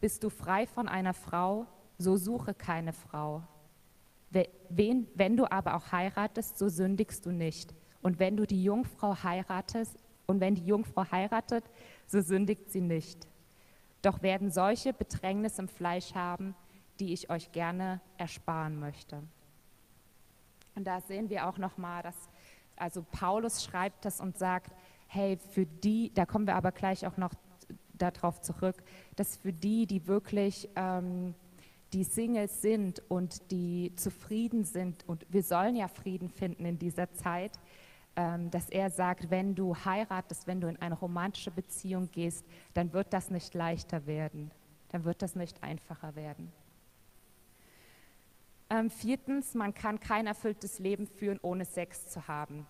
Bist 0.00 0.22
du 0.22 0.30
frei 0.30 0.68
von 0.68 0.86
einer 0.86 1.14
Frau, 1.14 1.66
so 1.98 2.16
suche 2.16 2.54
keine 2.54 2.92
Frau. 2.92 3.42
Wen, 4.68 5.08
wenn 5.16 5.36
du 5.36 5.50
aber 5.50 5.74
auch 5.74 5.90
heiratest, 5.90 6.56
so 6.56 6.68
sündigst 6.68 7.26
du 7.26 7.32
nicht. 7.32 7.74
Und 8.00 8.20
wenn 8.20 8.36
du 8.36 8.46
die 8.46 8.62
Jungfrau 8.62 9.20
heiratest, 9.20 9.96
und 10.26 10.38
wenn 10.38 10.54
die 10.54 10.64
Jungfrau 10.64 11.10
heiratet, 11.10 11.64
so 12.06 12.20
sündigt 12.20 12.70
sie 12.70 12.82
nicht. 12.82 13.26
Doch 14.00 14.22
werden 14.22 14.52
solche 14.52 14.92
Bedrängnis 14.92 15.58
im 15.58 15.66
Fleisch 15.66 16.14
haben, 16.14 16.54
die 17.00 17.12
ich 17.12 17.30
euch 17.30 17.50
gerne 17.50 18.00
ersparen 18.16 18.78
möchte. 18.78 19.24
Und 20.78 20.84
da 20.84 21.00
sehen 21.00 21.28
wir 21.28 21.48
auch 21.48 21.58
nochmal, 21.58 22.04
dass 22.04 22.14
also 22.76 23.04
Paulus 23.10 23.64
schreibt 23.64 24.04
das 24.04 24.20
und 24.20 24.38
sagt, 24.38 24.70
hey, 25.08 25.36
für 25.50 25.66
die, 25.66 26.14
da 26.14 26.24
kommen 26.24 26.46
wir 26.46 26.54
aber 26.54 26.70
gleich 26.70 27.04
auch 27.04 27.16
noch 27.16 27.32
darauf 27.94 28.40
zurück, 28.42 28.76
dass 29.16 29.36
für 29.36 29.52
die, 29.52 29.86
die 29.88 30.06
wirklich 30.06 30.68
ähm, 30.76 31.34
die 31.92 32.04
Singles 32.04 32.62
sind 32.62 33.02
und 33.08 33.50
die 33.50 33.92
zufrieden 33.96 34.62
sind, 34.62 35.02
und 35.08 35.26
wir 35.28 35.42
sollen 35.42 35.74
ja 35.74 35.88
Frieden 35.88 36.28
finden 36.28 36.64
in 36.64 36.78
dieser 36.78 37.12
Zeit, 37.12 37.58
ähm, 38.14 38.48
dass 38.52 38.70
er 38.70 38.90
sagt, 38.90 39.30
wenn 39.30 39.56
du 39.56 39.74
heiratest, 39.74 40.46
wenn 40.46 40.60
du 40.60 40.68
in 40.68 40.80
eine 40.80 40.94
romantische 40.94 41.50
Beziehung 41.50 42.08
gehst, 42.12 42.46
dann 42.74 42.92
wird 42.92 43.12
das 43.12 43.30
nicht 43.30 43.52
leichter 43.52 44.06
werden, 44.06 44.52
dann 44.90 45.02
wird 45.02 45.22
das 45.22 45.34
nicht 45.34 45.60
einfacher 45.64 46.14
werden. 46.14 46.52
Ähm, 48.70 48.90
viertens, 48.90 49.54
man 49.54 49.72
kann 49.72 49.98
kein 49.98 50.26
erfülltes 50.26 50.78
Leben 50.78 51.06
führen, 51.06 51.38
ohne 51.40 51.64
Sex 51.64 52.08
zu 52.08 52.28
haben. 52.28 52.66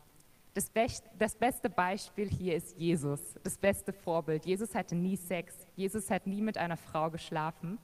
Das, 0.54 0.70
Best, 0.70 1.04
das, 1.18 1.34
beste 1.34 1.68
Beispiel 1.68 2.28
hier 2.28 2.56
ist 2.56 2.76
Jesus, 2.78 3.20
das 3.42 3.58
beste 3.58 3.92
Vorbild. 3.92 4.46
Jesus 4.46 4.74
hatte 4.74 4.94
nie 4.94 5.16
Sex, 5.16 5.54
Jesus 5.76 6.11
hat 6.11 6.26
nie 6.26 6.40
mit 6.40 6.56
einer 6.56 6.76
Frau 6.76 7.11
geschlafen 7.11 7.78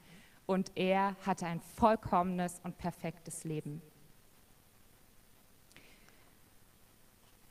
und 0.47 0.73
er 0.75 1.17
hatte 1.27 1.47
ein 1.47 1.61
vollkommenes 1.61 2.61
und 2.63 2.79
perfektes 2.79 3.45
Leben. 3.45 3.83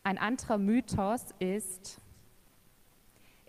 Ein 0.03 0.17
anderer 0.17 0.57
Mythos 0.57 1.25
ist, 1.39 1.99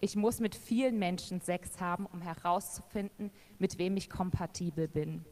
ich 0.01 0.17
muss 0.17 0.39
mit 0.39 0.55
vielen 0.55 0.99
Menschen 0.99 1.41
Sex 1.41 1.81
haben, 1.81 2.07
um 2.07 2.23
herauszufinden, 2.23 3.31
mit 3.59 3.79
wem 3.79 3.97
ich 3.97 4.11
kompatibel 4.11 4.87
bin. 4.87 5.25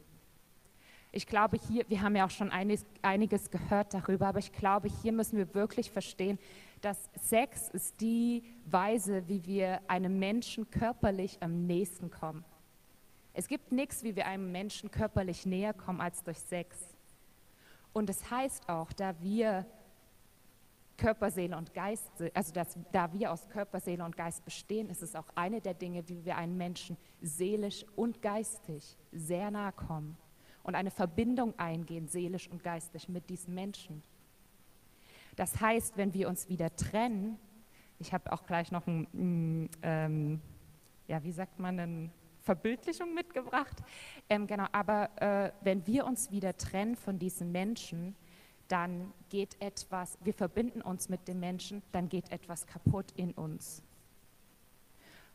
Ich 1.15 1.27
glaube 1.27 1.59
hier, 1.67 1.87
wir 1.89 2.01
haben 2.01 2.15
ja 2.15 2.25
auch 2.25 2.31
schon 2.31 2.49
einiges, 2.49 2.87
einiges 3.03 3.51
gehört 3.51 3.93
darüber, 3.93 4.25
aber 4.25 4.39
ich 4.39 4.51
glaube, 4.51 4.89
hier 4.89 5.11
müssen 5.11 5.37
wir 5.37 5.53
wirklich 5.53 5.91
verstehen, 5.91 6.39
dass 6.81 7.07
Sex 7.21 7.69
ist 7.69 8.01
die 8.01 8.43
Weise, 8.65 9.27
wie 9.27 9.45
wir 9.45 9.79
einem 9.87 10.17
Menschen 10.17 10.71
körperlich 10.71 11.37
am 11.39 11.67
nächsten 11.67 12.09
kommen. 12.09 12.43
Es 13.31 13.47
gibt 13.47 13.71
nichts, 13.71 14.01
wie 14.03 14.15
wir 14.15 14.25
einem 14.25 14.51
Menschen 14.51 14.89
körperlich 14.89 15.45
näher 15.45 15.73
kommen 15.73 16.01
als 16.01 16.23
durch 16.23 16.39
Sex. 16.39 16.79
Und 17.93 18.09
es 18.09 18.19
das 18.19 18.31
heißt 18.31 18.69
auch, 18.69 18.91
da 18.91 19.13
wir 19.21 19.67
Körper, 20.97 21.29
Seele 21.29 21.55
und 21.55 21.75
Geist, 21.75 22.09
also 22.33 22.51
dass, 22.53 22.75
da 22.91 23.13
wir 23.13 23.31
aus 23.31 23.47
Körper, 23.49 23.79
Seele 23.79 24.03
und 24.03 24.17
Geist 24.17 24.43
bestehen, 24.43 24.89
ist 24.89 25.03
es 25.03 25.15
auch 25.15 25.29
eine 25.35 25.61
der 25.61 25.75
Dinge, 25.75 26.09
wie 26.09 26.25
wir 26.25 26.37
einem 26.37 26.57
Menschen 26.57 26.97
seelisch 27.21 27.85
und 27.95 28.19
geistig 28.23 28.97
sehr 29.11 29.51
nahe 29.51 29.73
kommen 29.73 30.17
und 30.63 30.75
eine 30.75 30.91
Verbindung 30.91 31.57
eingehen, 31.59 32.07
seelisch 32.07 32.49
und 32.49 32.63
geistlich 32.63 33.09
mit 33.09 33.29
diesen 33.29 33.53
Menschen. 33.53 34.01
Das 35.35 35.59
heißt, 35.59 35.97
wenn 35.97 36.13
wir 36.13 36.29
uns 36.29 36.49
wieder 36.49 36.75
trennen, 36.75 37.37
ich 37.99 38.13
habe 38.13 38.31
auch 38.31 38.45
gleich 38.45 38.71
noch 38.71 38.85
ein, 38.87 39.69
ähm, 39.81 40.41
ja, 41.07 41.23
wie 41.23 41.31
sagt 41.31 41.59
man, 41.59 41.79
eine 41.79 42.09
Verbildlichung 42.41 43.13
mitgebracht. 43.13 43.83
Ähm, 44.29 44.47
genau, 44.47 44.65
aber 44.71 45.09
äh, 45.21 45.51
wenn 45.61 45.85
wir 45.87 46.05
uns 46.05 46.31
wieder 46.31 46.55
trennen 46.57 46.95
von 46.95 47.17
diesen 47.17 47.51
Menschen, 47.51 48.15
dann 48.67 49.13
geht 49.29 49.61
etwas, 49.61 50.17
wir 50.23 50.33
verbinden 50.33 50.81
uns 50.81 51.09
mit 51.09 51.27
dem 51.27 51.39
Menschen, 51.39 51.81
dann 51.91 52.09
geht 52.09 52.31
etwas 52.31 52.65
kaputt 52.65 53.11
in 53.15 53.31
uns. 53.31 53.83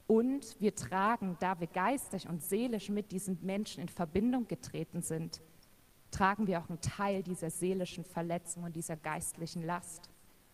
Und 0.08 0.58
wir 0.58 0.74
tragen, 0.74 1.36
da 1.38 1.60
wir 1.60 1.66
geistig 1.66 2.26
und 2.26 2.42
seelisch 2.42 2.88
mit 2.88 3.12
diesen 3.12 3.38
Menschen 3.42 3.82
in 3.82 3.90
Verbindung 3.90 4.48
getreten 4.48 5.02
sind, 5.02 5.42
tragen 6.10 6.46
wir 6.46 6.58
auch 6.58 6.70
einen 6.70 6.80
Teil 6.80 7.22
dieser 7.22 7.50
seelischen 7.50 8.04
Verletzung 8.04 8.62
und 8.62 8.74
dieser 8.74 8.96
geistlichen 8.96 9.62
Last. 9.62 10.08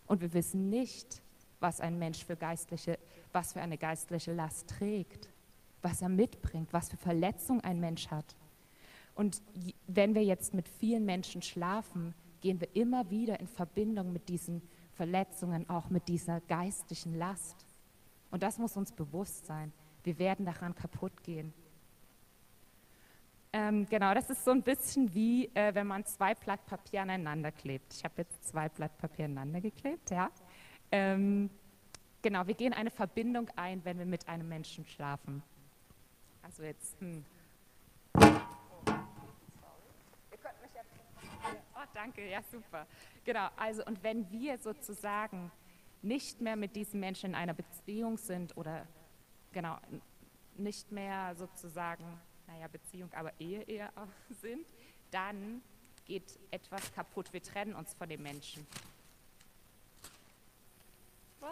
Und 0.07 0.21
wir 0.21 0.35
wissen 0.35 0.71
nicht, 0.71 1.23
was 1.61 1.81
ein 1.81 2.01
Mensch 2.01 2.25
für 2.25 2.35
geistliche, 2.35 2.99
was 3.33 3.53
für 3.53 3.61
eine 3.61 3.79
geistliche 3.79 4.33
Last 4.33 4.71
trägt, 4.71 5.31
was 5.83 6.03
er 6.03 6.09
mitbringt, 6.09 6.73
was 6.73 6.89
für 6.89 6.97
Verletzung 6.97 7.61
ein 7.61 7.79
Mensch 7.79 8.09
hat. 8.09 8.35
Und 9.15 9.41
wenn 9.87 10.17
wir 10.17 10.25
jetzt 10.25 10.53
mit 10.53 10.69
vielen 10.69 11.05
Menschen 11.05 11.43
schlafen, 11.43 12.13
gehen 12.41 12.61
wir 12.61 12.75
immer 12.75 13.09
wieder 13.09 13.39
in 13.39 13.47
Verbindung 13.47 14.13
mit 14.13 14.29
diesen 14.29 14.63
Verletzungen, 14.95 15.71
auch 15.71 15.91
mit 15.91 16.09
dieser 16.09 16.41
geistlichen 16.41 17.15
Last. 17.17 17.65
Und 18.35 18.43
das 18.43 18.59
muss 18.59 18.77
uns 18.77 18.91
bewusst 18.91 19.47
sein. 19.47 19.73
Wir 20.03 20.19
werden 20.19 20.45
daran 20.45 20.75
kaputt 20.75 21.23
gehen. 21.23 21.55
Ähm, 23.53 23.87
genau, 23.89 24.13
das 24.13 24.29
ist 24.29 24.45
so 24.45 24.51
ein 24.51 24.61
bisschen 24.61 25.15
wie, 25.15 25.47
äh, 25.55 25.73
wenn 25.73 25.87
man 25.87 26.05
zwei 26.05 26.35
Blatt 26.35 26.67
Papier 26.67 27.03
aneinander 27.03 27.53
klebt. 27.53 27.95
Ich 27.95 28.03
habe 28.03 28.15
jetzt 28.17 28.45
zwei 28.45 28.69
Blatt 28.69 28.99
Papier 28.99 29.27
aneinander 29.27 29.61
geklebt, 29.61 30.11
ja. 30.11 30.33
Ähm, 30.91 31.49
genau, 32.23 32.45
wir 32.45 32.55
gehen 32.55 32.73
eine 32.73 32.91
Verbindung 32.91 33.49
ein, 33.55 33.85
wenn 33.85 34.01
wir 34.01 34.05
mit 34.05 34.29
einem 34.29 34.49
Menschen 34.49 34.85
schlafen. 34.85 35.41
Also 36.43 36.65
jetzt, 36.65 37.01
hm. 37.01 37.25
Oh, 41.71 41.87
danke, 41.95 42.29
ja, 42.29 42.43
super. 42.51 42.85
Genau, 43.25 43.47
also 43.57 43.87
und 43.87 44.03
wenn 44.03 44.29
wir 44.33 44.59
sozusagen 44.59 45.53
nicht 46.05 46.41
mehr 46.41 46.57
mit 46.57 46.77
diesem 46.77 47.01
Menschen 47.01 47.31
in 47.31 47.35
einer 47.35 47.55
Beziehung 47.55 48.19
sind 48.19 48.57
oder 48.57 48.87
genau, 49.53 49.79
nicht 50.57 50.93
mehr 50.93 51.35
sozusagen 51.37 52.05
naja, 52.47 52.69
Beziehung, 52.69 53.13
aber 53.15 53.33
Ehe 53.41 53.63
eher 53.63 53.93
sind, 54.43 54.67
dann 55.11 55.63
geht 56.05 56.39
etwas 56.51 56.93
kaputt. 56.93 57.33
Wir 57.33 57.43
trennen 57.43 57.75
uns 57.75 57.95
von 57.95 58.09
dem 58.09 58.23
Menschen. 58.23 58.67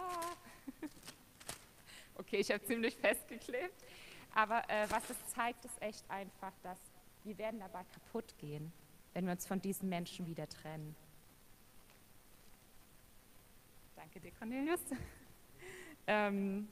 Okay, 2.14 2.36
ich 2.36 2.50
habe 2.50 2.62
ziemlich 2.62 2.94
festgeklebt. 2.96 3.84
Aber 4.34 4.68
äh, 4.68 4.86
was 4.90 5.02
es 5.10 5.16
zeigt, 5.34 5.64
ist 5.64 5.80
echt 5.82 6.08
einfach, 6.10 6.52
dass 6.62 6.78
wir 7.24 7.36
werden 7.38 7.58
dabei 7.58 7.84
kaputt 7.84 8.36
gehen, 8.38 8.70
wenn 9.14 9.24
wir 9.24 9.32
uns 9.32 9.46
von 9.46 9.60
diesen 9.60 9.88
Menschen 9.88 10.26
wieder 10.26 10.48
trennen. 10.48 10.94
Danke 14.02 14.18
dir, 14.18 14.32
Cornelius. 14.32 14.80
ähm, 16.08 16.66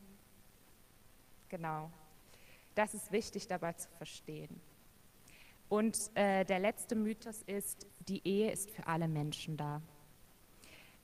genau. 1.49 1.89
Das 2.75 2.93
ist 2.93 3.13
wichtig 3.13 3.47
dabei 3.47 3.73
zu 3.75 3.89
verstehen. 3.99 4.61
Und 5.69 6.11
äh, 6.17 6.45
der 6.45 6.59
letzte 6.59 6.97
Mythos 6.97 7.43
ist, 7.43 7.87
die 8.01 8.27
Ehe 8.27 8.51
ist 8.51 8.69
für 8.73 8.85
alle 8.89 9.07
Menschen 9.07 9.57
da. 9.57 9.81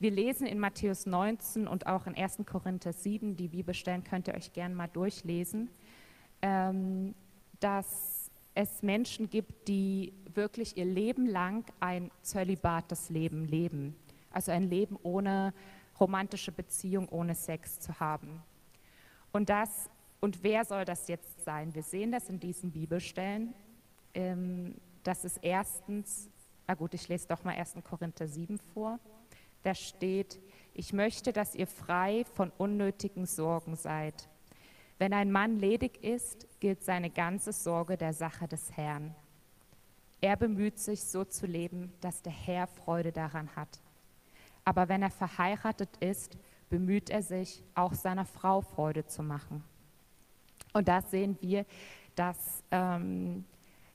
Wir 0.00 0.10
lesen 0.10 0.48
in 0.48 0.58
Matthäus 0.58 1.06
19 1.06 1.68
und 1.68 1.86
auch 1.86 2.08
in 2.08 2.16
1. 2.16 2.38
Korinther 2.44 2.92
7, 2.92 3.36
die 3.36 3.46
Bibelstellen 3.46 4.02
könnt 4.02 4.26
ihr 4.26 4.34
euch 4.34 4.52
gerne 4.52 4.74
mal 4.74 4.88
durchlesen, 4.88 5.70
ähm, 6.42 7.14
dass 7.60 8.32
es 8.56 8.82
Menschen 8.82 9.30
gibt, 9.30 9.68
die 9.68 10.12
wirklich 10.34 10.76
ihr 10.76 10.86
Leben 10.86 11.26
lang 11.26 11.64
ein 11.78 12.10
zölibates 12.22 13.10
Leben 13.10 13.44
leben. 13.44 13.94
Also 14.32 14.50
ein 14.50 14.64
Leben 14.64 14.98
ohne 15.04 15.54
romantische 16.01 16.53
Beziehung, 16.53 17.09
ohne 17.09 17.34
Sex 17.34 17.78
zu 17.80 17.99
haben. 18.01 18.42
Und 19.32 19.49
das 19.49 19.90
und 20.20 20.42
wer 20.42 20.64
soll 20.64 20.84
das 20.84 21.09
jetzt 21.09 21.44
sein? 21.44 21.74
Wir 21.74 21.82
sehen 21.82 22.11
das 22.11 22.28
in 22.28 22.40
diesen 22.40 22.72
Bibelstellen. 22.72 23.55
Ähm, 24.14 24.74
das 25.03 25.24
ist 25.24 25.38
erstens, 25.42 26.30
ah 26.66 26.74
gut, 26.74 26.94
ich 26.94 27.09
lese 27.09 27.28
doch 27.28 27.44
mal 27.44 27.55
1. 27.55 27.76
Korinther 27.84 28.26
7 28.26 28.59
vor. 28.59 28.99
Da 29.62 29.74
steht, 29.74 30.40
ich 30.74 30.92
möchte, 30.92 31.32
dass 31.32 31.55
ihr 31.55 31.66
frei 31.66 32.24
von 32.34 32.51
unnötigen 32.59 33.26
Sorgen 33.26 33.76
seid. 33.76 34.28
Wenn 34.99 35.12
ein 35.12 35.30
Mann 35.30 35.59
ledig 35.59 36.03
ist, 36.03 36.49
gilt 36.61 36.82
seine 36.82 37.11
ganze 37.11 37.53
Sorge 37.53 37.97
der 37.97 38.14
Sache 38.14 38.49
des 38.49 38.72
Herrn. 38.76 39.14
Er 40.20 40.36
bemüht 40.36 40.78
sich, 40.78 41.05
so 41.05 41.24
zu 41.24 41.47
leben, 41.47 41.92
dass 42.01 42.22
der 42.22 42.32
Herr 42.32 42.66
Freude 42.66 43.12
daran 43.12 43.55
hat. 43.55 43.80
Aber 44.66 44.88
wenn 44.88 45.00
er 45.00 45.10
verheiratet 45.10 45.96
ist, 46.00 46.36
bemüht 46.68 47.08
er 47.08 47.22
sich, 47.22 47.62
auch 47.74 47.94
seiner 47.94 48.26
Frau 48.26 48.60
Freude 48.60 49.06
zu 49.06 49.22
machen. 49.22 49.62
Und 50.72 50.88
da 50.88 51.00
sehen 51.00 51.38
wir, 51.40 51.64
dass, 52.16 52.64
ähm, 52.72 53.44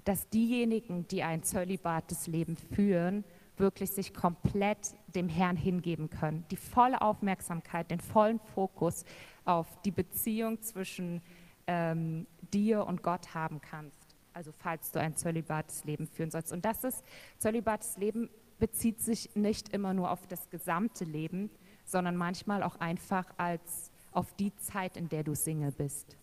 dass 0.05 0.29
diejenigen, 0.29 1.07
die 1.09 1.23
ein 1.23 1.43
zölibates 1.43 2.25
Leben 2.27 2.55
führen, 2.55 3.25
wirklich 3.57 3.91
sich 3.91 4.13
komplett 4.13 4.95
dem 5.13 5.27
Herrn 5.27 5.57
hingeben 5.57 6.09
können. 6.09 6.45
Die 6.51 6.57
volle 6.57 7.01
Aufmerksamkeit, 7.01 7.91
den 7.91 7.99
vollen 7.99 8.39
Fokus 8.39 9.03
auf 9.43 9.67
die 9.81 9.91
Beziehung 9.91 10.61
zwischen 10.61 11.21
ähm, 11.67 12.25
dir 12.53 12.87
und 12.87 13.03
Gott 13.03 13.33
haben 13.35 13.59
kannst. 13.59 14.15
Also 14.33 14.53
falls 14.57 14.89
du 14.91 15.01
ein 15.01 15.17
zölibates 15.17 15.83
Leben 15.83 16.07
führen 16.07 16.31
sollst. 16.31 16.53
Und 16.53 16.63
das 16.63 16.85
ist, 16.85 17.03
zölibates 17.39 17.97
Leben 17.97 18.29
bezieht 18.61 19.01
sich 19.01 19.35
nicht 19.35 19.73
immer 19.73 19.93
nur 19.93 20.09
auf 20.09 20.25
das 20.27 20.49
gesamte 20.49 21.03
Leben, 21.03 21.49
sondern 21.83 22.15
manchmal 22.15 22.63
auch 22.63 22.77
einfach 22.77 23.25
als 23.35 23.91
auf 24.13 24.33
die 24.35 24.55
Zeit, 24.55 24.95
in 24.95 25.09
der 25.09 25.23
du 25.23 25.35
Single 25.35 25.73
bist 25.73 26.15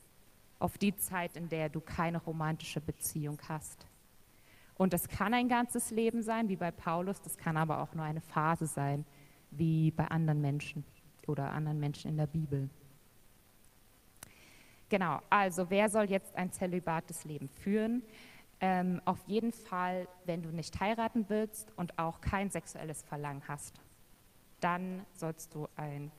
auf 0.59 0.79
die 0.79 0.97
Zeit, 0.97 1.37
in 1.37 1.49
der 1.49 1.69
du 1.69 1.81
keine 1.81 2.19
romantische 2.19 2.81
Beziehung 2.81 3.39
hast. 3.49 3.87
Und 4.77 4.93
das 4.93 5.09
kann 5.09 5.35
ein 5.35 5.49
ganzes 5.49 5.91
Leben 5.91 6.23
sein, 6.23 6.49
wie 6.49 6.57
bei 6.57 6.71
Paulus, 6.71 7.21
das 7.23 7.37
kann 7.37 7.57
aber 7.57 7.81
auch 7.81 7.95
nur 7.95 8.05
eine 8.05 8.21
Phase 8.21 8.67
sein, 8.67 9.05
wie 9.51 9.91
bei 9.91 10.07
anderen 10.07 10.41
Menschen 10.41 10.85
oder 11.27 11.51
anderen 11.51 11.81
Menschen 11.81 12.11
in 12.11 12.17
der 12.17 12.27
Bibel. 12.27 12.69
Genau, 14.89 15.21
also 15.29 15.69
wer 15.69 15.91
soll 15.91 16.05
jetzt 16.05 16.35
ein 16.35 16.51
zölibates 16.53 17.25
Leben 17.25 17.49
führen? 17.49 18.03
Ähm, 18.61 19.01
auf 19.05 19.23
jeden 19.27 19.53
Fall, 19.53 20.09
wenn 20.25 20.43
du 20.43 20.51
nicht 20.51 20.79
heiraten 20.81 21.27
willst 21.29 21.73
und 21.77 21.99
auch 21.99 22.21
kein 22.21 22.51
sexuelles 22.51 23.03
Verlangen 23.03 23.43
hast, 23.47 23.81
dann 24.61 25.07
sollst 25.15 25.55
du 25.55 25.69
ein 25.77 26.11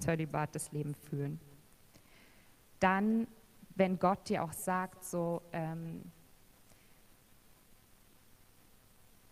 zölibates 0.00 0.72
Leben 0.72 0.94
führen. 0.94 1.40
Dann 2.80 3.28
wenn 3.74 3.98
Gott 3.98 4.28
dir 4.28 4.42
auch 4.44 4.52
sagt, 4.52 5.04
so, 5.04 5.42
ähm, 5.52 6.02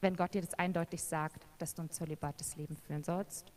wenn 0.00 0.16
Gott 0.16 0.34
dir 0.34 0.40
das 0.40 0.54
eindeutig 0.54 1.02
sagt, 1.02 1.46
dass 1.58 1.74
du 1.74 1.82
ein 1.82 1.90
zölibates 1.90 2.56
Leben 2.56 2.76
führen 2.76 3.04
sollst. 3.04 3.52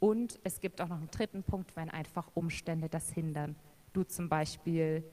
Und 0.00 0.38
es 0.44 0.60
gibt 0.60 0.80
auch 0.80 0.88
noch 0.88 0.98
einen 0.98 1.10
dritten 1.10 1.42
Punkt, 1.42 1.76
wenn 1.76 1.88
einfach 1.88 2.28
Umstände 2.34 2.88
das 2.88 3.10
hindern. 3.10 3.56
Du 3.92 4.02
zum 4.02 4.28
Beispiel 4.28 5.04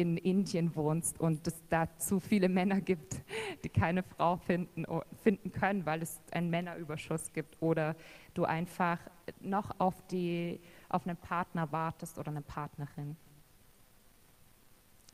in 0.00 0.16
Indien 0.16 0.74
wohnst 0.74 1.20
und 1.20 1.46
es 1.46 1.54
da 1.68 1.88
zu 1.98 2.20
viele 2.20 2.48
Männer 2.48 2.80
gibt, 2.80 3.22
die 3.64 3.68
keine 3.68 4.02
Frau 4.02 4.36
finden, 4.36 4.86
finden 5.22 5.52
können, 5.52 5.86
weil 5.86 6.02
es 6.02 6.20
einen 6.30 6.50
Männerüberschuss 6.50 7.32
gibt. 7.32 7.56
Oder 7.60 7.96
du 8.34 8.44
einfach 8.44 8.98
noch 9.40 9.70
auf, 9.78 10.06
die, 10.08 10.60
auf 10.88 11.06
einen 11.06 11.16
Partner 11.16 11.70
wartest 11.72 12.18
oder 12.18 12.30
eine 12.30 12.42
Partnerin. 12.42 13.16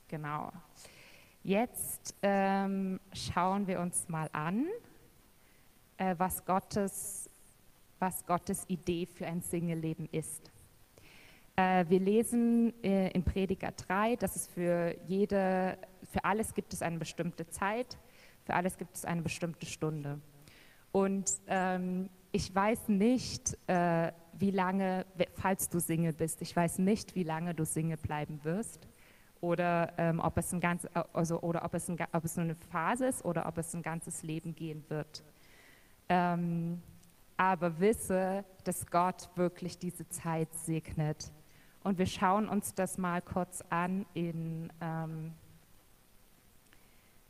Genau. 0.09 0.53
Jetzt 1.43 2.15
ähm, 2.23 3.01
schauen 3.13 3.67
wir 3.67 3.81
uns 3.81 4.09
mal 4.09 4.29
an, 4.33 4.67
äh, 5.97 6.15
was, 6.19 6.45
Gottes, 6.45 7.29
was 7.99 8.25
Gottes 8.27 8.65
Idee 8.69 9.07
für 9.07 9.27
ein 9.27 9.43
Single-Leben 9.43 10.09
ist. 10.13 10.51
Äh, 11.63 11.89
wir 11.89 12.01
lesen 12.01 12.73
äh, 12.83 13.11
in 13.11 13.23
Prediger 13.23 13.71
3, 13.71 14.17
dass 14.17 14.35
es 14.35 14.49
für 14.49 14.97
jede, 15.07 15.79
für 16.11 16.25
alles 16.25 16.55
gibt 16.55 16.73
es 16.73 16.83
eine 16.83 16.99
bestimmte 16.99 17.49
Zeit, 17.49 17.99
für 18.45 18.55
alles 18.55 18.77
gibt 18.77 18.97
es 18.97 19.05
eine 19.05 19.23
bestimmte 19.23 19.67
Stunde. 19.67 20.19
Und 20.91 21.31
ähm, 21.47 22.11
ich 22.33 22.53
weiß 22.53 22.89
nicht, 22.89 23.57
äh, 23.69 24.11
wie 24.33 24.51
lange, 24.51 25.07
falls 25.35 25.69
du 25.69 25.79
Single 25.79 26.13
bist, 26.13 26.43
ich 26.43 26.57
weiß 26.57 26.79
nicht, 26.79 27.15
wie 27.15 27.23
lange 27.23 27.55
du 27.55 27.65
Single 27.65 27.99
bleiben 27.99 28.41
wirst 28.43 28.89
oder 29.41 29.93
ähm, 29.99 30.19
ob 30.19 30.39
es 30.39 30.53
ein 30.53 30.61
ganz, 30.61 30.89
also, 31.13 31.41
oder 31.43 31.65
ob 31.65 31.75
es, 31.75 31.89
ein, 31.89 31.97
ob 32.13 32.25
es 32.25 32.39
eine 32.39 32.57
Phase 32.57 33.07
ist 33.07 33.25
oder 33.25 33.47
ob 33.47 33.59
es 33.59 33.73
ein 33.75 33.83
ganzes 33.83 34.25
Leben 34.25 34.55
gehen 34.57 34.85
wird. 34.89 35.23
Ähm, 36.09 36.83
aber 37.37 37.79
wisse, 37.79 38.45
dass 38.65 38.87
Gott 38.87 39.31
wirklich 39.37 39.79
diese 39.79 40.09
Zeit 40.09 40.53
segnet. 40.55 41.31
Und 41.85 41.99
wir 41.99 42.07
schauen 42.07 42.49
uns 42.49 42.75
das 42.75 42.97
mal 42.97 43.21
kurz 43.21 43.63
an 43.69 44.07
in, 44.15 44.73
ähm, 44.81 45.33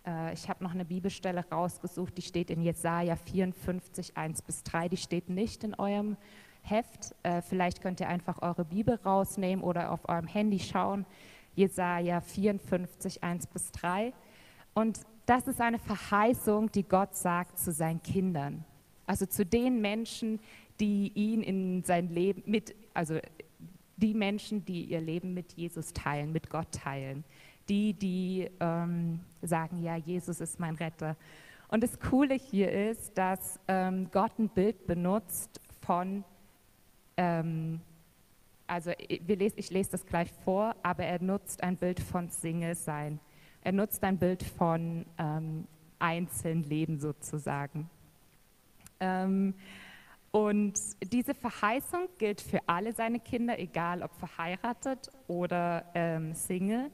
äh, 0.06 0.34
ich 0.34 0.48
habe 0.48 0.62
noch 0.62 0.72
eine 0.72 0.84
Bibelstelle 0.84 1.44
rausgesucht, 1.50 2.16
die 2.18 2.22
steht 2.22 2.50
in 2.50 2.60
Jesaja 2.60 3.16
54, 3.16 4.16
1 4.16 4.42
bis 4.42 4.62
3, 4.62 4.90
die 4.90 4.96
steht 4.98 5.30
nicht 5.30 5.64
in 5.64 5.74
eurem 5.74 6.16
Heft. 6.62 7.14
Äh, 7.22 7.40
vielleicht 7.40 7.80
könnt 7.80 8.00
ihr 8.00 8.08
einfach 8.08 8.42
eure 8.42 8.64
Bibel 8.64 8.98
rausnehmen 9.04 9.64
oder 9.64 9.90
auf 9.90 10.08
eurem 10.08 10.26
Handy 10.26 10.58
schauen. 10.58 11.06
Jesaja 11.54 12.20
54, 12.20 13.22
1 13.22 13.46
bis 13.46 13.72
3. 13.72 14.12
Und 14.74 15.00
das 15.26 15.46
ist 15.46 15.60
eine 15.60 15.78
Verheißung, 15.78 16.70
die 16.72 16.82
Gott 16.82 17.14
sagt 17.14 17.58
zu 17.58 17.72
seinen 17.72 18.02
Kindern. 18.02 18.64
Also 19.06 19.26
zu 19.26 19.44
den 19.44 19.80
Menschen, 19.80 20.40
die 20.80 21.12
ihn 21.14 21.42
in 21.42 21.84
sein 21.84 22.08
Leben 22.08 22.42
mit, 22.46 22.74
also 22.94 23.18
die 24.02 24.14
Menschen, 24.14 24.64
die 24.64 24.84
ihr 24.84 25.00
Leben 25.00 25.32
mit 25.32 25.52
Jesus 25.52 25.92
teilen, 25.92 26.32
mit 26.32 26.50
Gott 26.50 26.70
teilen. 26.72 27.24
Die, 27.68 27.94
die 27.94 28.50
ähm, 28.60 29.20
sagen, 29.40 29.82
ja, 29.82 29.96
Jesus 29.96 30.40
ist 30.40 30.58
mein 30.58 30.74
Retter. 30.74 31.16
Und 31.68 31.82
das 31.82 31.98
Coole 32.00 32.34
hier 32.34 32.70
ist, 32.90 33.16
dass 33.16 33.60
ähm, 33.68 34.08
Gott 34.10 34.38
ein 34.38 34.48
Bild 34.48 34.86
benutzt 34.86 35.60
von 35.80 36.24
ähm, 37.16 37.80
also 38.66 38.90
ich 38.96 39.20
lese, 39.26 39.54
ich 39.56 39.70
lese 39.70 39.90
das 39.92 40.06
gleich 40.06 40.30
vor, 40.44 40.74
aber 40.82 41.04
er 41.04 41.22
nutzt 41.22 41.62
ein 41.62 41.76
Bild 41.76 42.00
von 42.00 42.30
Single 42.30 42.74
sein, 42.74 43.20
Er 43.62 43.72
nutzt 43.72 44.02
ein 44.02 44.18
Bild 44.18 44.42
von 44.42 45.04
ähm, 45.18 45.66
Einzelnleben 45.98 46.98
sozusagen. 46.98 47.90
Ähm, 48.98 49.54
und 50.32 50.80
diese 51.12 51.34
Verheißung 51.34 52.08
gilt 52.16 52.40
für 52.40 52.60
alle 52.66 52.94
seine 52.94 53.20
Kinder, 53.20 53.58
egal 53.58 54.02
ob 54.02 54.14
verheiratet 54.14 55.10
oder 55.28 55.84
ähm, 55.94 56.34
Single. 56.34 56.90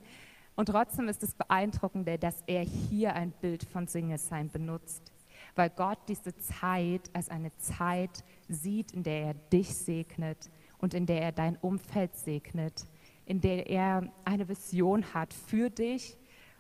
Und 0.57 0.67
trotzdem 0.67 1.09
ist 1.09 1.23
es 1.23 1.35
beeindruckend, 1.35 2.09
dass 2.21 2.43
er 2.49 2.63
hier 2.63 3.15
ein 3.15 3.31
Bild 3.31 3.63
von 3.63 3.87
Single-Sein 3.87 4.51
benutzt, 4.51 5.13
weil 5.55 5.71
Gott 5.71 6.01
diese 6.09 6.37
Zeit 6.37 7.09
als 7.13 7.29
eine 7.29 7.57
Zeit 7.59 8.25
sieht, 8.49 8.91
in 8.91 9.05
der 9.05 9.27
er 9.27 9.35
dich 9.35 9.73
segnet 9.73 10.51
und 10.79 10.93
in 10.93 11.07
der 11.07 11.23
er 11.23 11.31
dein 11.31 11.57
Umfeld 11.59 12.17
segnet, 12.17 12.87
in 13.25 13.41
der 13.41 13.71
er 13.71 14.13
eine 14.25 14.49
Vision 14.49 15.15
hat 15.15 15.33
für 15.33 15.71
dich. 15.71 16.17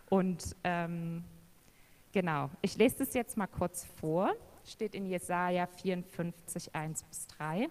Und 0.08 0.54
ähm, 0.62 1.24
genau, 2.12 2.50
ich 2.62 2.76
lese 2.76 2.98
das 2.98 3.14
jetzt 3.14 3.36
mal 3.36 3.48
kurz 3.48 3.84
vor 4.00 4.32
steht 4.68 4.94
in 4.94 5.06
Jesaja 5.06 5.66
54, 5.66 6.74
1 6.74 7.02
bis 7.04 7.26
3. 7.28 7.68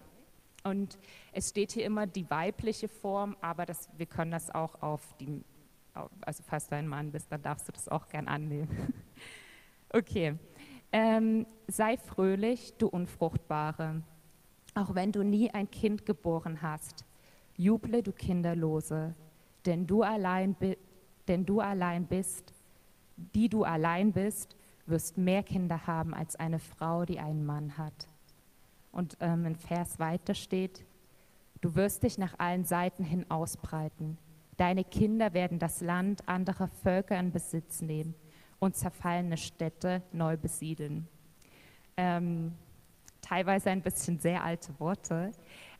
Und 0.64 0.98
es 1.32 1.50
steht 1.50 1.72
hier 1.72 1.84
immer 1.84 2.06
die 2.06 2.28
weibliche 2.30 2.88
Form, 2.88 3.36
aber 3.40 3.64
das, 3.64 3.88
wir 3.96 4.06
können 4.06 4.30
das 4.30 4.50
auch 4.50 4.82
auf 4.82 5.14
die, 5.18 5.42
also 6.20 6.42
falls 6.46 6.66
du 6.66 6.76
ein 6.76 6.88
Mann 6.88 7.12
bist, 7.12 7.30
dann 7.30 7.42
darfst 7.42 7.68
du 7.68 7.72
das 7.72 7.88
auch 7.88 8.08
gern 8.08 8.28
annehmen. 8.28 8.92
okay. 9.92 10.36
Ähm, 10.90 11.46
sei 11.66 11.96
fröhlich, 11.96 12.74
du 12.78 12.88
Unfruchtbare, 12.88 14.02
auch 14.74 14.94
wenn 14.94 15.12
du 15.12 15.22
nie 15.22 15.50
ein 15.50 15.70
Kind 15.70 16.06
geboren 16.06 16.62
hast. 16.62 17.04
Juble, 17.56 18.02
du 18.02 18.12
Kinderlose, 18.12 19.14
denn 19.66 19.86
du 19.86 20.02
allein, 20.02 20.56
denn 21.26 21.44
du 21.44 21.60
allein 21.60 22.06
bist, 22.06 22.54
die 23.16 23.48
du 23.48 23.64
allein 23.64 24.12
bist, 24.12 24.56
wirst 24.88 25.18
mehr 25.18 25.42
Kinder 25.42 25.86
haben 25.86 26.14
als 26.14 26.36
eine 26.36 26.58
Frau, 26.58 27.04
die 27.04 27.18
einen 27.18 27.44
Mann 27.44 27.76
hat. 27.78 28.08
Und 28.92 29.16
ähm, 29.20 29.46
im 29.46 29.54
Vers 29.54 29.98
weiter 29.98 30.34
steht, 30.34 30.84
du 31.60 31.74
wirst 31.74 32.02
dich 32.02 32.18
nach 32.18 32.38
allen 32.38 32.64
Seiten 32.64 33.04
hin 33.04 33.30
ausbreiten. 33.30 34.18
Deine 34.56 34.84
Kinder 34.84 35.34
werden 35.34 35.58
das 35.58 35.80
Land 35.80 36.28
anderer 36.28 36.68
Völker 36.68 37.18
in 37.18 37.30
Besitz 37.30 37.80
nehmen 37.80 38.14
und 38.58 38.76
zerfallene 38.76 39.36
Städte 39.36 40.02
neu 40.12 40.36
besiedeln. 40.36 41.06
Ähm, 41.96 42.52
teilweise 43.20 43.70
ein 43.70 43.82
bisschen 43.82 44.18
sehr 44.18 44.42
alte 44.42 44.78
Worte, 44.80 45.32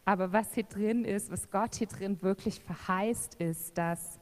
aber 0.05 0.33
was 0.33 0.55
hier 0.55 0.65
drin 0.65 1.05
ist, 1.05 1.31
was 1.31 1.51
Gott 1.51 1.75
hier 1.75 1.87
drin 1.87 2.23
wirklich 2.23 2.61
verheißt, 2.61 3.35
ist, 3.37 3.77
dass, 3.77 4.19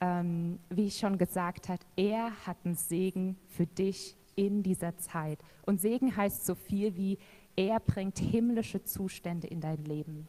ähm, 0.00 0.58
wie 0.70 0.86
ich 0.86 0.98
schon 0.98 1.18
gesagt 1.18 1.68
habe, 1.68 1.82
er 1.96 2.30
hat 2.46 2.56
einen 2.64 2.76
Segen 2.76 3.36
für 3.48 3.66
dich 3.66 4.16
in 4.36 4.62
dieser 4.62 4.96
Zeit. 4.96 5.38
Und 5.66 5.80
Segen 5.80 6.16
heißt 6.16 6.44
so 6.46 6.54
viel 6.54 6.96
wie, 6.96 7.18
er 7.56 7.80
bringt 7.80 8.18
himmlische 8.18 8.82
Zustände 8.82 9.46
in 9.46 9.60
dein 9.60 9.84
Leben. 9.84 10.28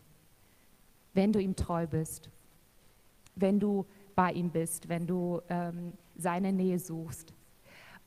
Wenn 1.13 1.31
du 1.33 1.39
ihm 1.39 1.55
treu 1.55 1.87
bist, 1.87 2.29
wenn 3.35 3.59
du 3.59 3.85
bei 4.15 4.31
ihm 4.31 4.49
bist, 4.49 4.89
wenn 4.89 5.07
du 5.07 5.41
ähm, 5.49 5.93
seine 6.15 6.53
Nähe 6.53 6.79
suchst. 6.79 7.33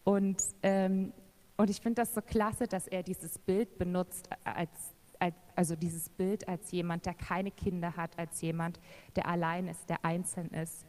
Und, 0.04 0.42
ähm, 0.62 1.12
und 1.56 1.70
ich 1.70 1.80
finde 1.80 2.02
das 2.02 2.14
so 2.14 2.22
klasse, 2.22 2.66
dass 2.66 2.86
er 2.88 3.02
dieses 3.02 3.38
Bild 3.38 3.76
benutzt, 3.76 4.28
als, 4.44 4.70
als, 5.18 5.34
also 5.54 5.76
dieses 5.76 6.08
Bild 6.08 6.48
als 6.48 6.70
jemand, 6.70 7.04
der 7.04 7.14
keine 7.14 7.50
Kinder 7.50 7.96
hat, 7.96 8.18
als 8.18 8.40
jemand, 8.40 8.80
der 9.16 9.26
allein 9.26 9.68
ist, 9.68 9.88
der 9.90 10.04
einzeln 10.04 10.48
ist. 10.50 10.86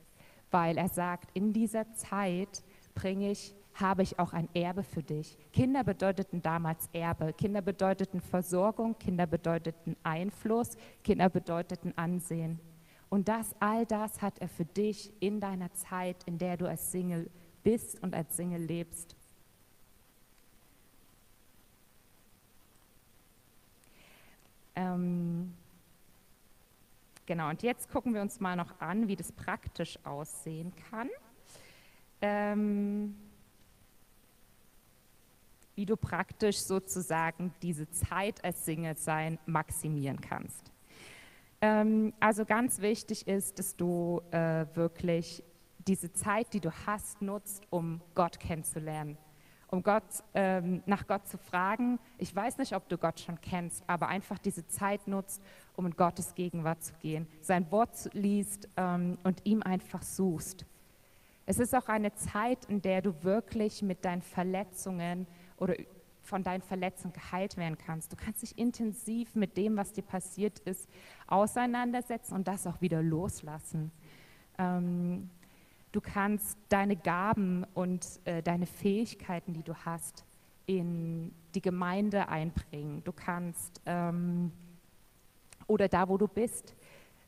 Weil 0.52 0.78
er 0.78 0.90
sagt, 0.90 1.30
in 1.34 1.52
dieser 1.52 1.92
Zeit 1.94 2.64
bringe 2.96 3.32
ich 3.32 3.54
habe 3.80 4.04
ich 4.04 4.20
auch 4.20 4.34
ein 4.34 4.50
Erbe 4.54 4.84
für 4.84 5.04
dich. 5.04 5.38
Kinder 5.54 5.84
bedeuteten 5.84 6.42
damals 6.42 6.90
Erbe. 6.94 7.34
Kinder 7.34 7.62
bedeuteten 7.62 8.22
Versorgung, 8.22 8.98
Kinder 8.98 9.26
bedeuteten 9.26 9.96
Einfluss, 10.04 10.78
Kinder 11.04 11.30
bedeuteten 11.30 11.98
Ansehen. 11.98 12.60
Und 13.10 13.28
das, 13.28 13.56
all 13.60 13.86
das 13.86 14.22
hat 14.22 14.40
er 14.40 14.50
für 14.50 14.66
dich 14.66 15.12
in 15.20 15.40
deiner 15.40 15.74
Zeit, 15.74 16.24
in 16.26 16.38
der 16.38 16.58
du 16.58 16.68
als 16.68 16.92
Single 16.92 17.30
bist 17.64 18.02
und 18.04 18.14
als 18.14 18.36
Single 18.36 18.62
lebst. 18.62 19.16
Ähm, 24.76 25.54
genau, 27.26 27.50
und 27.50 27.64
jetzt 27.64 27.90
gucken 27.90 28.14
wir 28.14 28.22
uns 28.22 28.40
mal 28.40 28.56
noch 28.56 28.80
an, 28.80 29.08
wie 29.08 29.16
das 29.16 29.32
praktisch 29.32 29.98
aussehen 30.06 30.72
kann. 30.90 31.10
Ähm, 32.22 33.16
wie 35.80 35.86
du 35.86 35.96
praktisch 35.96 36.58
sozusagen 36.58 37.54
diese 37.62 37.90
Zeit 37.90 38.44
als 38.44 38.66
Single 38.66 38.98
sein 38.98 39.40
maximieren 39.46 40.20
kannst. 40.20 40.74
Ähm, 41.62 42.12
also 42.20 42.44
ganz 42.44 42.82
wichtig 42.82 43.26
ist, 43.30 43.60
dass 43.60 43.78
du 43.78 44.22
äh, 44.32 44.66
wirklich 44.74 45.42
diese 45.88 46.12
Zeit, 46.12 46.52
die 46.52 46.60
du 46.60 46.70
hast, 46.86 47.22
nutzt, 47.22 47.64
um 47.70 48.02
Gott 48.14 48.42
kennenzulernen, 48.42 49.18
um 49.68 49.82
Gott, 49.82 50.04
ähm, 50.34 50.84
nach 50.86 51.08
Gott 51.08 51.26
zu 51.30 51.38
fragen. 51.38 51.98
Ich 52.18 52.36
weiß 52.36 52.58
nicht, 52.58 52.76
ob 52.76 52.90
du 52.90 52.98
Gott 52.98 53.22
schon 53.22 53.40
kennst, 53.40 53.82
aber 53.88 54.10
einfach 54.10 54.38
diese 54.38 54.68
Zeit 54.68 55.08
nutzt, 55.08 55.42
um 55.78 55.86
in 55.86 55.96
Gottes 55.96 56.36
Gegenwart 56.36 56.84
zu 56.84 56.94
gehen, 56.96 57.26
sein 57.40 57.72
Wort 57.72 58.10
liest 58.12 58.68
ähm, 58.76 59.18
und 59.24 59.46
ihm 59.46 59.64
einfach 59.64 60.04
suchst. 60.04 60.66
Es 61.46 61.58
ist 61.58 61.74
auch 61.74 61.88
eine 61.88 62.14
Zeit, 62.14 62.66
in 62.66 62.82
der 62.82 63.02
du 63.02 63.24
wirklich 63.24 63.82
mit 63.82 64.04
deinen 64.04 64.22
Verletzungen 64.22 65.26
oder 65.60 65.76
von 66.22 66.44
deinen 66.44 66.62
Verletzungen 66.62 67.14
geheilt 67.14 67.58
werden 67.58 67.78
kannst. 67.78 68.12
Du 68.12 68.16
kannst 68.16 68.42
dich 68.42 68.58
intensiv 68.58 69.36
mit 69.36 69.58
dem, 69.58 69.78
was 69.78 69.94
dir 69.94 70.04
passiert 70.04 70.60
ist, 70.60 70.88
auseinandersetzen 71.28 72.36
und 72.36 72.48
das 72.48 72.68
auch 72.68 72.82
wieder 72.82 73.02
loslassen. 73.02 73.92
Ähm, 74.58 75.30
du 75.92 76.02
kannst 76.02 76.58
deine 76.70 76.96
Gaben 76.96 77.66
und 77.74 78.06
äh, 78.26 78.44
deine 78.44 78.68
Fähigkeiten, 78.68 79.54
die 79.54 79.64
du 79.64 79.74
hast, 79.74 80.24
in 80.66 81.34
die 81.56 81.62
Gemeinde 81.62 82.30
einbringen. 82.30 83.04
Du 83.04 83.12
kannst 83.12 83.82
ähm, 83.88 84.52
oder 85.66 85.88
da, 85.88 86.10
wo 86.10 86.18
du 86.18 86.28
bist, 86.28 86.76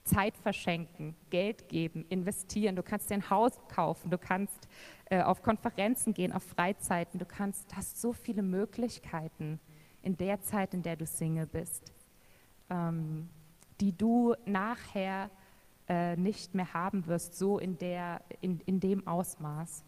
Zeit 0.03 0.37
verschenken, 0.37 1.15
Geld 1.29 1.69
geben, 1.69 2.05
investieren. 2.09 2.75
Du 2.75 2.83
kannst 2.83 3.09
dir 3.09 3.15
ein 3.15 3.29
Haus 3.29 3.53
kaufen, 3.67 4.09
du 4.09 4.17
kannst 4.17 4.67
äh, 5.05 5.21
auf 5.21 5.41
Konferenzen 5.43 6.13
gehen, 6.13 6.31
auf 6.31 6.43
Freizeiten. 6.43 7.19
Du 7.19 7.25
kannst, 7.25 7.75
hast 7.75 8.01
so 8.01 8.13
viele 8.13 8.41
Möglichkeiten 8.41 9.59
in 10.01 10.17
der 10.17 10.41
Zeit, 10.41 10.73
in 10.73 10.81
der 10.81 10.95
du 10.95 11.05
Single 11.05 11.45
bist, 11.45 11.93
ähm, 12.69 13.29
die 13.79 13.95
du 13.95 14.35
nachher 14.45 15.29
äh, 15.87 16.15
nicht 16.15 16.55
mehr 16.55 16.73
haben 16.73 17.05
wirst, 17.07 17.35
so 17.35 17.59
in, 17.59 17.77
der, 17.77 18.21
in, 18.41 18.59
in 18.61 18.79
dem 18.79 19.05
Ausmaß, 19.07 19.83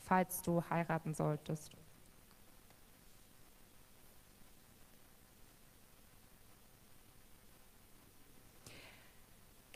falls 0.00 0.42
du 0.42 0.62
heiraten 0.70 1.14
solltest. 1.14 1.76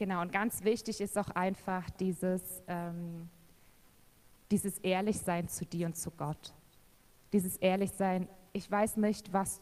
Genau, 0.00 0.22
und 0.22 0.32
ganz 0.32 0.64
wichtig 0.64 0.98
ist 1.02 1.18
auch 1.18 1.28
einfach 1.28 1.90
dieses, 1.90 2.40
ähm, 2.68 3.28
dieses 4.50 4.78
Ehrlichsein 4.78 5.46
zu 5.46 5.66
dir 5.66 5.88
und 5.88 5.94
zu 5.94 6.10
Gott. 6.10 6.54
Dieses 7.34 7.58
Ehrlichsein, 7.58 8.26
ich 8.54 8.70
weiß 8.70 8.96
nicht, 8.96 9.30
was, 9.34 9.60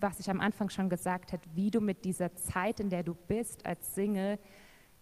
was 0.00 0.20
ich 0.20 0.30
am 0.30 0.40
Anfang 0.40 0.70
schon 0.70 0.88
gesagt 0.88 1.34
habe, 1.34 1.42
wie 1.54 1.70
du 1.70 1.82
mit 1.82 2.06
dieser 2.06 2.34
Zeit, 2.34 2.80
in 2.80 2.88
der 2.88 3.02
du 3.02 3.12
bist 3.12 3.66
als 3.66 3.94
Single, 3.94 4.38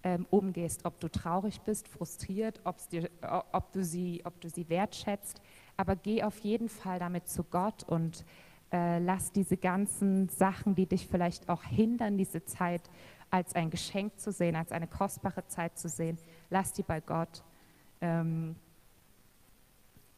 ähm, 0.02 0.26
umgehst, 0.30 0.84
ob 0.84 0.98
du 0.98 1.08
traurig 1.08 1.60
bist, 1.60 1.86
frustriert, 1.86 2.60
dir, 2.90 3.08
ob, 3.52 3.70
du 3.70 3.84
sie, 3.84 4.22
ob 4.24 4.40
du 4.40 4.50
sie 4.50 4.68
wertschätzt, 4.68 5.40
aber 5.76 5.94
geh 5.94 6.24
auf 6.24 6.40
jeden 6.40 6.68
Fall 6.68 6.98
damit 6.98 7.28
zu 7.28 7.44
Gott 7.44 7.84
und 7.84 8.24
äh, 8.72 8.98
lass 8.98 9.30
diese 9.30 9.56
ganzen 9.56 10.28
Sachen, 10.28 10.74
die 10.74 10.86
dich 10.86 11.06
vielleicht 11.06 11.48
auch 11.48 11.62
hindern, 11.62 12.18
diese 12.18 12.44
Zeit 12.44 12.82
als 13.30 13.54
ein 13.54 13.70
Geschenk 13.70 14.18
zu 14.18 14.32
sehen, 14.32 14.56
als 14.56 14.72
eine 14.72 14.86
kostbare 14.86 15.46
Zeit 15.46 15.78
zu 15.78 15.88
sehen. 15.88 16.18
Lass 16.50 16.72
die 16.72 16.82
bei 16.82 17.00
Gott. 17.00 17.42
Ähm, 18.00 18.56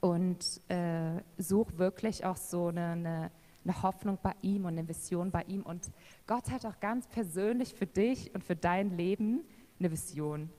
und 0.00 0.60
äh, 0.68 1.22
such 1.38 1.76
wirklich 1.76 2.24
auch 2.24 2.36
so 2.36 2.68
eine, 2.68 2.86
eine, 2.90 3.30
eine, 3.64 3.82
Hoffnung 3.82 4.18
bei 4.22 4.34
ihm 4.42 4.64
und 4.64 4.78
eine 4.78 4.86
Vision 4.86 5.30
bei 5.30 5.42
ihm. 5.44 5.62
Und 5.62 5.90
Gott 6.26 6.50
hat 6.50 6.64
auch 6.66 6.78
ganz 6.80 7.06
persönlich 7.08 7.74
für 7.74 7.86
dich 7.86 8.32
und 8.34 8.44
für 8.44 8.56
dein 8.56 8.96
Leben 8.96 9.44
eine 9.78 9.90
Vision. 9.90 10.50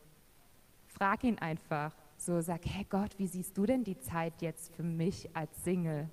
Frag 0.88 1.24
ihn 1.24 1.40
einfach. 1.40 1.94
So 2.18 2.42
sag, 2.42 2.66
hey 2.66 2.86
Gott, 2.90 3.18
wie 3.18 3.28
siehst 3.28 3.58
du 3.58 3.66
denn 3.66 3.86
die 3.86 3.98
Zeit 3.98 4.42
jetzt 4.42 4.76
für 4.76 4.84
mich 4.84 5.34
als 5.34 5.64
Single? 5.64 6.10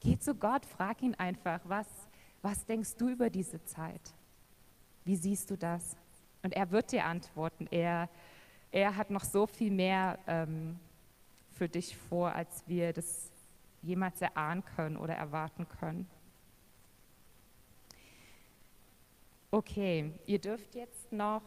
Geh 0.00 0.18
zu 0.18 0.34
Gott, 0.34 0.64
frag 0.64 1.02
ihn 1.02 1.14
einfach, 1.14 1.60
was, 1.64 1.86
was 2.40 2.64
denkst 2.64 2.96
du 2.96 3.10
über 3.10 3.28
diese 3.28 3.62
Zeit? 3.64 4.14
Wie 5.06 5.14
siehst 5.14 5.50
du 5.50 5.56
das? 5.56 5.96
Und 6.42 6.52
er 6.52 6.72
wird 6.72 6.90
dir 6.90 7.04
antworten. 7.04 7.68
Er, 7.70 8.08
er 8.72 8.96
hat 8.96 9.08
noch 9.08 9.22
so 9.22 9.46
viel 9.46 9.70
mehr 9.70 10.18
ähm, 10.26 10.80
für 11.52 11.68
dich 11.68 11.96
vor, 11.96 12.32
als 12.32 12.64
wir 12.66 12.92
das 12.92 13.30
jemals 13.82 14.20
erahnen 14.20 14.64
können 14.64 14.96
oder 14.96 15.14
erwarten 15.14 15.68
können. 15.68 16.10
Okay, 19.52 20.12
ihr 20.26 20.40
dürft 20.40 20.74
jetzt 20.74 21.12
noch 21.12 21.42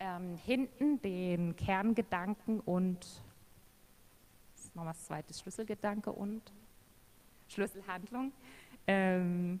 ähm, 0.00 0.38
hinten 0.38 1.02
den 1.02 1.54
Kerngedanken 1.54 2.60
und 2.60 3.00
das 4.54 4.64
ist 4.64 4.74
nochmal 4.74 4.94
das 4.94 5.04
zweite 5.04 5.34
Schlüsselgedanke 5.34 6.10
und 6.10 6.40
Schlüsselhandlung 7.48 8.32
ähm, 8.86 9.60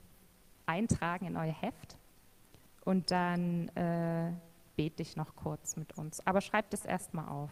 eintragen 0.64 1.26
in 1.26 1.36
euer 1.36 1.52
Heft 1.52 1.98
und 2.86 3.10
dann 3.10 3.68
äh, 3.70 4.32
bete 4.76 5.02
ich 5.02 5.16
noch 5.16 5.34
kurz 5.34 5.76
mit 5.76 5.98
uns. 5.98 6.24
Aber 6.26 6.40
schreibt 6.40 6.72
es 6.72 6.84
erstmal 6.84 7.28
auf. 7.28 7.50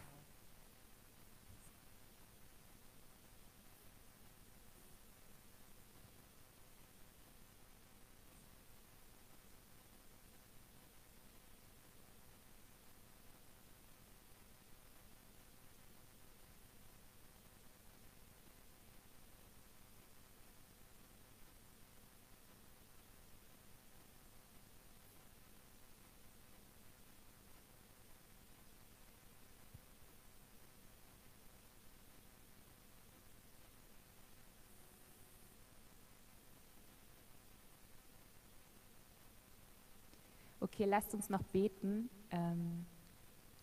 Okay, 40.75 40.83
lasst 40.89 41.13
uns 41.13 41.29
noch 41.29 41.41
beten. 41.41 42.09
Ähm, 42.31 42.85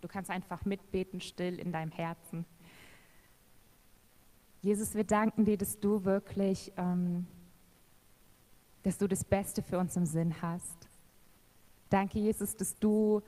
du 0.00 0.08
kannst 0.08 0.30
einfach 0.30 0.64
mitbeten, 0.64 1.20
still 1.20 1.58
in 1.58 1.70
deinem 1.70 1.90
Herzen. 1.90 2.46
Jesus, 4.62 4.94
wir 4.94 5.04
danken 5.04 5.44
dir, 5.44 5.58
dass 5.58 5.78
du 5.78 6.06
wirklich, 6.06 6.72
ähm, 6.78 7.26
dass 8.82 8.96
du 8.96 9.08
das 9.08 9.24
Beste 9.24 9.62
für 9.62 9.78
uns 9.78 9.94
im 9.94 10.06
Sinn 10.06 10.40
hast. 10.40 10.88
Danke, 11.90 12.18
Jesus, 12.18 12.56
dass 12.56 12.78
du 12.78 13.20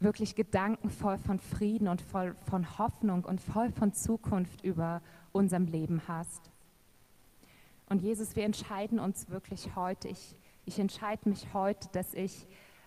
wirklich 0.00 0.34
Gedanken 0.34 0.90
voll 0.90 1.18
von 1.18 1.38
Frieden 1.38 1.86
und 1.86 2.02
voll 2.02 2.34
von 2.50 2.78
Hoffnung 2.78 3.24
und 3.26 3.40
voll 3.40 3.70
von 3.70 3.92
Zukunft 3.92 4.64
über 4.64 5.02
unserem 5.30 5.66
Leben 5.66 6.02
hast. 6.08 6.50
Und 7.88 8.02
Jesus, 8.02 8.34
wir 8.34 8.42
entscheiden 8.42 8.98
uns 8.98 9.28
wirklich 9.28 9.76
heute, 9.76 10.08
ich 10.08 10.34
ich 10.64 10.78
entscheide 10.78 11.28
mich 11.28 11.52
heute, 11.52 11.88
dass 11.92 12.14
ich 12.14 12.46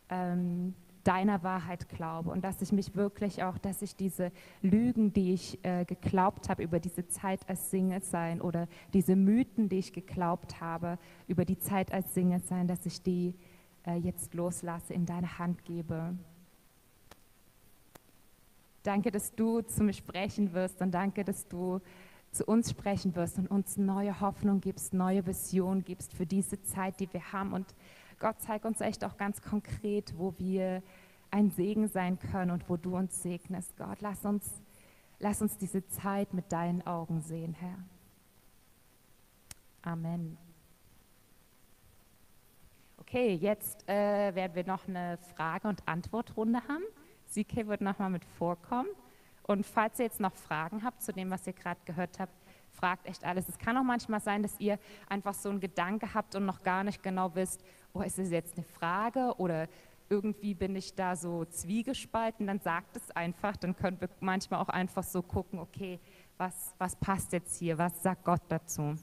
ähm, 0.09 0.73
deiner 1.05 1.43
Wahrheit 1.43 1.87
glaube 1.87 2.31
und 2.31 2.43
dass 2.43 2.61
ich 2.61 2.71
mich 2.71 2.95
wirklich 2.95 3.43
auch, 3.43 3.57
dass 3.59 3.81
ich 3.83 3.95
diese 3.95 4.31
Lügen, 4.61 5.13
die 5.13 5.33
ich 5.33 5.63
äh, 5.63 5.85
geglaubt 5.85 6.49
habe 6.49 6.63
über 6.63 6.79
diese 6.79 7.07
Zeit 7.07 7.47
als 7.47 7.69
Single 7.69 8.01
sein 8.01 8.41
oder 8.41 8.67
diese 8.93 9.15
Mythen, 9.15 9.69
die 9.69 9.77
ich 9.77 9.93
geglaubt 9.93 10.59
habe 10.59 10.97
über 11.27 11.45
die 11.45 11.59
Zeit 11.59 11.93
als 11.93 12.13
Single 12.13 12.41
sein, 12.41 12.67
dass 12.67 12.85
ich 12.87 13.03
die 13.03 13.35
äh, 13.85 13.97
jetzt 13.97 14.33
loslasse, 14.33 14.93
in 14.93 15.05
deine 15.05 15.37
Hand 15.37 15.63
gebe. 15.63 16.15
Danke, 18.81 19.11
dass 19.11 19.33
du 19.33 19.61
zu 19.61 19.83
mir 19.83 19.93
sprechen 19.93 20.53
wirst 20.53 20.81
und 20.81 20.91
danke, 20.91 21.23
dass 21.23 21.47
du 21.47 21.81
zu 22.31 22.45
uns 22.45 22.69
sprechen 22.69 23.15
wirst 23.15 23.37
und 23.37 23.47
uns 23.47 23.77
neue 23.77 24.19
Hoffnung 24.19 24.59
gibst, 24.59 24.93
neue 24.93 25.25
Vision 25.25 25.83
gibst 25.83 26.13
für 26.13 26.25
diese 26.25 26.61
Zeit, 26.63 26.99
die 26.99 27.11
wir 27.13 27.31
haben. 27.31 27.53
Und 27.53 27.65
Gott, 28.19 28.35
zeig 28.39 28.65
uns 28.65 28.81
echt 28.81 29.03
auch 29.03 29.17
ganz 29.17 29.41
konkret, 29.41 30.17
wo 30.17 30.37
wir 30.37 30.81
ein 31.31 31.51
Segen 31.51 31.87
sein 31.87 32.17
können 32.19 32.51
und 32.51 32.69
wo 32.69 32.77
du 32.77 32.95
uns 32.95 33.21
segnest. 33.21 33.75
Gott, 33.77 34.01
lass 34.01 34.25
uns, 34.25 34.61
lass 35.19 35.41
uns 35.41 35.57
diese 35.57 35.85
Zeit 35.87 36.33
mit 36.33 36.51
deinen 36.51 36.85
Augen 36.87 37.21
sehen, 37.21 37.53
Herr. 37.53 37.77
Amen. 39.81 40.37
Okay, 42.97 43.35
jetzt 43.35 43.87
äh, 43.87 44.33
werden 44.33 44.55
wir 44.55 44.65
noch 44.65 44.87
eine 44.87 45.17
Frage- 45.35 45.67
und 45.67 45.87
Antwortrunde 45.87 46.61
haben. 46.67 46.83
Sike 47.25 47.67
wird 47.67 47.81
nochmal 47.81 48.09
mit 48.09 48.25
vorkommen. 48.25 48.89
Und 49.43 49.65
falls 49.65 49.99
ihr 49.99 50.05
jetzt 50.05 50.19
noch 50.19 50.33
Fragen 50.33 50.83
habt 50.83 51.03
zu 51.03 51.13
dem, 51.13 51.29
was 51.29 51.45
ihr 51.45 51.53
gerade 51.53 51.79
gehört 51.85 52.19
habt, 52.19 52.33
fragt 52.75 53.07
echt 53.07 53.23
alles. 53.23 53.47
Es 53.49 53.57
kann 53.57 53.77
auch 53.77 53.83
manchmal 53.83 54.19
sein, 54.19 54.43
dass 54.43 54.59
ihr 54.59 54.77
einfach 55.09 55.33
so 55.33 55.49
einen 55.49 55.59
Gedanke 55.59 56.13
habt 56.13 56.35
und 56.35 56.45
noch 56.45 56.63
gar 56.63 56.83
nicht 56.83 57.01
genau 57.01 57.33
wisst, 57.35 57.63
oh, 57.93 58.01
ist 58.01 58.19
das 58.19 58.29
jetzt 58.29 58.57
eine 58.57 58.65
Frage 58.65 59.33
oder 59.37 59.67
irgendwie 60.09 60.53
bin 60.53 60.75
ich 60.75 60.93
da 60.93 61.15
so 61.15 61.45
zwiegespalten, 61.45 62.47
dann 62.47 62.59
sagt 62.59 62.95
es 62.95 63.11
einfach, 63.11 63.57
dann 63.57 63.75
können 63.75 63.99
wir 63.99 64.09
manchmal 64.19 64.59
auch 64.59 64.69
einfach 64.69 65.03
so 65.03 65.21
gucken, 65.21 65.59
okay, 65.59 65.99
was, 66.37 66.75
was 66.77 66.95
passt 66.95 67.33
jetzt 67.33 67.57
hier, 67.57 67.77
was 67.77 68.03
sagt 68.03 68.23
Gott 68.23 68.41
dazu? 68.49 68.95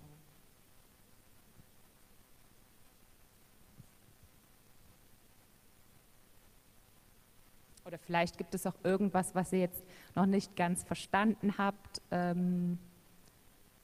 Oder 7.85 7.99
vielleicht 7.99 8.39
gibt 8.39 8.55
es 8.55 8.67
auch 8.67 8.77
irgendwas, 8.85 9.35
was 9.35 9.53
ihr 9.53 9.59
jetzt 9.59 9.83
noch 10.15 10.27
nicht 10.27 10.55
ganz 10.57 10.85
verstanden 10.85 11.59
habt. 11.59 12.01
Ähm, 12.11 12.79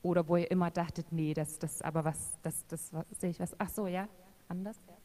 oder 0.02 0.28
wo 0.28 0.36
ihr 0.36 0.50
immer 0.50 0.70
dachtet, 0.70 1.12
nee, 1.12 1.34
das, 1.34 1.58
das, 1.58 1.82
aber 1.82 2.04
was, 2.04 2.38
das, 2.42 2.66
das, 2.66 2.90
sehe 3.18 3.30
ich 3.30 3.40
was. 3.40 3.54
Ach 3.58 3.68
so, 3.68 3.86
ja, 3.86 4.08
anders. 4.48 4.76
Ja. 4.88 4.98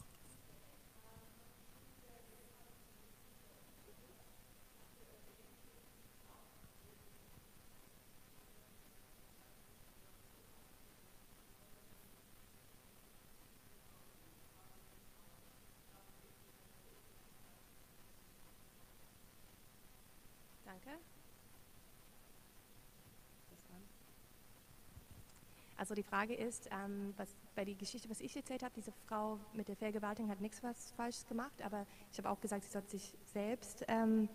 Also 25.84 25.95
die 25.95 26.03
Frage 26.03 26.34
ist, 26.34 26.69
ähm, 26.71 27.13
was, 27.17 27.36
bei 27.55 27.65
der 27.65 27.75
Geschichte, 27.75 28.09
was 28.09 28.21
ich 28.21 28.34
erzählt 28.38 28.63
habe, 28.63 28.73
diese 28.73 28.93
Frau 29.05 29.38
mit 29.51 29.67
der 29.67 29.75
Vergewaltigung 29.75 30.31
hat 30.31 30.39
nichts 30.39 30.63
was 30.63 30.91
Falsches 30.91 31.27
gemacht, 31.27 31.61
aber 31.61 31.86
ich 32.09 32.17
habe 32.17 32.29
auch 32.29 32.39
gesagt, 32.39 32.63
sie 32.63 32.71
sollte 32.71 32.91
sich 32.91 33.13
selbst, 33.34 33.84
ähm, 33.89 34.29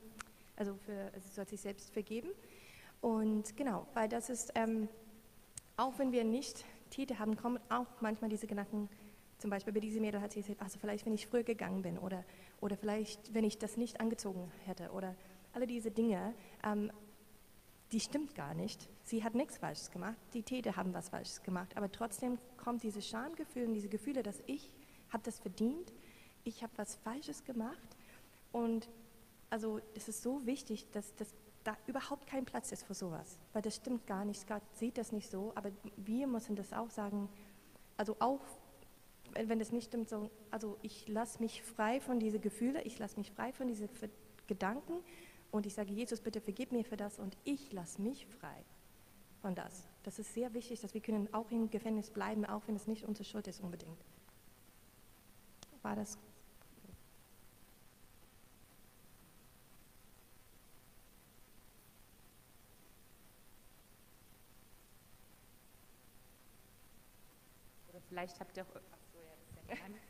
also, 0.56 0.74
für, 0.74 1.10
also 1.14 1.26
sie 1.26 1.34
sollte 1.34 1.52
sich 1.52 1.62
selbst 1.62 1.90
vergeben. 1.90 2.28
Und 3.00 3.56
genau, 3.56 3.86
weil 3.94 4.10
das 4.10 4.28
ist, 4.28 4.52
ähm, 4.56 4.90
auch 5.78 5.98
wenn 5.98 6.12
wir 6.12 6.22
nicht 6.22 6.66
Täter 6.90 7.18
haben, 7.18 7.34
kommen 7.34 7.58
auch 7.70 8.02
manchmal 8.02 8.28
diese 8.28 8.46
Gedanken, 8.46 8.90
zum 9.38 9.48
Beispiel 9.48 9.72
bei 9.72 9.80
diesem 9.80 10.02
Mädel 10.02 10.20
hat 10.20 10.32
sie 10.32 10.42
gesagt, 10.42 10.60
also 10.60 10.78
vielleicht, 10.78 11.06
wenn 11.06 11.14
ich 11.14 11.28
früher 11.28 11.44
gegangen 11.44 11.80
bin 11.80 11.96
oder, 11.96 12.26
oder 12.60 12.76
vielleicht, 12.76 13.32
wenn 13.32 13.44
ich 13.44 13.56
das 13.56 13.78
nicht 13.78 14.02
angezogen 14.02 14.52
hätte 14.66 14.90
oder 14.90 15.14
alle 15.54 15.66
diese 15.66 15.90
Dinge. 15.90 16.34
Ähm, 16.62 16.92
die 17.92 18.00
stimmt 18.00 18.34
gar 18.34 18.54
nicht. 18.54 18.88
Sie 19.04 19.24
hat 19.24 19.34
nichts 19.34 19.58
Falsches 19.58 19.90
gemacht. 19.90 20.16
Die 20.34 20.42
Täter 20.42 20.76
haben 20.76 20.92
was 20.92 21.08
Falsches 21.08 21.42
gemacht. 21.42 21.76
Aber 21.76 21.90
trotzdem 21.90 22.38
kommt 22.56 22.82
dieses 22.82 23.06
Schamgefühl 23.06 23.66
und 23.66 23.74
diese 23.74 23.88
Gefühle, 23.88 24.22
dass 24.22 24.42
ich 24.46 24.70
habe 25.10 25.22
das 25.24 25.38
verdient, 25.38 25.92
ich 26.44 26.62
habe 26.62 26.72
was 26.76 26.96
Falsches 26.96 27.44
gemacht. 27.44 27.96
Und 28.52 28.88
also 29.50 29.80
es 29.94 30.08
ist 30.08 30.22
so 30.22 30.44
wichtig, 30.44 30.86
dass, 30.92 31.14
dass 31.16 31.34
da 31.64 31.76
überhaupt 31.86 32.26
kein 32.26 32.44
Platz 32.44 32.72
ist 32.72 32.84
für 32.84 32.94
sowas. 32.94 33.38
Weil 33.52 33.62
das 33.62 33.76
stimmt 33.76 34.06
gar 34.06 34.24
nicht. 34.24 34.46
Gott 34.46 34.62
sieht 34.74 34.98
das 34.98 35.12
nicht 35.12 35.30
so. 35.30 35.52
Aber 35.54 35.70
wir 35.96 36.26
müssen 36.26 36.56
das 36.56 36.72
auch 36.72 36.90
sagen. 36.90 37.28
Also 37.96 38.16
auch 38.18 38.40
wenn 39.34 39.58
das 39.58 39.72
nicht 39.72 39.88
stimmt, 39.88 40.08
so, 40.08 40.30
also 40.50 40.78
ich 40.82 41.06
lasse 41.08 41.40
mich 41.40 41.62
frei 41.62 42.00
von 42.00 42.18
diesen 42.18 42.40
Gefühlen, 42.40 42.80
ich 42.84 42.98
lasse 42.98 43.18
mich 43.18 43.30
frei 43.30 43.52
von 43.52 43.68
diesen 43.68 43.88
Gedanken 44.46 44.94
und 45.50 45.66
ich 45.66 45.74
sage, 45.74 45.92
Jesus, 45.92 46.20
bitte 46.20 46.40
vergib 46.40 46.72
mir 46.72 46.84
für 46.84 46.96
das 46.96 47.18
und 47.18 47.36
ich 47.44 47.72
lasse 47.72 48.00
mich 48.02 48.26
frei 48.26 48.64
von 49.40 49.54
das. 49.54 49.88
Das 50.02 50.18
ist 50.18 50.34
sehr 50.34 50.52
wichtig, 50.54 50.80
dass 50.80 50.94
wir 50.94 51.00
können 51.00 51.32
auch 51.32 51.50
im 51.50 51.70
Gefängnis 51.70 52.10
bleiben, 52.10 52.44
auch 52.44 52.62
wenn 52.66 52.76
es 52.76 52.86
nicht 52.86 53.04
unsere 53.04 53.24
Schuld 53.24 53.46
ist 53.46 53.60
unbedingt. 53.60 54.04
War 55.82 55.96
das 55.96 56.18
Oder 67.88 68.00
vielleicht 68.08 68.38
habt 68.38 68.56
ihr 68.56 68.64
auch. 68.64 68.76
Achso, 68.76 69.18
ja, 69.24 69.32
das 69.40 69.78
ist 69.78 69.80
ja 69.80 70.07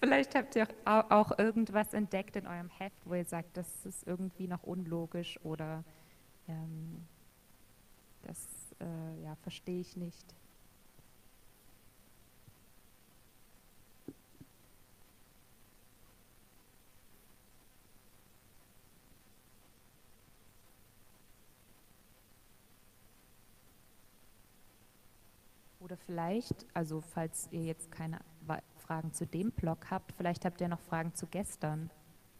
Vielleicht 0.00 0.34
habt 0.34 0.56
ihr 0.56 0.68
auch 0.84 1.38
irgendwas 1.38 1.94
entdeckt 1.94 2.36
in 2.36 2.46
eurem 2.46 2.68
Heft, 2.68 3.06
wo 3.06 3.14
ihr 3.14 3.24
sagt, 3.24 3.56
das 3.56 3.86
ist 3.86 4.06
irgendwie 4.06 4.46
noch 4.46 4.62
unlogisch 4.62 5.40
oder 5.42 5.84
ähm, 6.48 7.06
Das 8.22 8.74
äh, 8.80 9.22
ja, 9.22 9.34
verstehe 9.36 9.80
ich 9.80 9.96
nicht. 9.96 10.34
Vielleicht, 26.04 26.66
also 26.74 27.00
falls 27.00 27.48
ihr 27.50 27.62
jetzt 27.62 27.90
keine 27.90 28.18
Fragen 28.76 29.12
zu 29.12 29.26
dem 29.26 29.50
Blog 29.50 29.90
habt, 29.90 30.12
vielleicht 30.12 30.44
habt 30.44 30.60
ihr 30.60 30.68
noch 30.68 30.80
Fragen 30.80 31.14
zu 31.14 31.26
gestern, 31.26 31.90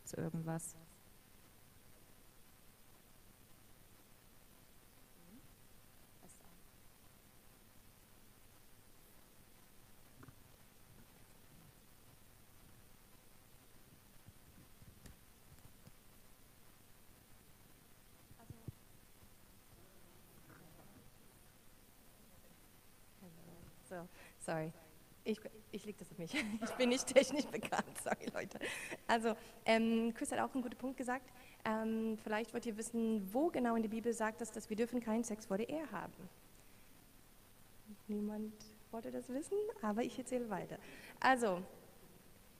zu 0.04 0.16
irgendwas. 0.16 0.76
Sorry. 24.38 24.72
Ich, 25.24 25.40
ich 25.72 25.84
lege 25.84 25.98
das 25.98 26.10
auf 26.10 26.18
mich. 26.18 26.32
Ich 26.64 26.70
bin 26.76 26.88
nicht 26.88 27.06
technisch 27.06 27.46
bekannt, 27.46 27.98
sorry 28.04 28.26
Leute. 28.32 28.58
Also, 29.08 29.34
ähm, 29.64 30.14
Chris 30.14 30.30
hat 30.30 30.38
auch 30.38 30.54
einen 30.54 30.62
guten 30.62 30.76
Punkt 30.76 30.96
gesagt. 30.96 31.32
Ähm, 31.64 32.16
vielleicht 32.22 32.52
wollt 32.54 32.64
ihr 32.64 32.76
wissen, 32.76 33.28
wo 33.32 33.48
genau 33.48 33.74
in 33.74 33.82
der 33.82 33.88
Bibel 33.88 34.12
sagt 34.12 34.40
es, 34.40 34.52
dass 34.52 34.70
wir 34.70 34.76
dürfen 34.76 35.00
keinen 35.00 35.24
Sex 35.24 35.46
vor 35.46 35.56
der 35.56 35.68
Ehe 35.68 35.90
haben. 35.90 36.12
Niemand 38.06 38.54
wollte 38.92 39.10
das 39.10 39.28
wissen, 39.28 39.58
aber 39.82 40.02
ich 40.02 40.16
erzähle 40.16 40.48
weiter. 40.48 40.78
Also, 41.18 41.60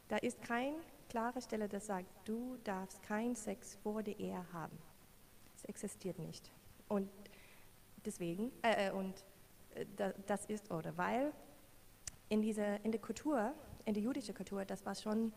da 0.09 0.17
ist 0.17 0.43
keine 0.43 0.77
klare 1.09 1.41
Stelle, 1.41 1.69
das 1.69 1.87
sagt, 1.87 2.07
du 2.25 2.57
darfst 2.65 3.03
keinen 3.03 3.37
Sex 3.37 3.77
vor 3.83 4.03
der 4.03 4.19
Ehe 4.19 4.45
haben. 4.53 4.77
Es 5.57 5.65
existiert 5.65 6.19
nicht. 6.19 6.51
Und 6.89 7.09
deswegen, 8.05 8.51
äh, 8.63 8.89
äh 8.89 8.91
und 8.91 9.25
das 10.27 10.45
ist, 10.47 10.71
oder 10.71 10.97
weil 10.97 11.33
in, 12.29 12.43
dieser, 12.43 12.85
in 12.85 12.93
der 12.93 13.01
Kultur, 13.01 13.53
in 13.85 13.95
der 13.95 14.03
jüdischen 14.03 14.35
Kultur, 14.35 14.65
das 14.65 14.85
war 14.85 14.95
schon, 14.95 15.33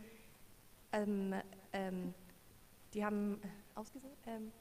ähm, 0.92 1.36
ähm, 1.74 2.14
die 2.94 3.06
haben 3.06 3.40
ähm, 4.26 4.52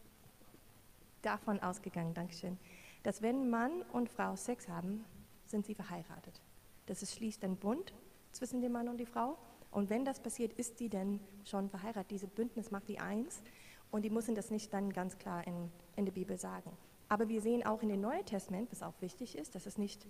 davon 1.22 1.60
ausgegangen, 1.60 2.14
Dankeschön, 2.14 2.58
dass 3.02 3.22
wenn 3.22 3.48
Mann 3.48 3.82
und 3.92 4.08
Frau 4.08 4.36
Sex 4.36 4.68
haben, 4.68 5.04
sind 5.46 5.64
sie 5.66 5.74
verheiratet. 5.74 6.40
Das 6.86 7.02
ist, 7.02 7.14
schließt 7.14 7.44
ein 7.44 7.56
Bund 7.56 7.94
zwischen 8.32 8.60
dem 8.60 8.72
Mann 8.72 8.88
und 8.88 8.98
der 8.98 9.06
Frau. 9.06 9.38
Und 9.70 9.90
wenn 9.90 10.04
das 10.04 10.20
passiert, 10.20 10.52
ist 10.54 10.80
die 10.80 10.88
denn 10.88 11.20
schon 11.44 11.68
verheiratet. 11.68 12.10
Diese 12.10 12.26
Bündnis 12.26 12.70
macht 12.70 12.88
die 12.88 12.98
eins 12.98 13.42
und 13.90 14.02
die 14.02 14.10
müssen 14.10 14.34
das 14.34 14.50
nicht 14.50 14.72
dann 14.72 14.92
ganz 14.92 15.18
klar 15.18 15.46
in, 15.46 15.70
in 15.96 16.04
der 16.04 16.12
Bibel 16.12 16.38
sagen. 16.38 16.70
Aber 17.08 17.28
wir 17.28 17.40
sehen 17.40 17.64
auch 17.64 17.82
in 17.82 17.88
dem 17.88 18.00
Neuen 18.00 18.24
Testament, 18.24 18.70
was 18.70 18.82
auch 18.82 19.00
wichtig 19.00 19.36
ist, 19.36 19.54
dass 19.54 19.66
es 19.66 19.78
nicht 19.78 20.06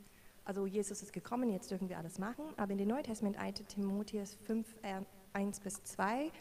also 0.49 0.65
Jesus 0.65 1.03
ist 1.03 1.13
gekommen, 1.13 1.51
jetzt 1.51 1.71
dürfen 1.71 1.91
wir 1.91 1.99
alles 1.99 2.19
machen. 2.19 2.43
Aber 2.57 2.73
in 2.73 2.79
dem 2.79 2.89
Neuen 2.89 3.03
Testament 3.03 3.37
1 3.37 3.65
Timotheus 3.69 4.35
5, 4.47 4.67
äh, 4.81 5.03
1 5.35 5.61
bis 5.61 5.85
2, 5.85 6.33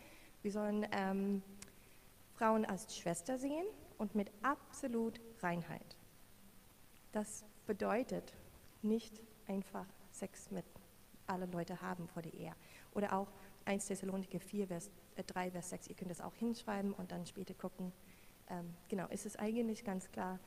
wir 0.44 0.52
sollen 0.54 0.88
ähm, 0.94 1.44
Frauen 2.36 2.64
als 2.64 2.96
Schwester 2.96 3.38
sehen 3.38 3.66
und 3.98 4.16
mit 4.16 4.32
absolut 4.44 5.20
Reinheit. 5.42 5.98
Das 7.12 7.44
bedeutet 7.66 8.34
nicht 8.82 9.22
einfach 9.46 9.86
Sex 10.12 10.52
mit 10.52 10.64
allen 11.26 11.52
Leuten 11.52 11.82
haben 11.82 12.08
vor 12.08 12.22
der 12.22 12.34
Ehe. 12.34 12.54
Oder 12.94 13.12
auch 13.12 13.28
1 13.66 13.88
Thessaloniker 13.88 14.40
4, 14.40 14.68
Vers, 14.68 14.90
äh, 15.18 15.24
3, 15.26 15.52
Vers 15.52 15.70
6, 15.72 15.88
ihr 15.90 15.96
könnt 15.96 16.12
das 16.12 16.22
auch 16.22 16.36
hinschreiben 16.36 16.94
und 16.94 17.12
dann 17.12 17.26
später 17.26 17.54
gucken. 17.54 17.92
Ähm, 18.50 18.74
genau, 18.88 19.08
ist 19.08 19.26
es 19.26 19.36
eigentlich 19.36 19.84
ganz 19.84 20.12
klar, 20.12 20.40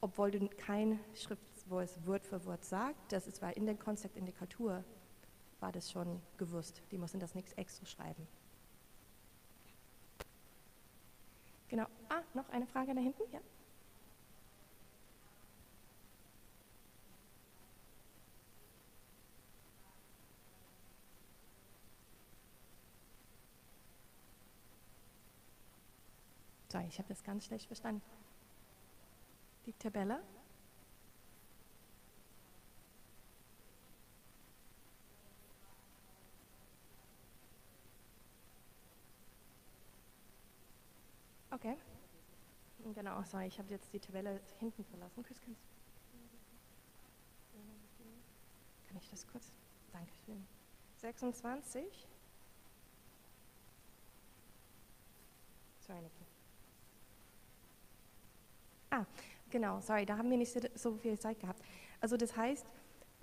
obwohl 0.00 0.30
du 0.30 0.48
kein 0.48 0.98
Schrift 1.14 1.42
wo 1.66 1.80
es 1.80 2.06
Wort 2.06 2.24
für 2.24 2.44
Wort 2.44 2.64
sagt, 2.64 3.12
das 3.12 3.26
ist, 3.26 3.40
weil 3.42 3.52
in 3.54 3.66
der 3.66 3.74
Konzept, 3.76 4.16
in 4.16 4.26
der 4.26 4.34
Kultur 4.34 4.84
war 5.60 5.72
das 5.72 5.90
schon 5.90 6.20
gewusst. 6.36 6.82
Die 6.90 6.98
mussten 6.98 7.20
das 7.20 7.34
nichts 7.34 7.52
extra 7.54 7.86
schreiben. 7.86 8.26
Genau. 11.68 11.86
Ah, 12.08 12.22
noch 12.34 12.48
eine 12.50 12.66
Frage 12.66 12.94
da 12.94 13.00
hinten? 13.00 13.22
Ja. 13.32 13.40
Sorry, 26.68 26.83
ich 26.94 26.98
habe 27.00 27.08
das 27.08 27.24
ganz 27.24 27.44
schlecht 27.46 27.66
verstanden. 27.66 28.00
Die 29.66 29.72
Tabelle? 29.72 30.22
Okay. 41.50 41.76
Genau, 42.94 43.20
sorry, 43.24 43.48
ich 43.48 43.58
habe 43.58 43.70
jetzt 43.70 43.92
die 43.92 43.98
Tabelle 43.98 44.40
hinten 44.60 44.84
verlassen. 44.84 45.24
Kann 48.86 48.96
ich 48.96 49.10
das 49.10 49.26
kurz? 49.26 49.50
Dankeschön. 49.92 50.46
26. 50.98 52.06
Sorry, 55.80 56.00
Niki. 56.00 56.33
Ah, 58.94 59.06
genau, 59.50 59.80
sorry, 59.80 60.06
da 60.06 60.16
haben 60.16 60.30
wir 60.30 60.36
nicht 60.36 60.56
so 60.78 60.94
viel 60.94 61.18
Zeit 61.18 61.40
gehabt. 61.40 61.60
Also 62.00 62.16
das 62.16 62.36
heißt, 62.36 62.64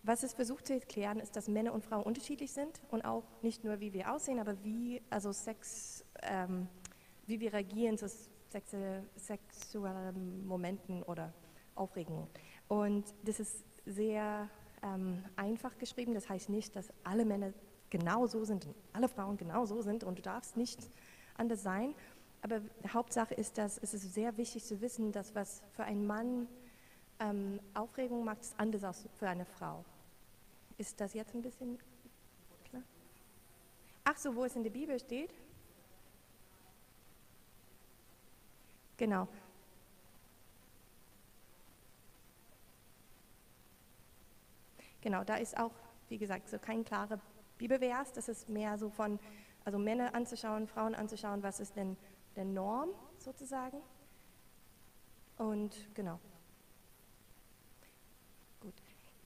was 0.03 0.23
es 0.23 0.33
versucht 0.33 0.67
zu 0.67 0.73
erklären, 0.73 1.19
ist, 1.19 1.37
dass 1.37 1.47
Männer 1.47 1.73
und 1.73 1.85
Frauen 1.85 2.03
unterschiedlich 2.03 2.51
sind 2.51 2.81
und 2.89 3.05
auch 3.05 3.23
nicht 3.41 3.63
nur, 3.63 3.79
wie 3.79 3.93
wir 3.93 4.11
aussehen, 4.11 4.39
aber 4.39 4.61
wie, 4.65 5.01
also 5.09 5.31
Sex, 5.31 6.03
ähm, 6.23 6.67
wie 7.25 7.39
wir 7.39 7.53
reagieren 7.53 7.97
zu 7.97 8.09
sexuellen 9.15 10.45
Momenten 10.45 11.03
oder 11.03 11.33
Aufregungen. 11.75 12.27
Und 12.67 13.05
das 13.23 13.39
ist 13.39 13.63
sehr 13.85 14.49
ähm, 14.83 15.23
einfach 15.37 15.77
geschrieben. 15.77 16.13
Das 16.13 16.27
heißt 16.27 16.49
nicht, 16.49 16.75
dass 16.75 16.91
alle 17.05 17.23
Männer 17.23 17.53
genau 17.89 18.27
so 18.27 18.43
sind 18.43 18.65
und 18.65 18.75
alle 18.91 19.07
Frauen 19.07 19.37
genau 19.37 19.65
so 19.65 19.81
sind 19.81 20.03
und 20.03 20.17
du 20.17 20.21
darfst 20.21 20.57
nicht 20.57 20.89
anders 21.37 21.63
sein. 21.63 21.95
Aber 22.41 22.61
Hauptsache 22.87 23.35
ist, 23.35 23.57
dass 23.57 23.77
es 23.77 23.93
ist 23.93 24.13
sehr 24.13 24.35
wichtig 24.37 24.63
zu 24.65 24.81
wissen, 24.81 25.11
dass 25.11 25.35
was 25.35 25.61
für 25.73 25.83
einen 25.83 26.07
Mann 26.07 26.47
ähm, 27.19 27.59
Aufregung 27.73 28.23
macht, 28.23 28.41
ist 28.41 28.55
anders 28.57 28.83
als 28.83 29.07
für 29.17 29.27
eine 29.27 29.45
Frau. 29.45 29.85
Ist 30.77 30.99
das 30.99 31.13
jetzt 31.13 31.35
ein 31.35 31.43
bisschen 31.43 31.77
klar? 32.69 32.81
Ach 34.03 34.17
so, 34.17 34.35
wo 34.35 34.43
es 34.43 34.55
in 34.55 34.63
der 34.63 34.71
Bibel 34.71 34.99
steht? 34.99 35.31
Genau. 38.97 39.27
Genau, 45.01 45.23
da 45.23 45.35
ist 45.35 45.57
auch, 45.57 45.71
wie 46.09 46.17
gesagt, 46.17 46.49
so 46.49 46.59
kein 46.59 46.83
klarer 46.85 47.19
Bibelvers. 47.57 48.13
Das 48.13 48.29
ist 48.29 48.49
mehr 48.49 48.77
so 48.77 48.89
von, 48.89 49.19
also 49.65 49.79
Männer 49.79 50.13
anzuschauen, 50.13 50.67
Frauen 50.67 50.93
anzuschauen, 50.95 51.41
was 51.43 51.59
ist 51.59 51.75
denn 51.75 51.97
der 52.35 52.45
Norm 52.45 52.89
sozusagen. 53.17 53.77
Und 55.37 55.75
genau. 55.93 56.19
Gut. 58.59 58.73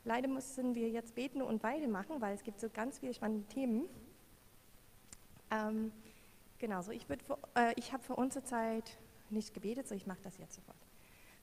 Leider 0.03 0.27
müssen 0.27 0.75
wir 0.75 0.89
jetzt 0.89 1.15
beten 1.15 1.41
und 1.41 1.63
weitermachen, 1.63 2.21
weil 2.21 2.35
es 2.35 2.43
gibt 2.43 2.59
so 2.59 2.69
ganz 2.69 2.99
viele 2.99 3.13
spannende 3.13 3.47
Themen. 3.47 3.89
Ähm, 5.51 5.91
genau, 6.57 6.81
so 6.81 6.91
ich, 6.91 7.05
äh, 7.55 7.73
ich 7.75 7.91
habe 7.91 8.03
für 8.03 8.15
unsere 8.15 8.43
Zeit 8.45 8.97
nicht 9.29 9.53
gebetet, 9.53 9.87
so 9.87 9.95
ich 9.95 10.07
mache 10.07 10.21
das 10.23 10.37
jetzt 10.37 10.55
sofort. 10.55 10.77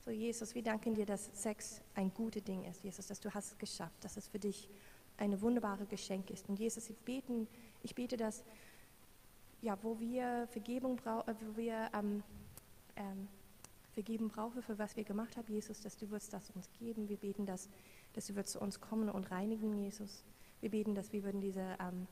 So 0.04 0.10
Jesus, 0.10 0.54
wir 0.54 0.62
danken 0.62 0.94
dir, 0.94 1.06
dass 1.06 1.30
Sex 1.32 1.80
ein 1.94 2.12
gutes 2.12 2.42
Ding 2.42 2.64
ist, 2.64 2.82
Jesus, 2.82 3.06
dass 3.06 3.20
du 3.20 3.32
hast 3.32 3.52
es 3.52 3.58
geschafft, 3.58 4.02
dass 4.02 4.16
es 4.16 4.28
für 4.28 4.38
dich 4.38 4.68
eine 5.16 5.40
wunderbare 5.40 5.86
Geschenk 5.86 6.30
ist. 6.30 6.48
Und 6.48 6.58
Jesus, 6.58 6.90
ich, 6.90 6.98
beten, 6.98 7.46
ich 7.82 7.94
bete, 7.94 8.16
dass 8.16 8.44
ja, 9.62 9.78
wo 9.82 9.98
wir 9.98 10.46
Vergebung 10.48 10.96
brauchen, 10.96 11.28
äh, 11.30 11.34
wo 11.40 11.56
wir 11.56 11.90
ähm, 11.94 12.22
ähm, 12.96 13.28
vergeben 13.92 14.28
brauchen 14.28 14.62
für 14.62 14.78
was 14.78 14.96
wir 14.96 15.04
gemacht 15.04 15.36
haben, 15.36 15.52
Jesus, 15.52 15.80
dass 15.80 15.96
du 15.96 16.10
wirst 16.10 16.32
das 16.32 16.50
uns 16.50 16.68
geben. 16.78 17.08
Wir 17.08 17.16
beten, 17.16 17.46
dass, 17.46 17.68
dass 18.12 18.26
du 18.26 18.34
wirst 18.34 18.50
zu 18.50 18.60
uns 18.60 18.80
kommen 18.80 19.08
und 19.08 19.30
reinigen, 19.30 19.74
Jesus. 19.74 20.24
Wir 20.60 20.70
beten, 20.70 20.94
dass 20.94 21.12
wir 21.12 21.22
würden 21.22 21.40
diese, 21.40 21.76
ähm, 21.80 22.06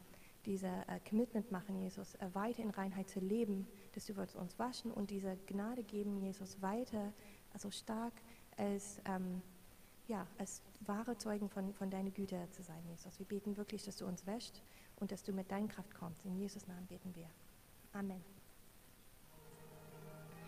diese 0.47 0.67
äh, 0.67 1.01
Commitment 1.09 1.51
machen, 1.51 1.77
Jesus, 1.77 2.15
äh, 2.17 2.29
weiter 2.33 2.63
in 2.63 2.71
Reinheit 2.71 3.09
zu 3.09 3.21
leben, 3.21 3.67
dass 3.95 4.07
du 4.07 4.17
wirst 4.17 4.37
uns 4.37 4.59
waschen 4.59 4.91
und 4.93 5.11
diese 5.11 5.37
Gnade 5.47 5.83
geben, 5.83 6.21
Jesus, 6.21 6.61
weiter, 6.63 7.13
also 7.53 7.71
stark 7.71 8.13
als, 8.57 9.01
ähm, 9.07 9.43
ja, 10.07 10.27
als 10.39 10.63
wahre 10.81 11.17
Zeugen 11.17 11.49
von, 11.49 11.73
von 11.75 11.91
deiner 11.91 12.11
Güte 12.11 12.49
zu 12.51 12.63
sein, 12.63 12.83
Jesus. 12.89 13.19
Wir 13.19 13.27
beten 13.27 13.57
wirklich, 13.57 13.85
dass 13.85 13.97
du 13.97 14.07
uns 14.07 14.27
wäscht 14.27 14.63
und 14.97 15.13
dass 15.13 15.23
du 15.23 15.33
mit 15.33 15.51
deiner 15.51 15.69
Kraft 15.69 15.95
kommst. 15.95 16.25
In 16.25 16.37
Jesus' 16.37 16.67
Namen 16.67 16.87
beten 16.87 17.15
wir. 17.15 17.29
Amen. 17.93 18.23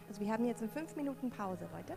Also 0.08 0.20
wir 0.20 0.32
haben 0.32 0.46
jetzt 0.46 0.62
eine 0.62 0.70
fünf 0.70 0.94
Minuten 0.96 1.30
Pause, 1.30 1.66
heute. 1.72 1.96